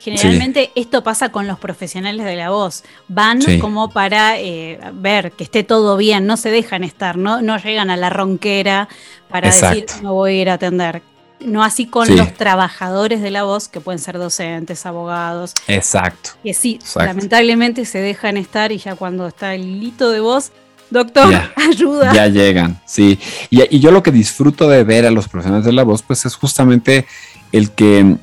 Generalmente 0.00 0.70
esto 0.74 1.02
pasa 1.02 1.30
con 1.30 1.46
los 1.46 1.58
profesionales 1.58 2.26
de 2.26 2.36
la 2.36 2.50
voz. 2.50 2.84
Van 3.08 3.40
como 3.58 3.88
para 3.88 4.38
eh, 4.38 4.78
ver 4.92 5.32
que 5.32 5.44
esté 5.44 5.64
todo 5.64 5.96
bien, 5.96 6.26
no 6.26 6.36
se 6.36 6.50
dejan 6.50 6.84
estar, 6.84 7.16
no, 7.16 7.40
no 7.40 7.56
llegan 7.56 7.88
a 7.88 7.96
la 7.96 8.10
ronquera 8.10 8.88
para 9.30 9.48
decir 9.48 9.86
no 10.02 10.12
voy 10.12 10.32
a 10.32 10.42
ir 10.42 10.50
a 10.50 10.54
atender 10.54 11.00
no 11.40 11.62
así 11.62 11.86
con 11.86 12.14
los 12.16 12.34
trabajadores 12.34 13.20
de 13.20 13.30
la 13.30 13.42
voz, 13.44 13.68
que 13.68 13.80
pueden 13.80 13.98
ser 13.98 14.18
docentes, 14.18 14.86
abogados. 14.86 15.54
Exacto. 15.68 16.30
Que 16.42 16.54
sí, 16.54 16.78
lamentablemente 16.96 17.84
se 17.84 17.98
dejan 17.98 18.36
estar 18.36 18.72
y 18.72 18.78
ya 18.78 18.96
cuando 18.96 19.26
está 19.26 19.54
el 19.54 19.82
hito 19.82 20.10
de 20.10 20.20
voz, 20.20 20.52
doctor, 20.90 21.32
ayuda. 21.56 22.12
Ya 22.12 22.28
llegan, 22.28 22.80
sí. 22.86 23.18
Y, 23.50 23.78
yo 23.78 23.90
lo 23.90 24.02
que 24.02 24.10
disfruto 24.10 24.68
de 24.68 24.84
ver 24.84 25.06
a 25.06 25.10
los 25.10 25.28
profesionales 25.28 25.66
de 25.66 25.72
la 25.72 25.84
voz, 25.84 26.02
pues 26.02 26.24
es 26.24 26.34
justamente 26.34 27.06
el 27.52 27.70
que 27.70 28.16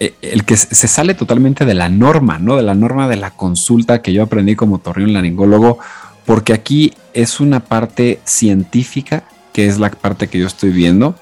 eh, 0.00 0.14
el 0.22 0.44
que 0.44 0.56
se 0.56 0.88
sale 0.88 1.14
totalmente 1.14 1.64
de 1.64 1.74
la 1.74 1.88
norma, 1.88 2.38
¿no? 2.38 2.56
De 2.56 2.62
la 2.62 2.74
norma 2.74 3.08
de 3.08 3.16
la 3.16 3.30
consulta 3.30 4.02
que 4.02 4.12
yo 4.12 4.22
aprendí 4.22 4.56
como 4.56 4.78
torreón 4.78 5.12
laringólogo, 5.12 5.78
porque 6.26 6.52
aquí 6.52 6.94
es 7.14 7.40
una 7.40 7.60
parte 7.60 8.20
científica, 8.24 9.24
que 9.52 9.66
es 9.66 9.78
la 9.78 9.90
parte 9.90 10.28
que 10.28 10.38
yo 10.38 10.46
estoy 10.46 10.70
viendo, 10.70 11.14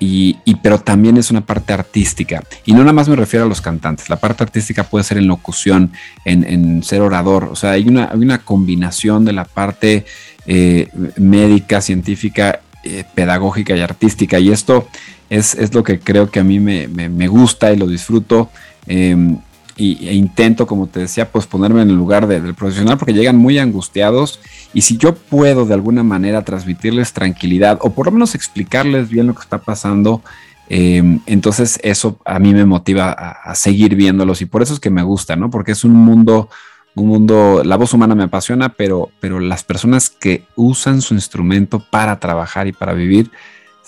y, 0.00 0.36
pero 0.62 0.78
también 0.78 1.16
es 1.16 1.30
una 1.30 1.40
parte 1.40 1.72
artística. 1.72 2.42
Y 2.64 2.72
no 2.72 2.80
nada 2.80 2.92
más 2.92 3.08
me 3.08 3.16
refiero 3.16 3.46
a 3.46 3.48
los 3.48 3.60
cantantes. 3.60 4.08
La 4.08 4.16
parte 4.16 4.44
artística 4.44 4.84
puede 4.84 5.04
ser 5.04 5.18
en 5.18 5.26
locución, 5.26 5.92
en, 6.24 6.82
ser 6.82 7.00
orador. 7.00 7.48
O 7.50 7.56
sea, 7.56 7.72
hay 7.72 7.88
una, 7.88 8.10
una 8.14 8.38
combinación 8.38 9.24
de 9.24 9.32
la 9.32 9.44
parte 9.44 10.04
eh, 10.46 10.88
médica, 11.16 11.80
científica, 11.80 12.60
eh, 12.84 13.04
pedagógica 13.14 13.76
y 13.76 13.80
artística. 13.80 14.38
Y 14.38 14.50
esto 14.50 14.88
es, 15.30 15.74
lo 15.74 15.82
que 15.82 15.98
creo 15.98 16.30
que 16.30 16.40
a 16.40 16.44
mí 16.44 16.60
me, 16.60 17.28
gusta 17.28 17.72
y 17.72 17.76
lo 17.76 17.86
disfruto. 17.86 18.50
Em, 18.86 19.38
y, 19.78 20.08
e 20.08 20.14
intento, 20.14 20.66
como 20.66 20.88
te 20.88 21.00
decía, 21.00 21.30
pues 21.30 21.46
ponerme 21.46 21.82
en 21.82 21.90
el 21.90 21.96
lugar 21.96 22.26
del 22.26 22.54
profesional 22.54 22.98
porque 22.98 23.14
llegan 23.14 23.36
muy 23.36 23.58
angustiados 23.58 24.40
y 24.74 24.82
si 24.82 24.98
yo 24.98 25.14
puedo 25.14 25.64
de 25.64 25.74
alguna 25.74 26.02
manera 26.02 26.42
transmitirles 26.42 27.12
tranquilidad 27.12 27.78
o 27.80 27.90
por 27.90 28.06
lo 28.06 28.12
menos 28.12 28.34
explicarles 28.34 29.08
bien 29.08 29.28
lo 29.28 29.34
que 29.34 29.42
está 29.42 29.58
pasando, 29.58 30.22
em, 30.68 31.20
entonces 31.26 31.78
eso 31.82 32.18
a 32.24 32.38
mí 32.38 32.52
me 32.52 32.66
motiva 32.66 33.12
a, 33.12 33.54
seguir 33.54 33.94
viéndolos 33.94 34.42
y 34.42 34.46
por 34.46 34.62
eso 34.62 34.74
es 34.74 34.80
que 34.80 34.90
me 34.90 35.02
gusta, 35.02 35.36
¿no? 35.36 35.48
Porque 35.48 35.72
es 35.72 35.84
un 35.84 35.94
mundo, 35.94 36.50
un 36.94 37.06
mundo, 37.06 37.62
la 37.64 37.76
voz 37.76 37.94
humana 37.94 38.14
me 38.14 38.24
apasiona, 38.24 38.70
pero, 38.70 39.10
pero 39.20 39.38
las 39.40 39.62
personas 39.64 40.10
que 40.10 40.44
usan 40.56 41.00
su 41.00 41.14
instrumento 41.14 41.82
para 41.90 42.18
trabajar 42.18 42.66
y 42.66 42.72
para 42.72 42.92
vivir, 42.92 43.30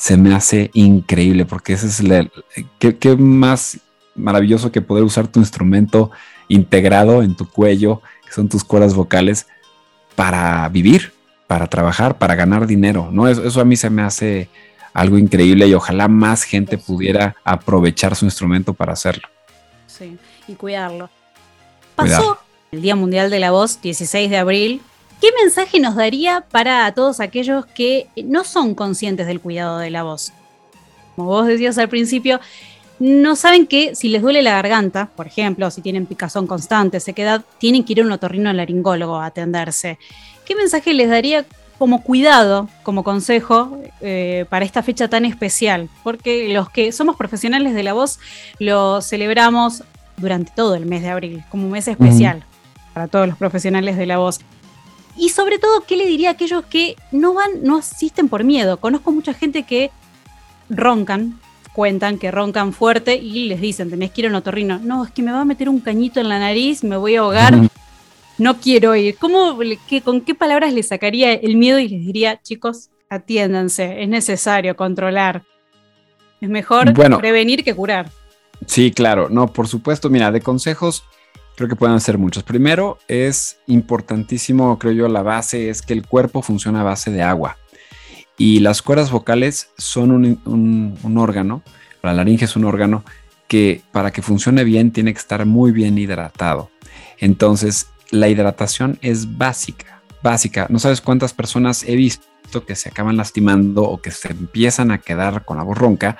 se 0.00 0.16
me 0.16 0.34
hace 0.34 0.70
increíble 0.72 1.44
porque 1.44 1.74
ese 1.74 1.88
es 1.88 2.00
el, 2.00 2.30
¿qué, 2.78 3.16
más 3.16 3.80
maravilloso 4.20 4.70
que 4.70 4.82
poder 4.82 5.04
usar 5.04 5.26
tu 5.26 5.40
instrumento 5.40 6.10
integrado 6.48 7.22
en 7.22 7.34
tu 7.34 7.48
cuello, 7.48 8.02
que 8.24 8.32
son 8.32 8.48
tus 8.48 8.64
cuerdas 8.64 8.94
vocales, 8.94 9.46
para 10.14 10.68
vivir, 10.68 11.12
para 11.46 11.66
trabajar, 11.66 12.18
para 12.18 12.34
ganar 12.34 12.66
dinero. 12.66 13.08
¿no? 13.10 13.28
Eso, 13.28 13.60
a 13.60 13.64
mí 13.64 13.76
se 13.76 13.90
me 13.90 14.02
hace 14.02 14.48
algo 14.92 15.18
increíble 15.18 15.66
y 15.66 15.74
ojalá 15.74 16.08
más 16.08 16.42
gente 16.42 16.78
pudiera 16.78 17.36
aprovechar 17.44 18.14
su 18.16 18.24
instrumento 18.24 18.74
para 18.74 18.92
hacerlo. 18.92 19.28
Sí, 19.86 20.18
y 20.46 20.54
cuidarlo. 20.54 21.10
Pasó 21.94 22.38
el 22.72 22.82
Día 22.82 22.96
Mundial 22.96 23.30
de 23.30 23.40
la 23.40 23.50
Voz, 23.50 23.80
16 23.80 24.30
de 24.30 24.36
abril. 24.36 24.82
¿Qué 25.20 25.28
mensaje 25.42 25.80
nos 25.80 25.96
daría 25.96 26.44
para 26.50 26.92
todos 26.94 27.20
aquellos 27.20 27.66
que 27.66 28.08
no 28.24 28.44
son 28.44 28.74
conscientes 28.74 29.26
del 29.26 29.40
cuidado 29.40 29.78
de 29.78 29.90
la 29.90 30.02
voz? 30.02 30.32
Como 31.16 31.28
vos 31.28 31.46
decías 31.46 31.76
al 31.78 31.88
principio, 31.88 32.40
no 33.00 33.34
saben 33.34 33.66
que 33.66 33.94
si 33.94 34.08
les 34.08 34.20
duele 34.20 34.42
la 34.42 34.52
garganta, 34.52 35.08
por 35.16 35.26
ejemplo, 35.26 35.70
si 35.70 35.80
tienen 35.80 36.04
picazón 36.04 36.46
constante, 36.46 37.00
sequedad, 37.00 37.42
tienen 37.58 37.82
que 37.82 37.94
ir 37.94 38.02
a 38.02 38.04
un 38.04 38.12
otorrino 38.12 38.52
laringólogo 38.52 39.16
a 39.16 39.26
atenderse. 39.26 39.98
¿Qué 40.44 40.54
mensaje 40.54 40.92
les 40.92 41.08
daría 41.08 41.46
como 41.78 42.02
cuidado, 42.02 42.68
como 42.82 43.02
consejo 43.02 43.80
eh, 44.02 44.44
para 44.50 44.66
esta 44.66 44.82
fecha 44.82 45.08
tan 45.08 45.24
especial? 45.24 45.88
Porque 46.04 46.52
los 46.52 46.68
que 46.68 46.92
somos 46.92 47.16
profesionales 47.16 47.74
de 47.74 47.82
la 47.82 47.94
voz 47.94 48.20
lo 48.58 49.00
celebramos 49.00 49.82
durante 50.18 50.52
todo 50.54 50.74
el 50.74 50.84
mes 50.84 51.00
de 51.00 51.08
abril, 51.08 51.42
como 51.48 51.64
un 51.64 51.70
mes 51.70 51.88
especial 51.88 52.44
para 52.92 53.08
todos 53.08 53.26
los 53.26 53.38
profesionales 53.38 53.96
de 53.96 54.04
la 54.04 54.18
voz. 54.18 54.40
Y 55.16 55.30
sobre 55.30 55.58
todo, 55.58 55.84
¿qué 55.86 55.96
le 55.96 56.04
diría 56.06 56.28
a 56.28 56.32
aquellos 56.32 56.66
que 56.66 56.96
no 57.12 57.32
van, 57.32 57.62
no 57.62 57.78
asisten 57.78 58.28
por 58.28 58.44
miedo? 58.44 58.76
Conozco 58.78 59.10
mucha 59.10 59.32
gente 59.32 59.62
que 59.62 59.90
roncan 60.68 61.40
cuentan 61.72 62.18
que 62.18 62.30
roncan 62.30 62.72
fuerte 62.72 63.16
y 63.16 63.48
les 63.48 63.60
dicen, 63.60 63.90
tenés 63.90 64.10
que 64.10 64.22
ir 64.22 64.26
a 64.26 64.30
un 64.30 64.36
otorrino. 64.36 64.78
No, 64.78 65.04
es 65.04 65.10
que 65.10 65.22
me 65.22 65.32
va 65.32 65.42
a 65.42 65.44
meter 65.44 65.68
un 65.68 65.80
cañito 65.80 66.20
en 66.20 66.28
la 66.28 66.38
nariz, 66.38 66.84
me 66.84 66.96
voy 66.96 67.16
a 67.16 67.20
ahogar, 67.20 67.54
no 68.38 68.56
quiero 68.58 68.94
ir. 68.96 69.16
¿Cómo, 69.18 69.58
qué, 69.88 70.02
¿Con 70.02 70.22
qué 70.22 70.34
palabras 70.34 70.72
les 70.72 70.88
sacaría 70.88 71.32
el 71.32 71.56
miedo 71.56 71.78
y 71.78 71.88
les 71.88 72.04
diría, 72.04 72.40
chicos, 72.42 72.90
atiéndanse, 73.08 74.02
es 74.02 74.08
necesario 74.08 74.76
controlar? 74.76 75.42
Es 76.40 76.48
mejor 76.48 76.92
prevenir 76.94 77.64
que 77.64 77.74
curar. 77.74 78.10
Sí, 78.66 78.90
claro, 78.90 79.28
no, 79.30 79.46
por 79.46 79.68
supuesto, 79.68 80.10
mira, 80.10 80.30
de 80.30 80.40
consejos 80.40 81.04
creo 81.60 81.68
que 81.68 81.76
pueden 81.76 82.00
ser 82.00 82.16
muchos. 82.16 82.42
Primero, 82.42 82.96
es 83.06 83.58
importantísimo, 83.66 84.78
creo 84.78 84.92
yo, 84.92 85.08
la 85.08 85.22
base 85.22 85.68
es 85.68 85.82
que 85.82 85.92
el 85.92 86.06
cuerpo 86.06 86.40
funciona 86.40 86.80
a 86.80 86.84
base 86.84 87.10
de 87.10 87.22
agua. 87.22 87.58
Y 88.40 88.60
las 88.60 88.80
cuerdas 88.80 89.10
vocales 89.10 89.68
son 89.76 90.12
un, 90.12 91.18
órgano, 91.18 91.62
la 92.02 92.14
laringe 92.14 92.46
es 92.46 92.56
un 92.56 92.64
órgano 92.64 93.04
que 93.48 93.82
para 93.92 94.12
que 94.12 94.22
funcione 94.22 94.64
bien 94.64 94.92
tiene 94.92 95.12
que 95.12 95.18
estar 95.18 95.44
muy 95.44 95.72
bien 95.72 95.98
hidratado. 95.98 96.70
Entonces, 97.18 97.88
la 98.10 98.30
hidratación 98.30 98.98
es 99.02 99.36
básica, 99.36 100.00
básica. 100.22 100.66
No 100.70 100.78
sabes 100.78 101.02
cuántas 101.02 101.34
personas 101.34 101.84
he 101.86 101.96
visto 101.96 102.64
que 102.66 102.76
se 102.76 102.88
acaban 102.88 103.18
lastimando 103.18 103.82
o 103.82 104.00
que 104.00 104.10
se 104.10 104.30
empiezan 104.30 104.90
a 104.90 104.96
quedar 104.96 105.44
con 105.44 105.58
la 105.58 105.62
voz 105.62 105.76
ronca 105.76 106.16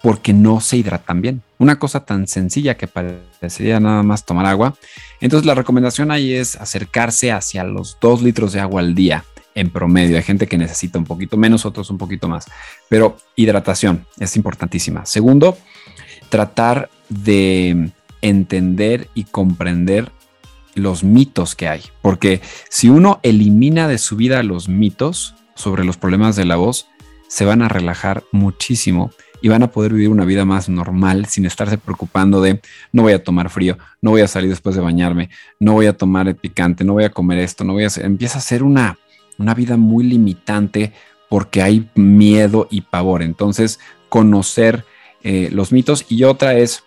porque 0.00 0.32
no 0.32 0.60
se 0.60 0.76
hidratan 0.76 1.22
bien. 1.22 1.42
Una 1.58 1.80
cosa 1.80 2.04
tan 2.04 2.28
sencilla 2.28 2.76
que 2.76 2.86
parecería 2.86 3.80
nada 3.80 4.04
más 4.04 4.24
tomar 4.24 4.46
agua. 4.46 4.76
Entonces 5.20 5.44
la 5.44 5.56
recomendación 5.56 6.12
ahí 6.12 6.34
es 6.34 6.54
acercarse 6.54 7.32
hacia 7.32 7.64
los 7.64 7.98
dos 8.00 8.22
litros 8.22 8.52
de 8.52 8.60
agua 8.60 8.80
al 8.80 8.94
día 8.94 9.24
en 9.54 9.70
promedio. 9.70 10.16
Hay 10.16 10.22
gente 10.22 10.46
que 10.46 10.58
necesita 10.58 10.98
un 10.98 11.04
poquito 11.04 11.36
menos, 11.36 11.64
otros 11.64 11.90
un 11.90 11.98
poquito 11.98 12.28
más. 12.28 12.46
Pero 12.88 13.16
hidratación 13.36 14.06
es 14.18 14.36
importantísima. 14.36 15.06
Segundo, 15.06 15.56
tratar 16.28 16.90
de 17.08 17.90
entender 18.22 19.08
y 19.14 19.24
comprender 19.24 20.10
los 20.74 21.04
mitos 21.04 21.54
que 21.54 21.68
hay. 21.68 21.82
Porque 22.02 22.40
si 22.68 22.88
uno 22.88 23.20
elimina 23.22 23.88
de 23.88 23.98
su 23.98 24.16
vida 24.16 24.42
los 24.42 24.68
mitos 24.68 25.34
sobre 25.54 25.84
los 25.84 25.96
problemas 25.96 26.36
de 26.36 26.44
la 26.44 26.56
voz, 26.56 26.88
se 27.28 27.44
van 27.44 27.62
a 27.62 27.68
relajar 27.68 28.24
muchísimo 28.32 29.10
y 29.40 29.48
van 29.48 29.62
a 29.62 29.70
poder 29.70 29.92
vivir 29.92 30.08
una 30.08 30.24
vida 30.24 30.44
más 30.44 30.68
normal 30.68 31.26
sin 31.26 31.44
estarse 31.44 31.76
preocupando 31.76 32.40
de 32.40 32.60
no 32.92 33.02
voy 33.02 33.12
a 33.12 33.22
tomar 33.22 33.50
frío, 33.50 33.76
no 34.00 34.10
voy 34.10 34.22
a 34.22 34.28
salir 34.28 34.48
después 34.48 34.74
de 34.74 34.80
bañarme, 34.80 35.28
no 35.60 35.72
voy 35.72 35.86
a 35.86 35.96
tomar 35.96 36.34
picante, 36.36 36.82
no 36.82 36.94
voy 36.94 37.04
a 37.04 37.10
comer 37.10 37.40
esto, 37.40 37.62
no 37.62 37.74
voy 37.74 37.84
a 37.84 37.88
hacer. 37.88 38.06
Empieza 38.06 38.38
a 38.38 38.40
ser 38.40 38.62
una 38.62 38.98
una 39.38 39.54
vida 39.54 39.76
muy 39.76 40.04
limitante 40.04 40.92
porque 41.28 41.62
hay 41.62 41.88
miedo 41.94 42.68
y 42.70 42.82
pavor. 42.82 43.22
Entonces, 43.22 43.80
conocer 44.08 44.84
eh, 45.22 45.48
los 45.52 45.72
mitos. 45.72 46.06
Y 46.08 46.24
otra 46.24 46.54
es, 46.54 46.84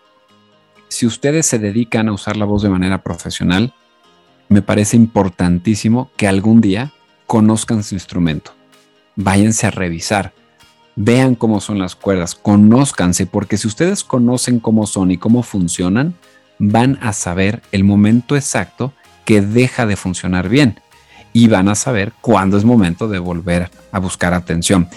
si 0.88 1.06
ustedes 1.06 1.46
se 1.46 1.60
dedican 1.60 2.08
a 2.08 2.14
usar 2.14 2.38
la 2.38 2.46
voz 2.46 2.62
de 2.62 2.70
manera 2.70 3.04
profesional, 3.04 3.74
me 4.50 4.62
parece 4.62 4.96
importantísimo 4.96 6.10
que 6.16 6.28
algún 6.28 6.62
día 6.62 6.94
conozcan 7.26 7.84
su 7.84 7.96
instrumento. 7.96 8.54
Váyanse 9.16 9.68
a 9.68 9.72
revisar. 9.72 10.34
Vean 10.96 11.36
cómo 11.36 11.60
son 11.60 11.78
las 11.78 11.96
cuerdas, 11.96 12.34
conózcanse, 12.34 13.26
porque 13.26 13.58
si 13.58 13.68
ustedes 13.68 14.04
conocen 14.04 14.60
cómo 14.60 14.88
son 14.88 15.12
y 15.12 15.18
cómo 15.18 15.44
funcionan, 15.44 16.16
van 16.58 16.98
a 17.02 17.14
saber 17.14 17.62
el 17.72 17.84
momento 17.84 18.36
exacto 18.36 18.94
que 19.26 19.42
deja 19.42 19.86
de 19.86 19.96
funcionar 19.96 20.50
bien 20.50 20.80
y 21.38 21.48
van 21.48 21.70
a 21.70 21.76
saber 21.76 22.14
cuándo 22.20 22.58
es 22.58 22.66
momento 22.66 23.08
de 23.08 23.20
volver 23.20 23.70
a 23.92 24.00
buscar 24.00 24.34
atención. 24.34 24.90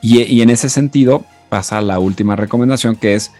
Y, 0.00 0.40
en 0.40 0.48
ese 0.48 0.68
sentido 0.68 1.24
pasa 1.48 1.80
la 1.80 1.98
última 1.98 2.36
recomendación 2.36 2.94
que 2.94 3.14
es 3.14 3.32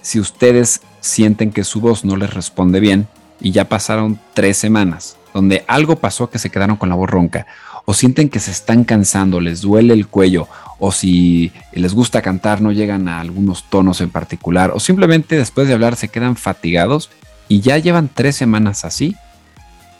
si 0.00 0.20
ustedes 0.20 0.82
sienten 1.00 1.50
que 1.50 1.64
su 1.64 1.80
voz 1.80 2.04
no 2.04 2.16
les 2.16 2.32
responde 2.32 2.78
bien 2.78 3.08
y 3.40 3.50
ya 3.50 3.68
pasaron 3.68 4.20
tres 4.34 4.56
semanas 4.56 5.16
donde 5.34 5.64
algo 5.66 5.96
pasó 5.96 6.30
que 6.30 6.38
se 6.38 6.48
quedaron 6.48 6.76
con 6.76 6.90
la 6.90 6.94
voz 6.94 7.10
ronca 7.10 7.48
o 7.86 7.92
sienten 7.92 8.28
que 8.28 8.38
se 8.38 8.52
están 8.52 8.84
cansando, 8.84 9.40
les 9.40 9.60
duele 9.60 9.92
el 9.92 10.06
cuello 10.06 10.46
o 10.78 10.92
si 10.92 11.50
les 11.72 11.92
gusta 11.92 12.22
cantar 12.22 12.60
no 12.60 12.70
llegan 12.70 13.08
a 13.08 13.18
algunos 13.18 13.64
tonos 13.68 14.00
en 14.00 14.10
particular 14.10 14.70
o 14.72 14.78
simplemente 14.78 15.36
después 15.36 15.66
de 15.66 15.74
hablar 15.74 15.96
se 15.96 16.06
quedan 16.06 16.36
fatigados 16.36 17.10
y 17.48 17.62
ya 17.62 17.78
llevan 17.78 18.08
tres 18.14 18.36
semanas 18.36 18.84
así, 18.84 19.16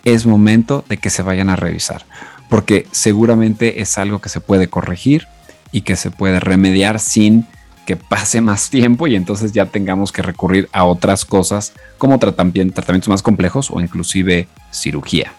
es 0.05 0.26
momento 0.26 0.84
de 0.88 0.96
que 0.96 1.11
se 1.11 1.22
vayan 1.22 1.51
a 1.51 1.57
revisar, 1.57 2.05
porque 2.48 2.86
seguramente 2.90 3.80
es 3.80 3.98
algo 3.98 4.20
que 4.20 4.28
se 4.28 4.40
puede 4.40 4.68
corregir 4.68 5.26
y 5.72 5.82
que 5.82 5.96
se 5.96 6.11
puede 6.11 6.40
remediar 6.40 6.98
sin 6.98 7.46
que 7.86 7.96
pase 7.96 8.40
más 8.40 8.70
tiempo 8.70 9.07
y 9.07 9.16
entonces 9.16 9.53
ya 9.53 9.66
tengamos 9.66 10.12
que 10.12 10.22
recurrir 10.22 10.68
a 10.72 10.84
otras 10.84 11.24
cosas 11.24 11.72
como 11.98 12.18
tratamientos 12.18 13.09
más 13.09 13.22
complejos 13.22 13.70
o 13.70 13.80
inclusive 13.80 14.48
cirugía. 14.70 15.32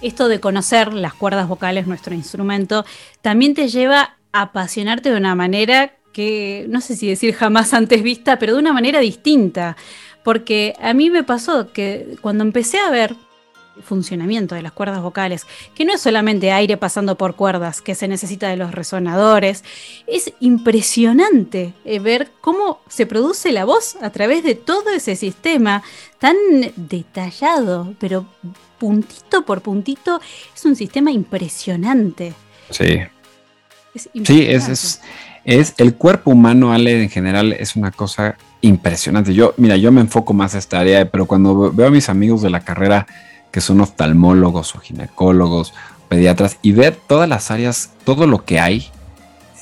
Esto 0.00 0.28
de 0.28 0.38
conocer 0.38 0.92
las 0.92 1.12
cuerdas 1.14 1.48
vocales, 1.48 1.86
nuestro 1.86 2.14
instrumento, 2.14 2.84
también 3.20 3.54
te 3.54 3.68
lleva 3.68 4.16
a 4.32 4.42
apasionarte 4.42 5.10
de 5.10 5.16
una 5.16 5.34
manera 5.34 5.92
que 6.12 6.66
no 6.68 6.80
sé 6.80 6.96
si 6.96 7.08
decir 7.08 7.34
jamás 7.34 7.74
antes 7.74 8.02
vista, 8.02 8.38
pero 8.38 8.52
de 8.54 8.58
una 8.60 8.72
manera 8.72 9.00
distinta. 9.00 9.76
Porque 10.24 10.74
a 10.80 10.92
mí 10.94 11.10
me 11.10 11.24
pasó 11.24 11.72
que 11.72 12.16
cuando 12.20 12.44
empecé 12.44 12.78
a 12.78 12.90
ver 12.90 13.16
funcionamiento 13.82 14.54
de 14.54 14.62
las 14.62 14.72
cuerdas 14.72 15.02
vocales, 15.02 15.46
que 15.74 15.84
no 15.84 15.94
es 15.94 16.00
solamente 16.00 16.52
aire 16.52 16.76
pasando 16.76 17.16
por 17.16 17.36
cuerdas, 17.36 17.80
que 17.80 17.94
se 17.94 18.08
necesita 18.08 18.48
de 18.48 18.56
los 18.56 18.72
resonadores. 18.72 19.64
Es 20.06 20.32
impresionante 20.40 21.74
eh, 21.84 21.98
ver 21.98 22.30
cómo 22.40 22.80
se 22.88 23.06
produce 23.06 23.52
la 23.52 23.64
voz 23.64 23.96
a 24.00 24.10
través 24.10 24.42
de 24.44 24.54
todo 24.54 24.90
ese 24.90 25.16
sistema 25.16 25.82
tan 26.18 26.36
detallado, 26.76 27.94
pero 27.98 28.26
puntito 28.78 29.44
por 29.44 29.60
puntito, 29.60 30.20
es 30.54 30.64
un 30.64 30.76
sistema 30.76 31.10
impresionante. 31.10 32.32
Sí. 32.70 33.00
Es 33.94 34.08
sí, 34.24 34.46
es, 34.48 35.00
es, 35.44 35.74
el 35.78 35.94
cuerpo 35.94 36.30
humano, 36.30 36.72
Ale, 36.72 37.02
en 37.02 37.10
general, 37.10 37.52
es 37.52 37.76
una 37.76 37.90
cosa 37.90 38.36
impresionante. 38.60 39.34
Yo, 39.34 39.54
mira, 39.56 39.76
yo 39.76 39.90
me 39.92 40.00
enfoco 40.00 40.32
más 40.32 40.54
a 40.54 40.58
esta 40.58 40.80
área, 40.80 41.10
pero 41.10 41.26
cuando 41.26 41.72
veo 41.72 41.88
a 41.88 41.90
mis 41.90 42.08
amigos 42.08 42.42
de 42.42 42.50
la 42.50 42.60
carrera, 42.60 43.06
que 43.58 43.62
son 43.62 43.80
oftalmólogos 43.80 44.76
o 44.76 44.78
ginecólogos, 44.78 45.74
pediatras, 46.08 46.58
y 46.62 46.70
ver 46.70 46.94
todas 46.94 47.28
las 47.28 47.50
áreas, 47.50 47.90
todo 48.04 48.28
lo 48.28 48.44
que 48.44 48.60
hay, 48.60 48.86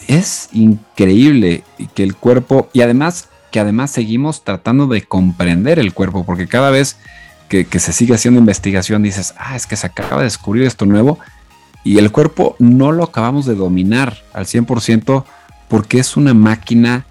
es 0.06 0.50
increíble 0.52 1.64
que 1.94 2.02
el 2.02 2.14
cuerpo, 2.14 2.68
y 2.74 2.82
además 2.82 3.30
que 3.50 3.58
además 3.58 3.90
seguimos 3.90 4.44
tratando 4.44 4.86
de 4.86 5.00
comprender 5.00 5.78
el 5.78 5.94
cuerpo, 5.94 6.26
porque 6.26 6.46
cada 6.46 6.68
vez 6.68 6.98
que, 7.48 7.64
se 7.78 7.94
sigue 7.94 8.12
haciendo 8.12 8.38
investigación 8.38 9.02
dices, 9.02 9.32
ah, 9.38 9.56
es 9.56 9.66
que 9.66 9.76
se 9.76 9.86
acaba 9.86 10.18
de 10.18 10.24
descubrir 10.24 10.64
esto 10.64 10.84
nuevo, 10.84 11.18
y 11.82 11.96
el 11.96 12.12
cuerpo 12.12 12.54
no 12.58 12.92
lo 12.92 13.02
acabamos 13.02 13.46
de 13.46 13.54
dominar 13.54 14.18
al 14.34 14.44
100% 14.44 15.24
porque 15.68 16.00
es 16.00 16.18
una 16.18 16.34
máquina 16.34 17.06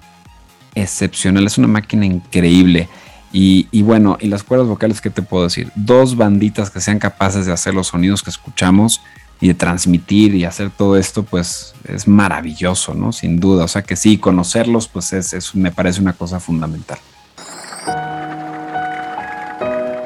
excepcional, 0.76 1.48
es 1.48 1.58
una 1.58 1.68
máquina 1.68 2.06
increíble. 2.06 2.90
Y, 3.32 3.82
bueno, 3.82 4.18
y 4.22 4.28
las 4.28 4.44
cuerdas 4.44 4.68
vocales, 4.68 5.02
¿qué 5.02 5.10
te 5.10 5.22
puedo 5.22 5.44
decir? 5.44 5.70
Dos 5.76 6.16
banditas 6.16 6.70
que 6.70 6.80
sean 6.80 7.00
capaces 7.00 7.46
de 7.46 7.52
hacer 7.52 7.74
los 7.74 7.88
sonidos 7.88 8.24
que 8.24 8.30
escuchamos 8.30 9.02
y 9.42 9.50
de 9.50 9.54
transmitir 9.54 10.36
y 10.36 10.46
hacer 10.46 10.70
todo 10.70 10.96
esto, 10.96 11.24
pues 11.24 11.76
es 11.84 12.08
maravilloso, 12.08 12.94
¿no? 12.94 13.12
Sin 13.12 13.42
duda. 13.42 13.66
O 13.66 13.68
sea 13.68 13.82
que 13.82 13.98
sí, 13.98 14.18
conocerlos, 14.18 14.88
pues 14.88 15.12
es, 15.12 15.54
me 15.54 15.72
parece 15.72 16.00
una 16.00 16.14
cosa 16.14 16.40
fundamental. 16.40 16.98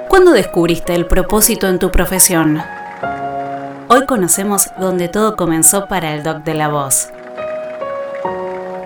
¿Cuándo 0.10 0.32
descubriste 0.32 0.96
el 0.96 1.06
propósito 1.06 1.68
en 1.68 1.78
tu 1.78 1.92
profesión? 1.92 2.62
Hoy 3.90 4.06
conocemos 4.08 4.70
donde 4.80 5.08
todo 5.08 5.36
comenzó 5.36 5.88
para 5.88 6.16
el 6.16 6.24
Doc 6.24 6.44
de 6.44 6.56
la 6.56 6.68
Voz. 6.68 7.10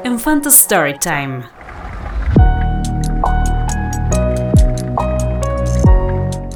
En 0.03 0.19
Phantom 0.19 0.51
Storytime. 0.51 1.62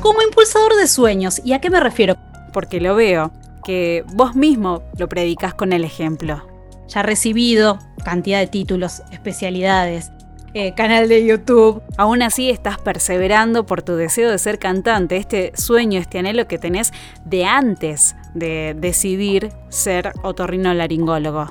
Como 0.08 0.22
impulsador 0.22 0.74
de 0.78 0.88
sueños. 0.88 1.42
¿Y 1.44 1.52
a 1.52 1.60
qué 1.60 1.70
me 1.70 1.82
refiero? 1.82 2.16
Porque 2.54 2.80
lo 2.80 2.96
veo, 2.96 3.32
que 3.66 4.06
vos 4.14 4.36
mismo 4.36 4.84
lo 4.98 5.10
predicas 5.10 5.54
con 5.54 5.74
el 5.74 5.84
ejemplo. 5.84 6.48
Ya 6.88 7.04
recibido 7.04 7.80
cantidad 8.06 8.40
de 8.40 8.48
títulos, 8.48 9.02
especialidades, 9.12 10.14
eh, 10.54 10.74
canal 10.76 11.10
de 11.10 11.26
YouTube. 11.26 11.84
Aún 11.98 12.22
así 12.22 12.50
estás 12.50 12.78
perseverando 12.80 13.66
por 13.66 13.82
tu 13.82 13.98
deseo 13.98 14.32
de 14.32 14.38
ser 14.38 14.60
cantante, 14.60 15.18
este 15.18 15.52
sueño, 15.58 16.00
este 16.00 16.20
anhelo 16.20 16.48
que 16.48 16.58
tenés 16.58 16.94
de 17.26 17.44
antes 17.44 18.16
de 18.34 18.78
decidir 18.80 19.52
ser 19.68 20.14
otorrinolaringólogo. 20.24 21.50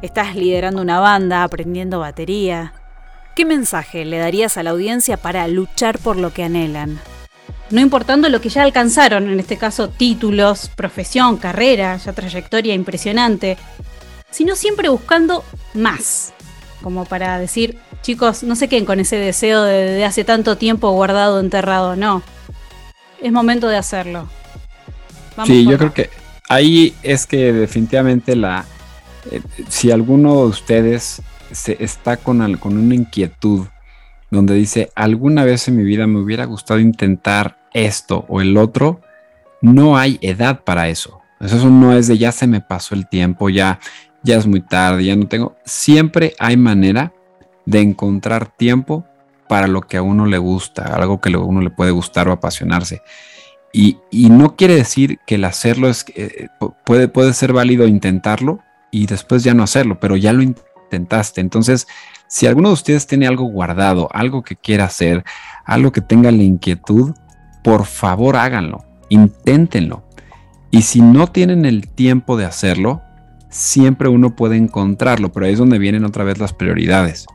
Estás 0.00 0.36
liderando 0.36 0.80
una 0.80 1.00
banda, 1.00 1.42
aprendiendo 1.42 1.98
batería. 1.98 2.72
¿Qué 3.34 3.44
mensaje 3.44 4.04
le 4.04 4.18
darías 4.18 4.56
a 4.56 4.62
la 4.62 4.70
audiencia 4.70 5.16
para 5.16 5.48
luchar 5.48 5.98
por 5.98 6.16
lo 6.16 6.32
que 6.32 6.44
anhelan? 6.44 7.00
No 7.70 7.80
importando 7.80 8.28
lo 8.28 8.40
que 8.40 8.48
ya 8.48 8.62
alcanzaron, 8.62 9.28
en 9.28 9.40
este 9.40 9.56
caso 9.56 9.88
títulos, 9.88 10.70
profesión, 10.74 11.36
carrera, 11.36 11.96
ya 11.96 12.12
trayectoria 12.12 12.74
impresionante, 12.74 13.56
sino 14.30 14.54
siempre 14.54 14.88
buscando 14.88 15.44
más, 15.74 16.32
como 16.82 17.04
para 17.04 17.38
decir, 17.38 17.78
chicos, 18.02 18.42
no 18.42 18.54
se 18.54 18.68
queden 18.68 18.84
con 18.84 19.00
ese 19.00 19.16
deseo 19.16 19.62
de, 19.62 20.04
hace 20.04 20.24
tanto 20.24 20.56
tiempo 20.56 20.90
guardado, 20.92 21.40
enterrado, 21.40 21.96
no. 21.96 22.22
Es 23.20 23.32
momento 23.32 23.68
de 23.68 23.76
hacerlo. 23.76 24.28
sí, 25.44 25.64
yo 25.64 25.78
creo 25.78 25.92
que 25.92 26.10
ahí 26.48 26.94
es 27.02 27.26
que 27.26 27.52
definitivamente 27.52 28.36
la... 28.36 28.64
Eh, 29.30 29.40
si 29.68 29.90
alguno 29.90 30.42
de 30.42 30.46
ustedes 30.48 31.22
se 31.50 31.82
está 31.82 32.16
con, 32.16 32.56
con 32.58 32.76
una 32.76 32.94
inquietud 32.94 33.66
donde 34.30 34.54
dice, 34.54 34.90
alguna 34.94 35.44
vez 35.44 35.66
en 35.68 35.76
mi 35.76 35.84
vida 35.84 36.06
me 36.06 36.20
hubiera 36.20 36.44
gustado 36.44 36.80
intentar 36.80 37.55
esto 37.72 38.24
o 38.28 38.40
el 38.40 38.56
otro, 38.56 39.00
no 39.60 39.96
hay 39.96 40.18
edad 40.22 40.64
para 40.64 40.88
eso. 40.88 41.20
Eso 41.40 41.68
no 41.68 41.94
es 41.94 42.08
de 42.08 42.18
ya 42.18 42.32
se 42.32 42.46
me 42.46 42.60
pasó 42.60 42.94
el 42.94 43.08
tiempo, 43.08 43.50
ya, 43.50 43.78
ya 44.22 44.36
es 44.36 44.46
muy 44.46 44.60
tarde, 44.60 45.04
ya 45.04 45.16
no 45.16 45.26
tengo. 45.26 45.56
Siempre 45.64 46.34
hay 46.38 46.56
manera 46.56 47.12
de 47.66 47.80
encontrar 47.80 48.48
tiempo 48.48 49.04
para 49.48 49.66
lo 49.66 49.82
que 49.82 49.96
a 49.96 50.02
uno 50.02 50.26
le 50.26 50.38
gusta, 50.38 50.94
algo 50.94 51.20
que 51.20 51.32
a 51.32 51.38
uno 51.38 51.60
le 51.60 51.70
puede 51.70 51.90
gustar 51.90 52.28
o 52.28 52.32
apasionarse. 52.32 53.02
Y, 53.72 53.98
no 54.30 54.56
quiere 54.56 54.74
decir 54.74 55.18
que 55.26 55.34
el 55.34 55.44
hacerlo 55.44 55.88
es, 55.88 56.06
eh, 56.14 56.48
puede, 56.84 57.08
puede 57.08 57.34
ser 57.34 57.52
válido 57.52 57.86
intentarlo 57.86 58.60
y 58.90 59.06
después 59.06 59.44
ya 59.44 59.52
no 59.52 59.62
hacerlo, 59.62 60.00
pero 60.00 60.16
ya 60.16 60.32
lo 60.32 60.40
intentaste. 60.40 61.42
Entonces, 61.42 61.86
si 62.26 62.46
alguno 62.46 62.68
de 62.68 62.74
ustedes 62.74 63.06
tiene 63.06 63.26
algo 63.26 63.44
guardado, 63.44 64.08
algo 64.12 64.42
que 64.42 64.56
quiera 64.56 64.84
hacer, 64.84 65.24
algo 65.66 65.92
que 65.92 66.00
tenga 66.00 66.30
la 66.30 66.42
inquietud, 66.42 67.14
por 67.66 67.84
favor 67.84 68.36
háganlo, 68.36 68.84
inténtenlo. 69.08 70.04
Y 70.70 70.82
si 70.82 71.00
no 71.00 71.26
tienen 71.26 71.64
el 71.64 71.88
tiempo 71.88 72.36
de 72.36 72.44
hacerlo, 72.44 73.02
siempre 73.50 74.08
uno 74.08 74.36
puede 74.36 74.56
encontrarlo, 74.56 75.32
pero 75.32 75.46
ahí 75.46 75.54
es 75.54 75.58
donde 75.58 75.80
vienen 75.80 76.04
otra 76.04 76.22
vez 76.22 76.38
las 76.38 76.52
prioridades. 76.52 77.26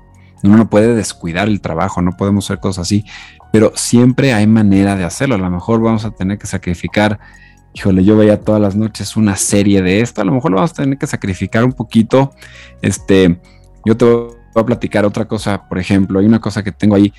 Uno 0.41 0.55
no 0.55 0.69
puede 0.69 0.95
descuidar 0.95 1.49
el 1.49 1.59
trabajo, 1.59 2.01
no 2.01 2.15
podemos 2.15 2.45
hacer 2.45 2.61
cosas 2.61 2.83
así, 2.83 3.03
pero 3.51 3.73
siempre 3.75 4.31
hay 4.31 4.47
manera 4.47 4.95
de 4.95 5.03
hacerlo. 5.03 5.35
A 5.35 5.37
lo 5.37 5.49
mejor 5.49 5.81
vamos 5.81 6.05
a 6.05 6.11
tener 6.11 6.37
que 6.37 6.47
sacrificar, 6.47 7.19
híjole, 7.73 8.05
yo 8.05 8.15
veía 8.15 8.39
todas 8.39 8.61
las 8.61 8.77
noches 8.77 9.17
una 9.17 9.35
serie 9.35 9.81
de 9.81 9.99
esto, 9.99 10.21
a 10.21 10.23
lo 10.23 10.31
mejor 10.31 10.53
vamos 10.53 10.71
a 10.71 10.75
tener 10.75 10.97
que 10.97 11.07
sacrificar 11.07 11.65
un 11.65 11.73
poquito. 11.73 12.31
Este, 12.81 13.37
yo 13.83 13.97
te 13.97 14.05
voy 14.05 14.33
a 14.55 14.63
platicar 14.63 15.03
otra 15.03 15.25
cosa, 15.25 15.67
por 15.67 15.77
ejemplo, 15.77 16.21
hay 16.21 16.25
una 16.25 16.39
cosa 16.39 16.63
que 16.63 16.71
tengo 16.71 16.95
ahí 16.95 17.11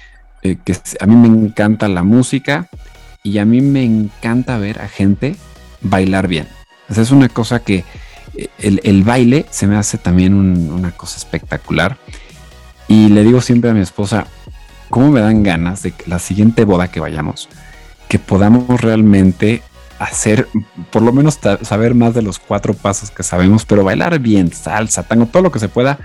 eh, 0.43 0.57
que 0.65 0.75
a 0.99 1.07
mí 1.07 1.15
me 1.15 1.29
encanta 1.29 1.89
la 1.89 2.03
música 2.03 2.71
y 3.23 3.39
a 3.39 3.45
mí 3.45 3.61
me 3.61 3.85
encanta 3.85 4.59
ver 4.59 4.81
a 4.81 4.89
gente 4.89 5.37
bailar 5.81 6.29
bien. 6.29 6.49
es 6.89 7.11
una 7.11 7.29
cosa 7.29 7.61
que 7.61 7.85
eh, 8.35 8.49
el, 8.59 9.05
baile 9.05 9.47
se 9.51 9.67
me 9.67 9.77
hace 9.77 9.99
también 9.99 10.35
una 10.35 10.93
cosa 10.93 11.19
espectacular. 11.19 11.99
Y 12.89 13.09
le 13.09 13.23
digo 13.23 13.41
siempre 13.41 13.71
a 13.71 13.75
mi 13.75 13.81
esposa, 13.81 14.27
¿cómo 14.91 15.11
me 15.11 15.21
dan 15.21 15.43
ganas 15.43 15.83
de 15.83 15.93
que 15.93 16.11
la 16.11 16.19
siguiente 16.19 16.65
boda 16.65 16.89
que 16.89 17.01
vayamos, 17.01 17.49
que 18.09 18.19
podamos 18.19 18.81
realmente 18.81 19.63
hacer, 19.99 20.49
por 20.91 21.03
lo 21.03 21.13
menos 21.13 21.39
saber 21.63 21.95
más 21.95 22.13
de 22.13 22.23
los 22.23 22.39
cuatro 22.39 22.75
pasos 22.75 23.11
que 23.11 23.23
sabemos, 23.23 23.65
pero 23.65 23.85
bailar 23.85 24.19
bien, 24.19 24.53
salsa, 24.53 25.05
tango, 25.05 25.27
todo 25.27 25.45
lo 25.45 25.53
que 25.53 25.61
se 25.61 25.69
pueda. 25.69 25.99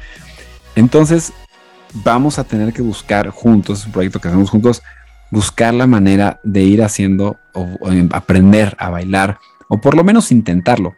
Entonces, 0.76 1.34
vamos 1.93 2.38
a 2.38 2.43
tener 2.43 2.74
que 2.74 2.82
buscar 2.82 3.30
juntos, 3.30 3.80
es 3.80 3.86
un 3.88 3.91
proyecto 3.91 4.22
que 4.22 4.28
hacemos 4.28 4.49
juntos, 4.49 4.84
buscar 5.32 5.73
la 5.73 5.88
manera 5.88 6.39
de 6.43 6.63
ir 6.63 6.84
haciendo 6.84 7.38
o, 7.53 7.67
aprender 8.11 8.75
a 8.80 8.89
bailar 8.89 9.39
o 9.67 9.80
por 9.80 9.95
lo 9.95 10.03
menos 10.03 10.32
intentarlo. 10.32 10.95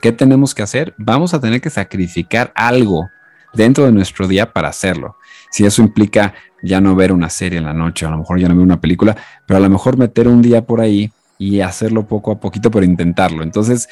¿Qué 0.00 0.12
tenemos 0.12 0.54
que 0.54 0.62
hacer? 0.62 0.94
Vamos 0.98 1.34
a 1.34 1.40
tener 1.40 1.60
que 1.60 1.70
sacrificar 1.70 2.52
algo 2.54 3.08
dentro 3.54 3.84
de 3.84 3.92
nuestro 3.92 4.28
día 4.28 4.52
para 4.52 4.68
hacerlo. 4.68 5.16
Si 5.50 5.64
eso 5.64 5.82
implica 5.82 6.34
ya 6.62 6.80
no 6.80 6.94
ver 6.94 7.12
una 7.12 7.30
serie 7.30 7.58
en 7.58 7.64
la 7.64 7.74
noche, 7.74 8.06
a 8.06 8.10
lo 8.10 8.18
mejor 8.18 8.40
ya 8.40 8.48
no 8.48 8.54
ver 8.54 8.64
una 8.64 8.80
película, 8.80 9.16
pero 9.46 9.58
a 9.58 9.60
lo 9.60 9.70
mejor 9.70 9.96
meter 9.96 10.28
un 10.28 10.42
día 10.42 10.64
por 10.64 10.80
ahí 10.80 11.12
y 11.38 11.60
hacerlo 11.60 12.06
poco 12.06 12.32
a 12.32 12.40
poquito, 12.40 12.70
pero 12.70 12.84
intentarlo. 12.84 13.42
Entonces, 13.42 13.88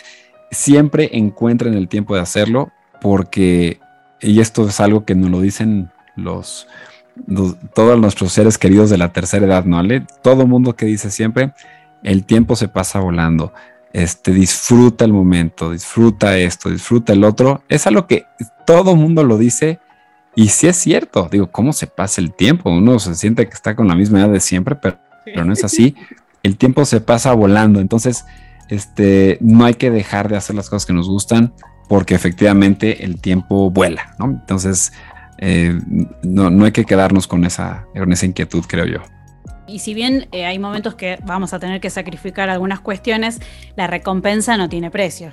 siempre 0.51 1.11
encuentren 1.13 1.75
el 1.75 1.89
tiempo 1.89 2.15
de 2.15 2.21
hacerlo 2.21 2.73
porque, 3.01 3.81
y 4.21 4.41
esto 4.41 4.69
es 4.69 4.81
algo 4.81 5.05
que 5.05 5.15
nos 5.15 5.31
lo 5.31 5.41
dicen 5.41 5.91
los, 6.17 6.67
todos 7.75 7.99
nuestros 7.99 8.33
seres 8.33 8.59
queridos 8.59 8.91
de 8.91 8.99
la 8.99 9.13
tercera 9.13 9.47
edad, 9.47 9.65
¿no? 9.65 9.79
Ale? 9.79 10.07
Todo 10.23 10.47
mundo 10.47 10.75
que 10.75 10.87
dice 10.87 11.11
siempre, 11.11 11.53
el 12.03 12.25
tiempo 12.25 12.57
se 12.57 12.69
pasa 12.69 13.01
volando. 13.01 13.53
Este, 13.93 14.33
disfruta 14.33 15.05
el 15.05 15.13
momento, 15.13 15.71
disfruta 15.71 16.39
esto, 16.39 16.71
disfruta 16.71 17.13
el 17.13 17.25
otro. 17.25 17.63
Es 17.69 17.87
algo 17.87 18.07
que 18.07 18.25
todo 18.67 18.97
mundo 18.97 19.23
lo 19.25 19.37
dice 19.37 19.79
y 20.35 20.49
sí 20.49 20.67
es 20.67 20.77
cierto. 20.77 21.29
Digo, 21.31 21.51
¿cómo 21.51 21.73
se 21.73 21.87
pasa 21.87 22.21
el 22.21 22.33
tiempo? 22.33 22.71
Uno 22.71 22.99
se 22.99 23.15
siente 23.15 23.47
que 23.47 23.55
está 23.55 23.77
con 23.77 23.89
la 23.89 23.95
misma 23.95 24.21
edad 24.21 24.31
de 24.31 24.41
siempre, 24.41 24.77
pero, 24.77 24.99
pero 25.25 25.45
no 25.45 25.53
es 25.53 25.65
así. 25.65 25.95
El 26.43 26.57
tiempo 26.57 26.85
se 26.85 27.01
pasa 27.01 27.35
volando. 27.35 27.81
Entonces, 27.81 28.25
este, 28.69 29.37
no 29.41 29.67
hay 29.67 29.75
que 29.75 29.91
dejar 29.91 30.29
de 30.29 30.37
hacer 30.37 30.57
las 30.57 30.71
cosas 30.71 30.87
que 30.87 30.95
nos 30.95 31.09
gustan 31.09 31.53
porque 31.89 32.15
efectivamente 32.15 33.05
el 33.05 33.21
tiempo 33.21 33.71
vuela, 33.71 34.15
¿no? 34.19 34.25
Entonces, 34.25 34.95
eh, 35.45 35.77
no, 36.23 36.51
no, 36.51 36.67
hay 36.67 36.71
que 36.71 36.85
quedarnos 36.85 37.27
con 37.27 37.45
esa, 37.45 37.89
con 37.95 38.13
esa 38.13 38.27
inquietud, 38.27 38.65
creo 38.65 38.87
yo. 38.87 39.01
Y 39.67 39.81
si 39.81 39.93
bien 39.93 40.29
eh, 40.31 40.47
hay 40.47 40.61
momentos 40.61 40.95
que 40.95 41.19
vamos 41.25 41.53
a 41.53 41.59
tener 41.59 41.81
que 41.81 41.91
sacrificar 41.91 42.49
algunas 42.49 42.79
cuestiones, 42.79 43.41
la 43.75 43.89
recompensa 43.89 44.57
no 44.57 44.69
tiene 44.69 44.93
precio. 44.93 45.33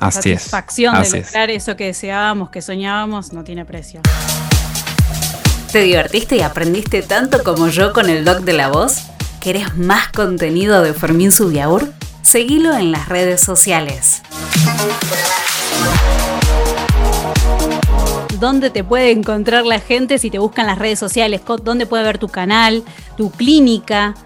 Así 0.00 0.30
la 0.30 0.38
satisfacción 0.38 1.00
de 1.00 1.20
lograr 1.20 1.50
eso 1.50 1.76
que 1.76 1.86
deseábamos, 1.86 2.50
que 2.50 2.60
soñábamos, 2.60 3.32
no 3.32 3.44
tiene 3.44 3.64
precio. 3.64 4.00
¿Te 5.70 5.82
divertiste 5.82 6.36
y 6.36 6.40
aprendiste 6.40 7.02
tanto 7.02 7.44
como 7.44 7.68
yo 7.68 7.92
con 7.92 8.10
el 8.10 8.24
doc 8.24 8.40
de 8.40 8.52
la 8.52 8.66
voz? 8.66 9.04
¿Querés 9.40 9.76
más 9.76 10.08
contenido 10.08 10.82
de 10.82 10.92
Fermín 10.92 11.30
Subiaur? 11.30 11.92
Seguilo 12.22 12.76
en 12.76 12.90
las 12.90 13.08
redes 13.08 13.40
sociales 13.40 14.22
dónde 18.42 18.68
te 18.70 18.82
puede 18.82 19.12
encontrar 19.12 19.64
la 19.64 19.78
gente 19.78 20.18
si 20.18 20.28
te 20.28 20.40
buscan 20.40 20.66
las 20.66 20.76
redes 20.76 20.98
sociales, 20.98 21.42
dónde 21.62 21.86
puede 21.86 22.02
ver 22.02 22.18
tu 22.18 22.26
canal, 22.26 22.82
tu 23.16 23.30
clínica, 23.30 24.16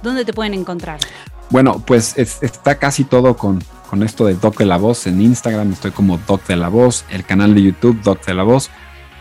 dónde 0.00 0.24
te 0.24 0.32
pueden 0.32 0.54
encontrar. 0.54 1.00
Bueno, 1.50 1.82
pues 1.84 2.16
está 2.16 2.76
casi 2.76 3.02
todo 3.02 3.36
con, 3.36 3.60
con 3.90 4.04
esto 4.04 4.26
de 4.26 4.34
Doc 4.34 4.58
de 4.58 4.64
la 4.64 4.76
Voz. 4.76 5.08
En 5.08 5.20
Instagram 5.20 5.72
estoy 5.72 5.90
como 5.90 6.18
Doc 6.18 6.46
de 6.46 6.54
la 6.54 6.68
Voz, 6.68 7.04
el 7.10 7.24
canal 7.24 7.52
de 7.56 7.64
YouTube 7.64 8.00
Doc 8.02 8.24
de 8.24 8.34
la 8.34 8.44
Voz. 8.44 8.70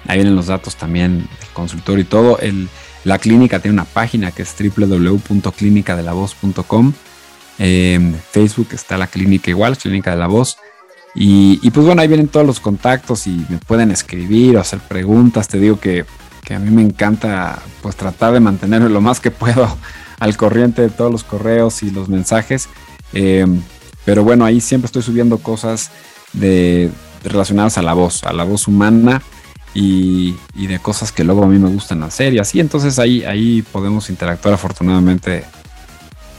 Ahí 0.08 0.18
vienen 0.18 0.36
los 0.36 0.46
datos 0.46 0.76
también 0.76 1.28
del 1.40 1.50
consultorio 1.54 2.04
y 2.04 2.08
todo. 2.08 2.38
El, 2.38 2.70
la 3.04 3.18
clínica 3.18 3.60
tiene 3.60 3.74
una 3.74 3.86
página 3.86 4.32
que 4.32 4.44
es 4.44 4.56
www.clinicadelavoz.com. 4.56 6.94
En 7.58 8.22
Facebook 8.32 8.68
está 8.74 9.00
la 9.00 9.08
clínica 9.08 9.50
igual, 9.50 9.80
Clínica 9.80 10.12
de 10.12 10.18
la 10.18 10.28
Voz. 10.28 10.60
Y, 11.14 11.70
pues 11.72 11.86
bueno, 11.86 12.02
ahí 12.02 12.08
vienen 12.08 12.30
todos 12.30 12.46
los 12.46 12.60
contactos 12.60 13.28
y 13.28 13.46
me 13.50 13.58
pueden 13.58 13.92
escribir 13.92 14.58
o 14.58 14.62
hacer 14.62 14.80
preguntas. 14.80 15.48
Te 15.48 15.60
digo 15.60 15.80
que, 15.80 16.06
a 16.50 16.60
mí 16.60 16.70
me 16.70 16.82
encanta 16.82 17.60
pues 17.82 17.96
tratar 17.96 18.34
de 18.34 18.42
mantenerme 18.42 18.90
lo 18.90 19.00
más 19.00 19.22
que 19.22 19.32
puedo 19.32 19.78
al 20.20 20.36
corriente 20.36 20.82
de 20.82 20.90
todos 20.90 21.12
los 21.12 21.24
correos 21.24 21.84
y 21.84 21.92
los 21.92 22.10
mensajes. 22.10 22.68
Eh, 23.14 23.46
pero 24.04 24.24
bueno, 24.24 24.46
ahí 24.46 24.60
siempre 24.60 24.88
estoy 24.88 25.02
subiendo 25.02 25.38
cosas 25.38 25.92
de, 26.34 26.92
relacionadas 27.24 27.78
a 27.78 27.82
la 27.82 27.94
voz, 27.94 28.24
a 28.24 28.34
la 28.34 28.44
voz 28.44 28.68
humana 28.68 29.22
y, 29.74 30.36
de 30.56 30.80
cosas 30.80 31.12
que 31.12 31.24
luego 31.24 31.44
a 31.44 31.48
mí 31.48 31.58
me 31.60 31.70
gustan 31.70 32.04
hacer 32.04 32.34
y 32.34 32.40
así. 32.40 32.60
Entonces 32.60 33.00
ahí, 33.00 33.24
ahí 33.24 33.62
podemos 33.62 34.10
interactuar 34.10 34.54
afortunadamente 34.54 35.46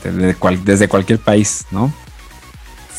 desde 0.04 0.88
cualquier 0.88 1.18
país, 1.18 1.66
¿no? 1.70 1.92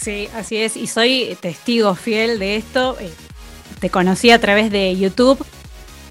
Sí, 0.03 0.27
así 0.35 0.57
es. 0.57 0.75
Y 0.75 0.87
soy 0.87 1.37
testigo 1.39 1.95
fiel 1.95 2.37
de 2.37 2.57
esto. 2.57 2.97
Eh, 2.99 3.09
te 3.79 3.89
conocí 3.89 4.31
a 4.31 4.39
través 4.39 4.69
de 4.69 4.97
YouTube. 4.97 5.43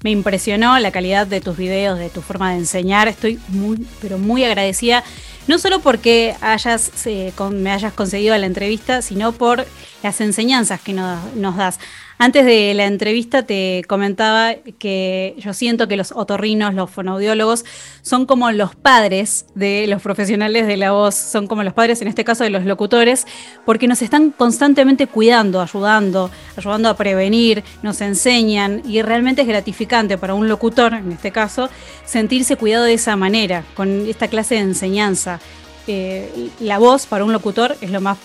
Me 0.01 0.09
impresionó 0.09 0.79
la 0.79 0.91
calidad 0.91 1.27
de 1.27 1.41
tus 1.41 1.55
videos, 1.55 1.99
de 1.99 2.09
tu 2.09 2.21
forma 2.21 2.51
de 2.51 2.57
enseñar. 2.57 3.07
Estoy 3.07 3.39
muy, 3.49 3.85
pero 4.01 4.17
muy 4.17 4.43
agradecida. 4.43 5.03
No 5.47 5.59
solo 5.59 5.79
porque 5.79 6.35
hayas, 6.41 6.91
eh, 7.05 7.33
me 7.51 7.71
hayas 7.71 7.93
concedido 7.93 8.35
la 8.35 8.47
entrevista, 8.47 9.03
sino 9.03 9.31
por 9.31 9.67
las 10.03 10.19
enseñanzas 10.21 10.81
que 10.81 10.93
nos 10.93 11.57
das. 11.57 11.79
Antes 12.17 12.45
de 12.45 12.73
la 12.73 12.85
entrevista 12.85 13.43
te 13.43 13.83
comentaba 13.87 14.53
que 14.77 15.35
yo 15.39 15.53
siento 15.53 15.87
que 15.87 15.97
los 15.97 16.11
otorrinos, 16.11 16.73
los 16.73 16.89
fonoaudiólogos, 16.91 17.65
son 18.01 18.25
como 18.25 18.51
los 18.51 18.75
padres 18.75 19.45
de 19.55 19.87
los 19.87 20.01
profesionales 20.01 20.67
de 20.67 20.77
la 20.77 20.91
voz, 20.91 21.15
son 21.15 21.47
como 21.47 21.63
los 21.63 21.73
padres 21.73 22.01
en 22.01 22.07
este 22.07 22.23
caso 22.23 22.43
de 22.43 22.49
los 22.49 22.65
locutores, 22.65 23.25
porque 23.65 23.87
nos 23.87 24.01
están 24.01 24.31
constantemente 24.31 25.07
cuidando, 25.07 25.61
ayudando, 25.61 26.29
ayudando 26.55 26.89
a 26.89 26.95
prevenir, 26.95 27.63
nos 27.81 27.99
enseñan 28.01 28.81
y 28.85 29.01
realmente 29.01 29.41
es 29.41 29.47
gratificante 29.47 30.17
para 30.17 30.33
un 30.33 30.47
locutor, 30.47 30.93
en 30.93 31.13
este 31.13 31.31
caso, 31.31 31.69
sentirse 32.05 32.57
cuidado 32.57 32.83
de 32.83 32.93
esa 32.93 33.15
manera, 33.15 33.63
con 33.75 34.05
esta 34.07 34.27
clase 34.27 34.55
de 34.55 34.61
enseñanza. 34.61 35.39
Eh, 35.87 36.49
la 36.59 36.77
voz 36.77 37.05
para 37.05 37.25
un 37.25 37.33
locutor 37.33 37.75
es 37.81 37.91
lo 37.91 37.99
más 37.99 38.17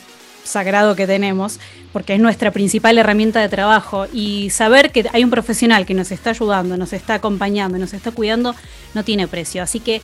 sagrado 0.49 0.97
que 0.97 1.07
tenemos, 1.07 1.61
porque 1.93 2.15
es 2.15 2.21
nuestra 2.21 2.51
principal 2.51 2.99
herramienta 2.99 3.41
de 3.41 3.49
trabajo, 3.49 4.07
y 4.13 4.51
saber 4.51 4.91
que 4.91 5.09
hay 5.13 5.25
un 5.25 5.31
profesional 5.31 5.87
que 5.87 5.95
nos 5.95 6.11
está 6.11 6.31
ayudando, 6.31 6.77
nos 6.77 6.93
está 6.93 7.15
acompañando, 7.15 7.79
nos 7.79 7.95
está 7.95 8.11
cuidando, 8.11 8.55
no 8.95 9.05
tiene 9.05 9.29
precio. 9.29 9.63
Así 9.63 9.81
que 9.81 10.03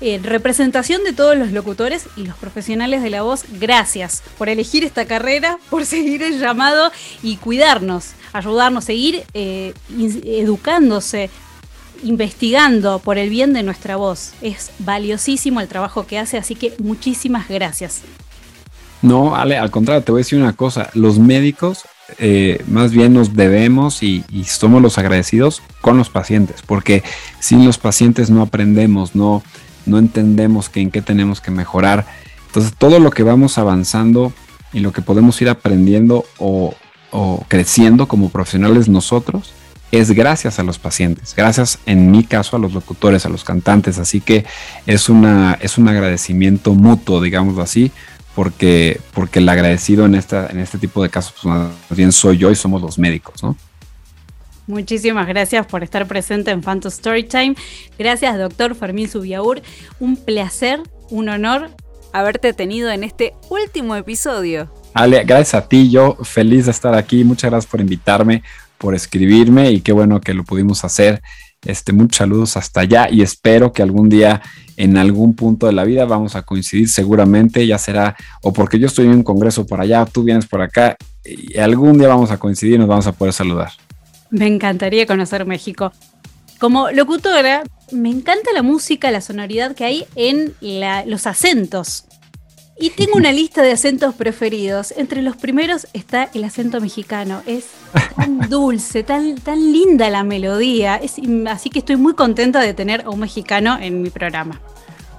en 0.00 0.22
representación 0.22 1.02
de 1.02 1.12
todos 1.12 1.36
los 1.36 1.50
locutores 1.50 2.06
y 2.16 2.24
los 2.24 2.36
profesionales 2.36 3.02
de 3.02 3.10
la 3.10 3.22
voz, 3.22 3.44
gracias 3.58 4.22
por 4.38 4.48
elegir 4.48 4.84
esta 4.84 5.06
carrera, 5.06 5.58
por 5.70 5.84
seguir 5.86 6.22
el 6.22 6.38
llamado 6.38 6.92
y 7.22 7.36
cuidarnos, 7.36 8.10
ayudarnos, 8.32 8.84
seguir 8.84 9.24
eh, 9.34 9.74
educándose, 10.24 11.30
investigando 12.04 13.00
por 13.00 13.18
el 13.18 13.28
bien 13.28 13.52
de 13.52 13.64
nuestra 13.64 13.96
voz. 13.96 14.34
Es 14.40 14.70
valiosísimo 14.78 15.60
el 15.60 15.66
trabajo 15.66 16.06
que 16.06 16.18
hace, 16.18 16.38
así 16.38 16.54
que 16.54 16.74
muchísimas 16.78 17.48
gracias. 17.48 18.02
No, 19.02 19.36
Ale, 19.36 19.56
al 19.56 19.70
contrario, 19.70 20.02
te 20.02 20.12
voy 20.12 20.20
a 20.20 20.24
decir 20.24 20.40
una 20.40 20.54
cosa, 20.54 20.90
los 20.94 21.18
médicos 21.18 21.84
eh, 22.16 22.64
más 22.66 22.92
bien 22.92 23.12
nos 23.12 23.34
debemos 23.36 24.02
y, 24.02 24.24
somos 24.44 24.80
los 24.80 24.96
agradecidos 24.96 25.62
con 25.82 25.98
los 25.98 26.08
pacientes, 26.08 26.62
porque 26.64 27.02
sin 27.38 27.66
los 27.66 27.76
pacientes 27.76 28.30
no 28.30 28.40
aprendemos, 28.40 29.14
no, 29.14 29.42
no 29.84 29.98
entendemos 29.98 30.70
que 30.70 30.80
en 30.80 30.90
qué 30.90 31.02
tenemos 31.02 31.40
que 31.40 31.50
mejorar. 31.50 32.06
Entonces 32.46 32.72
todo 32.76 32.98
lo 32.98 33.10
que 33.10 33.22
vamos 33.22 33.58
avanzando 33.58 34.32
y 34.72 34.80
lo 34.80 34.92
que 34.92 35.02
podemos 35.02 35.40
ir 35.42 35.50
aprendiendo 35.50 36.24
o, 36.38 36.74
o 37.10 37.44
creciendo 37.48 38.08
como 38.08 38.30
profesionales 38.30 38.88
nosotros 38.88 39.52
es 39.90 40.10
gracias 40.12 40.58
a 40.58 40.62
los 40.62 40.78
pacientes, 40.78 41.34
gracias 41.34 41.78
en 41.86 42.10
mi 42.10 42.24
caso 42.24 42.56
a 42.56 42.58
los 42.58 42.74
locutores, 42.74 43.24
a 43.24 43.30
los 43.30 43.44
cantantes, 43.44 43.98
así 43.98 44.20
que 44.20 44.44
es, 44.86 45.08
una, 45.08 45.58
es 45.60 45.78
un 45.78 45.88
agradecimiento 45.88 46.74
mutuo, 46.74 47.22
digámoslo 47.22 47.62
así, 47.62 47.90
porque, 48.38 49.00
porque 49.14 49.40
el 49.40 49.48
agradecido 49.48 50.06
en, 50.06 50.14
esta, 50.14 50.46
en 50.46 50.60
este 50.60 50.78
tipo 50.78 51.02
de 51.02 51.10
casos 51.10 51.34
pues, 51.42 51.52
más 51.52 51.72
bien 51.90 52.12
soy 52.12 52.38
yo 52.38 52.52
y 52.52 52.54
somos 52.54 52.80
los 52.80 52.96
médicos, 52.96 53.42
¿no? 53.42 53.56
Muchísimas 54.68 55.26
gracias 55.26 55.66
por 55.66 55.82
estar 55.82 56.06
presente 56.06 56.52
en 56.52 56.62
Phantom 56.62 56.88
Storytime. 56.88 57.56
Gracias, 57.98 58.38
doctor 58.38 58.76
Fermín 58.76 59.08
Subiaur. 59.08 59.60
Un 59.98 60.16
placer, 60.16 60.78
un 61.10 61.28
honor 61.28 61.70
haberte 62.12 62.52
tenido 62.52 62.92
en 62.92 63.02
este 63.02 63.34
último 63.50 63.96
episodio. 63.96 64.72
Ale, 64.94 65.24
gracias 65.24 65.54
a 65.54 65.68
ti, 65.68 65.90
yo 65.90 66.16
feliz 66.22 66.66
de 66.66 66.70
estar 66.70 66.94
aquí. 66.94 67.24
Muchas 67.24 67.50
gracias 67.50 67.68
por 67.68 67.80
invitarme, 67.80 68.44
por 68.78 68.94
escribirme 68.94 69.72
y 69.72 69.80
qué 69.80 69.90
bueno 69.90 70.20
que 70.20 70.32
lo 70.32 70.44
pudimos 70.44 70.84
hacer. 70.84 71.22
Este, 71.64 71.92
muchos 71.92 72.18
saludos 72.18 72.56
hasta 72.56 72.82
allá 72.82 73.08
y 73.10 73.22
espero 73.22 73.72
que 73.72 73.82
algún 73.82 74.08
día 74.08 74.42
en 74.78 74.96
algún 74.96 75.34
punto 75.34 75.66
de 75.66 75.72
la 75.72 75.84
vida 75.84 76.04
vamos 76.04 76.36
a 76.36 76.42
coincidir 76.42 76.88
seguramente, 76.88 77.66
ya 77.66 77.78
será 77.78 78.16
o 78.42 78.52
porque 78.52 78.78
yo 78.78 78.86
estoy 78.86 79.06
en 79.06 79.12
un 79.12 79.22
congreso 79.24 79.66
por 79.66 79.80
allá, 79.80 80.06
tú 80.06 80.22
vienes 80.22 80.46
por 80.46 80.62
acá 80.62 80.96
y 81.24 81.58
algún 81.58 81.98
día 81.98 82.06
vamos 82.06 82.30
a 82.30 82.38
coincidir 82.38 82.76
y 82.76 82.78
nos 82.78 82.86
vamos 82.86 83.06
a 83.08 83.12
poder 83.12 83.34
saludar. 83.34 83.72
Me 84.30 84.46
encantaría 84.46 85.04
conocer 85.04 85.44
México. 85.46 85.92
Como 86.60 86.90
locutora, 86.92 87.64
me 87.90 88.08
encanta 88.08 88.52
la 88.54 88.62
música, 88.62 89.10
la 89.10 89.20
sonoridad 89.20 89.74
que 89.74 89.84
hay 89.84 90.06
en 90.14 90.54
los 91.06 91.26
acentos. 91.26 92.04
Y 92.80 92.90
tengo 92.90 93.16
una 93.16 93.32
lista 93.32 93.62
de 93.62 93.72
acentos 93.72 94.14
preferidos. 94.14 94.94
Entre 94.96 95.22
los 95.22 95.36
primeros 95.36 95.88
está 95.92 96.30
el 96.32 96.44
acento 96.44 96.80
mexicano. 96.80 97.42
Es 97.44 97.66
tan 98.16 98.38
dulce, 98.48 99.02
tan, 99.02 99.34
tan 99.36 99.72
linda 99.72 100.08
la 100.10 100.22
melodía. 100.22 101.00
así 101.48 101.70
que 101.70 101.80
estoy 101.80 101.96
muy 101.96 102.14
contenta 102.14 102.60
de 102.60 102.74
tener 102.74 103.02
a 103.02 103.10
un 103.10 103.20
mexicano 103.20 103.78
en 103.80 104.02
mi 104.02 104.10
programa. 104.10 104.60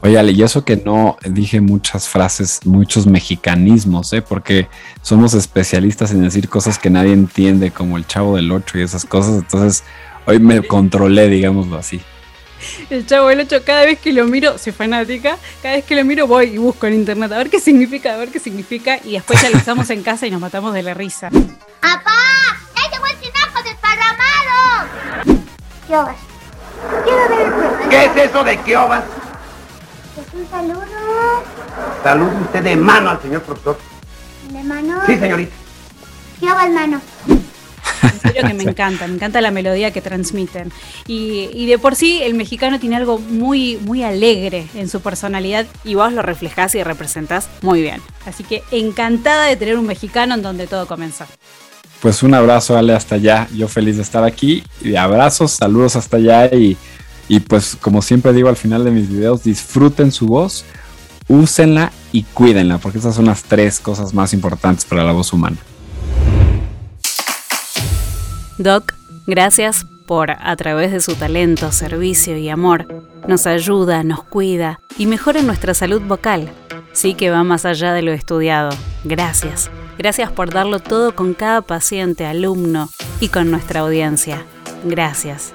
Oye, 0.01 0.18
Ale, 0.18 0.32
y 0.32 0.41
eso 0.41 0.64
que 0.64 0.78
no 0.78 1.18
dije 1.26 1.60
muchas 1.60 2.07
frases, 2.07 2.62
muchos 2.64 3.05
mexicanismos, 3.05 4.14
¿eh? 4.14 4.22
porque 4.22 4.70
somos 5.01 5.34
especialistas 5.34 6.12
en 6.12 6.22
decir 6.22 6.47
cosas 6.47 6.80
que 6.80 6.89
nadie 6.89 7.12
entiende, 7.12 7.72
como 7.72 7.97
el 7.97 8.07
chavo 8.07 8.38
del 8.38 8.49
8 8.49 8.78
y 8.78 8.82
esas 8.84 9.03
cosas. 9.03 9.39
Entonces, 9.39 9.84
hoy 10.26 10.39
me 10.39 10.62
controlé, 10.66 11.28
digámoslo 11.28 11.78
así. 11.78 11.99
El 12.89 13.05
chavo 13.05 13.28
del 13.28 13.41
8, 13.41 13.64
cada 13.66 13.86
vez 13.86 13.99
que 13.99 14.12
lo 14.14 14.26
miro, 14.26 14.57
soy 14.57 14.74
fanática, 14.74 15.38
cada 15.62 15.76
vez 15.76 15.86
que 15.86 15.95
lo 15.95 16.03
miro 16.05 16.28
voy 16.28 16.47
y 16.47 16.57
busco 16.57 16.88
en 16.88 16.93
internet 16.95 17.32
a 17.32 17.38
ver 17.38 17.49
qué 17.49 17.60
significa, 17.60 18.14
a 18.14 18.18
ver 18.18 18.30
qué 18.30 18.39
significa, 18.39 18.99
y 19.03 19.14
después 19.14 19.41
ya 19.41 19.49
lo 19.49 19.57
usamos 19.57 19.89
en 19.89 20.03
casa 20.03 20.28
y 20.28 20.32
nos 20.32 20.41
matamos 20.41 20.74
de 20.74 20.84
la 20.84 20.93
risa. 20.93 21.30
¡Papá! 21.30 22.12
¡Ya 22.76 22.91
llegó 22.91 23.05
el 23.05 23.16
tinaco 23.18 23.64
desparramado! 23.64 24.89
Kiobas. 25.88 26.16
Quiero 27.03 27.30
ver 27.30 27.89
¿Qué 27.89 28.05
es 28.05 28.30
eso 28.30 28.43
de 28.43 28.57
Kiobas? 28.57 29.03
Es 30.18 30.34
un 30.34 30.49
saludo. 30.49 30.86
Salude 32.03 32.36
usted 32.41 32.64
de 32.64 32.76
mano 32.76 33.10
al 33.10 33.22
señor 33.22 33.41
profesor. 33.43 33.78
¿De 34.49 34.64
mano? 34.64 35.01
Sí, 35.05 35.18
señorita. 35.18 35.55
Kiobas, 36.39 36.70
mano. 36.70 37.01
En 38.24 38.34
serio 38.34 38.48
que 38.48 38.54
me 38.54 38.64
encanta, 38.72 39.08
me 39.08 39.16
encanta 39.16 39.42
la 39.42 39.52
melodía 39.52 39.92
que 39.92 40.02
transmiten. 40.02 40.72
Y, 41.08 41.50
y, 41.54 41.66
de 41.66 41.78
por 41.78 41.96
sí 41.96 42.22
el 42.22 42.34
mexicano 42.34 42.80
tiene 42.80 42.96
algo 42.96 43.20
muy, 43.20 43.78
muy 43.78 44.04
alegre 44.04 44.68
en 44.76 44.90
su 44.90 45.02
personalidad 45.02 45.66
y 45.84 45.96
vos 45.96 46.14
lo 46.14 46.22
reflejás 46.22 46.76
y 46.76 46.84
representás 46.84 47.50
muy 47.62 47.82
bien. 47.82 48.02
Así 48.26 48.44
que 48.44 48.64
encantada 48.72 49.46
de 49.46 49.56
tener 49.56 49.78
un 49.78 49.88
mexicano 49.88 50.36
en 50.36 50.42
donde 50.42 50.68
todo 50.68 50.88
comenzó. 50.88 51.26
Pues 52.02 52.24
un 52.24 52.34
abrazo, 52.34 52.78
Ale, 52.78 52.94
hasta 52.94 53.16
allá. 53.16 53.48
Yo 53.56 53.68
feliz 53.68 53.98
de 53.98 54.04
estar 54.04 54.24
aquí. 54.24 54.64
Y 54.82 54.96
abrazos, 54.96 55.52
saludos 55.52 55.96
hasta 55.96 56.18
allá. 56.18 56.46
Y, 56.54 56.78
y 57.28 57.40
pues 57.42 57.78
como 57.80 58.02
siempre 58.02 58.34
digo 58.34 58.50
al 58.50 58.56
final 58.56 58.84
de 58.86 58.92
mis 58.92 59.10
videos, 59.10 59.44
disfruten 59.44 60.12
su 60.12 60.28
voz, 60.28 60.66
úsenla 61.28 61.92
y 62.12 62.24
cuídenla, 62.24 62.80
porque 62.80 62.98
esas 62.98 63.16
son 63.16 63.26
las 63.26 63.44
tres 63.44 63.80
cosas 63.80 64.14
más 64.14 64.34
importantes 64.34 64.86
para 64.86 65.04
la 65.04 65.12
voz 65.12 65.34
humana. 65.34 65.58
Doc, 68.60 68.93
gracias 69.26 69.86
por, 70.05 70.32
a 70.32 70.53
través 70.57 70.91
de 70.91 70.99
su 70.99 71.16
talento, 71.16 71.72
servicio 71.72 72.38
y 72.38 72.49
amor, 72.49 73.05
nos 73.26 73.47
ayuda, 73.47 74.03
nos 74.03 74.22
cuida 74.26 74.82
y 74.97 75.05
mejora 75.05 75.41
nuestra 75.41 75.74
salud 75.74 76.01
vocal. 76.01 76.49
Sí 76.91 77.14
que 77.14 77.30
va 77.30 77.45
más 77.45 77.64
allá 77.64 77.93
de 77.93 78.01
lo 78.01 78.12
estudiado. 78.12 78.72
Gracias. 79.05 79.72
Gracias 79.97 80.30
por 80.34 80.49
darlo 80.49 80.80
todo 80.80 81.16
con 81.16 81.34
cada 81.34 81.62
paciente, 81.62 82.26
alumno 82.26 82.89
y 83.22 83.30
con 83.30 83.49
nuestra 83.49 83.80
audiencia. 83.80 84.43
Gracias. 84.84 85.53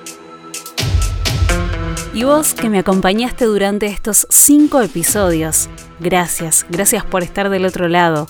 Y 2.14 2.24
vos 2.24 2.54
que 2.54 2.70
me 2.70 2.78
acompañaste 2.78 3.44
durante 3.44 3.84
estos 3.84 4.26
cinco 4.30 4.80
episodios, 4.80 5.68
gracias, 6.00 6.64
gracias 6.70 7.04
por 7.04 7.22
estar 7.22 7.50
del 7.50 7.66
otro 7.66 7.86
lado. 7.86 8.28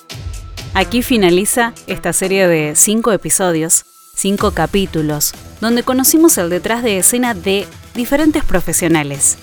Aquí 0.72 1.02
finaliza 1.02 1.74
esta 1.86 2.12
serie 2.12 2.48
de 2.48 2.74
cinco 2.74 3.12
episodios 3.12 3.84
cinco 4.14 4.52
capítulos, 4.52 5.32
donde 5.60 5.82
conocimos 5.82 6.38
el 6.38 6.50
detrás 6.50 6.82
de 6.82 6.98
escena 6.98 7.34
de 7.34 7.66
diferentes 7.94 8.44
profesionales, 8.44 9.36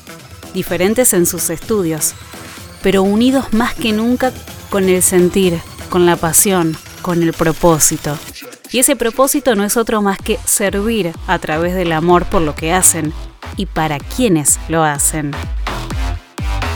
diferentes 0.53 1.13
en 1.13 1.25
sus 1.25 1.49
estudios, 1.49 2.13
pero 2.81 3.03
unidos 3.03 3.53
más 3.53 3.73
que 3.75 3.93
nunca 3.93 4.31
con 4.69 4.89
el 4.89 5.01
sentir, 5.01 5.59
con 5.89 6.05
la 6.05 6.15
pasión, 6.15 6.75
con 7.01 7.21
el 7.21 7.33
propósito. 7.33 8.17
Y 8.71 8.79
ese 8.79 8.95
propósito 8.95 9.55
no 9.55 9.65
es 9.65 9.75
otro 9.75 10.01
más 10.01 10.17
que 10.17 10.39
servir 10.45 11.11
a 11.27 11.39
través 11.39 11.75
del 11.75 11.91
amor 11.91 12.25
por 12.25 12.41
lo 12.41 12.55
que 12.55 12.73
hacen 12.73 13.13
y 13.57 13.65
para 13.65 13.99
quienes 13.99 14.59
lo 14.69 14.83
hacen. 14.83 15.31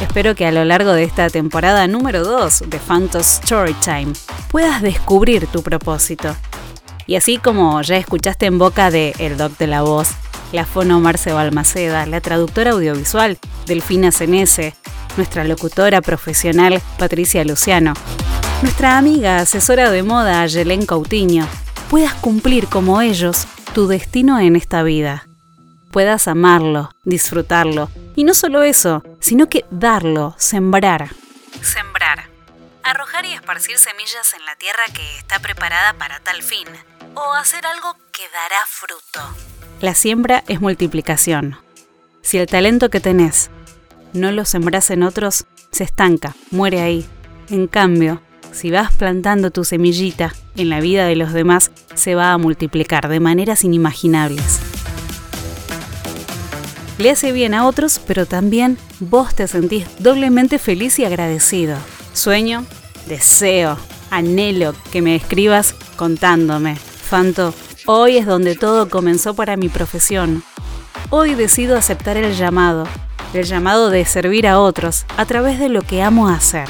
Espero 0.02 0.36
que 0.36 0.46
a 0.46 0.52
lo 0.52 0.66
largo 0.66 0.92
de 0.92 1.04
esta 1.04 1.30
temporada 1.30 1.88
número 1.88 2.24
2 2.24 2.64
de 2.68 2.80
Phantom 2.80 3.24
Storytime 3.24 4.12
puedas 4.52 4.82
descubrir 4.82 5.48
tu 5.48 5.64
propósito 5.64 6.36
y 7.08 7.16
así 7.16 7.38
como 7.38 7.82
ya 7.82 7.98
escuchaste 7.98 8.46
en 8.46 8.58
boca 8.58 8.92
de 8.92 9.14
El 9.20 9.38
Doc 9.38 9.58
de 9.58 9.68
la 9.68 9.82
Voz, 9.82 10.10
la 10.52 10.66
fono 10.66 11.00
Marce 11.00 11.34
Balmaceda, 11.34 12.06
la 12.06 12.22
traductora 12.22 12.72
audiovisual 12.72 13.38
Delfina 13.66 14.12
Cenese, 14.12 14.76
nuestra 15.18 15.44
locutora 15.44 16.02
profesional 16.02 16.82
Patricia 16.98 17.44
Luciano, 17.44 17.94
nuestra 18.62 18.98
amiga 18.98 19.40
asesora 19.40 19.92
de 19.92 20.04
moda 20.04 20.42
Ayelen 20.42 20.86
Cautiño, 20.86 21.48
puedas 21.90 22.14
cumplir 22.14 22.68
como 22.68 23.02
ellos 23.02 23.48
tu 23.74 23.88
destino 23.88 24.40
en 24.40 24.56
esta 24.56 24.84
vida. 24.84 25.28
Puedas 25.92 26.28
amarlo, 26.28 26.92
disfrutarlo, 27.04 27.90
y 28.16 28.26
no 28.26 28.34
solo 28.34 28.64
eso, 28.64 29.04
sino 29.22 29.48
que 29.48 29.66
darlo, 29.72 30.36
sembrar. 30.38 31.10
Sembrar. 31.62 32.26
Arrojar 32.84 33.26
y 33.26 33.34
esparcir 33.34 33.78
semillas 33.78 34.34
en 34.34 34.46
la 34.46 34.56
tierra 34.56 34.84
que 34.94 35.18
está 35.18 35.40
preparada 35.40 35.94
para 35.94 36.20
tal 36.20 36.44
fin 36.44 36.68
o 37.16 37.34
hacer 37.34 37.66
algo 37.66 37.96
que 38.12 38.24
dará 38.34 38.66
fruto. 38.68 39.20
La 39.82 39.94
siembra 39.94 40.44
es 40.48 40.62
multiplicación. 40.62 41.58
Si 42.22 42.38
el 42.38 42.48
talento 42.48 42.90
que 42.90 43.00
tenés 43.00 43.50
no 44.14 44.32
lo 44.32 44.46
sembras 44.46 44.90
en 44.90 45.04
otros, 45.04 45.46
se 45.72 45.84
estanca, 45.84 46.36
muere 46.52 46.82
ahí. 46.82 47.06
En 47.50 47.68
cambio, 47.68 48.22
si 48.52 48.72
vas 48.72 48.94
plantando 48.94 49.52
tu 49.52 49.64
semillita 49.64 50.34
en 50.56 50.70
la 50.70 50.80
vida 50.80 51.06
de 51.06 51.16
los 51.16 51.34
demás, 51.34 51.72
se 51.94 52.16
va 52.16 52.32
a 52.32 52.38
multiplicar 52.38 53.10
de 53.10 53.20
maneras 53.20 53.64
inimaginables. 53.64 54.60
Le 56.98 57.12
hace 57.12 57.34
bien 57.34 57.54
a 57.54 57.68
otros, 57.68 58.00
pero 58.00 58.26
también 58.26 58.78
vos 59.00 59.36
te 59.36 59.48
sentís 59.48 59.86
doblemente 60.00 60.60
feliz 60.60 60.98
y 61.00 61.06
agradecido. 61.06 61.78
Sueño, 62.14 62.66
deseo, 63.08 63.78
Anhelo 64.10 64.74
que 64.92 65.02
me 65.02 65.16
escribas 65.16 65.74
contándome. 65.98 66.78
Fanto, 67.06 67.54
hoy 67.86 68.18
es 68.18 68.26
donde 68.26 68.56
todo 68.56 68.90
comenzó 68.90 69.36
para 69.36 69.58
mi 69.58 69.70
profesión. 69.70 70.44
Hoy 71.12 71.36
decido 71.36 71.78
aceptar 71.78 72.18
el 72.18 72.34
llamado, 72.36 72.88
el 73.36 73.46
llamado 73.46 73.92
de 73.92 74.06
servir 74.06 74.48
a 74.48 74.60
otros 74.60 75.06
a 75.16 75.26
través 75.26 75.60
de 75.60 75.70
lo 75.70 75.84
que 75.84 76.02
amo 76.02 76.28
hacer. 76.30 76.68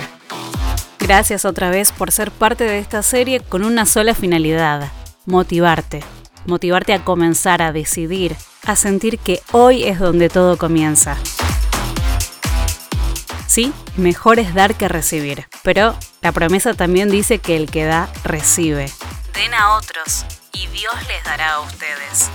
Gracias 1.00 1.46
otra 1.46 1.70
vez 1.70 1.94
por 1.94 2.12
ser 2.12 2.32
parte 2.32 2.66
de 2.66 2.80
esta 2.80 3.02
serie 3.02 3.40
con 3.40 3.64
una 3.64 3.86
sola 3.86 4.14
finalidad, 4.14 4.92
motivarte. 5.26 6.04
Motivarte 6.46 6.94
a 6.94 7.04
comenzar, 7.04 7.62
a 7.62 7.72
decidir, 7.72 8.36
a 8.66 8.76
sentir 8.76 9.18
que 9.18 9.40
hoy 9.54 9.86
es 9.86 10.00
donde 10.00 10.28
todo 10.28 10.58
comienza. 10.58 11.16
Sí, 13.48 13.72
mejor 13.96 14.40
es 14.40 14.54
dar 14.54 14.76
que 14.76 14.90
recibir, 14.90 15.46
pero 15.64 15.96
la 16.22 16.34
promesa 16.34 16.74
también 16.74 17.10
dice 17.10 17.40
que 17.40 17.56
el 17.56 17.72
que 17.72 17.86
da, 17.86 18.10
recibe. 18.26 18.92
Den 19.36 19.54
a 19.54 19.76
otros 19.76 20.26
y 20.54 20.68
Dios 20.68 20.96
les 21.08 21.24
dará 21.26 21.56
a 21.56 21.60
ustedes. 21.60 22.30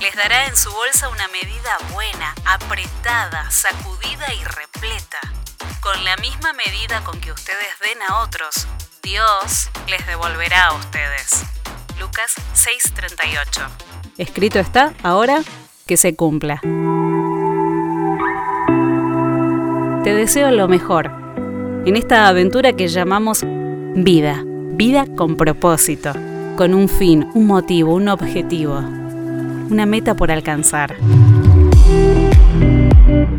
Les 0.00 0.14
dará 0.16 0.46
en 0.46 0.56
su 0.56 0.72
bolsa 0.72 1.08
una 1.08 1.28
medida 1.28 1.78
buena, 1.92 2.34
apretada, 2.44 3.48
sacudida 3.48 4.34
y 4.34 4.42
repleta. 4.42 5.20
Con 5.80 6.04
la 6.04 6.16
misma 6.16 6.52
medida 6.52 7.04
con 7.04 7.20
que 7.20 7.30
ustedes 7.30 7.78
den 7.80 8.02
a 8.08 8.22
otros, 8.22 8.66
Dios 9.04 9.70
les 9.88 10.04
devolverá 10.08 10.66
a 10.66 10.74
ustedes. 10.74 11.44
Lucas 12.00 12.34
6:38. 12.54 13.68
Escrito 14.18 14.58
está, 14.58 14.94
ahora 15.04 15.42
que 15.86 15.96
se 15.96 16.16
cumpla. 16.16 16.60
Te 20.02 20.12
deseo 20.12 20.50
lo 20.50 20.66
mejor 20.66 21.12
en 21.86 21.96
esta 21.96 22.26
aventura 22.26 22.72
que 22.72 22.88
llamamos 22.88 23.44
vida, 23.94 24.42
vida 24.44 25.06
con 25.16 25.36
propósito, 25.36 26.12
con 26.56 26.74
un 26.74 26.88
fin, 26.88 27.26
un 27.34 27.46
motivo, 27.46 27.94
un 27.94 28.08
objetivo, 28.08 28.78
una 29.70 29.86
meta 29.86 30.14
por 30.14 30.30
alcanzar. 30.30 30.96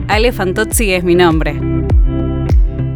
Ale 0.08 0.32
Fantozzi 0.32 0.94
es 0.94 1.04
mi 1.04 1.16
nombre. 1.16 1.60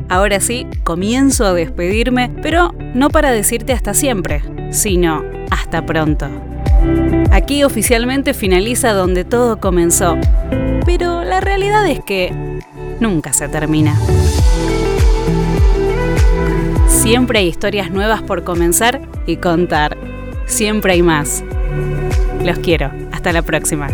Ahora 0.09 0.39
sí, 0.39 0.68
comienzo 0.84 1.45
a 1.45 1.53
despedirme, 1.53 2.32
pero 2.41 2.74
no 2.93 3.09
para 3.09 3.32
decirte 3.32 3.74
hasta 3.74 3.93
siempre, 3.93 4.41
sino 4.72 5.24
hasta 5.51 5.86
pronto. 5.86 6.28
Aquí 7.32 7.63
oficialmente 7.63 8.34
finaliza 8.34 8.93
donde 8.93 9.26
todo 9.26 9.59
comenzó, 9.59 10.18
pero 10.86 11.24
la 11.24 11.41
realidad 11.41 11.88
es 11.88 11.99
que 12.03 12.32
nunca 12.99 13.34
se 13.34 13.47
termina. 13.49 13.95
Siempre 16.88 17.39
hay 17.39 17.47
historias 17.47 17.91
nuevas 17.91 18.21
por 18.21 18.43
comenzar 18.43 19.01
y 19.25 19.38
contar. 19.38 19.97
Siempre 20.45 20.93
hay 20.93 21.01
más. 21.01 21.43
Los 22.43 22.59
quiero. 22.59 22.91
Hasta 23.11 23.31
la 23.31 23.41
próxima. 23.41 23.88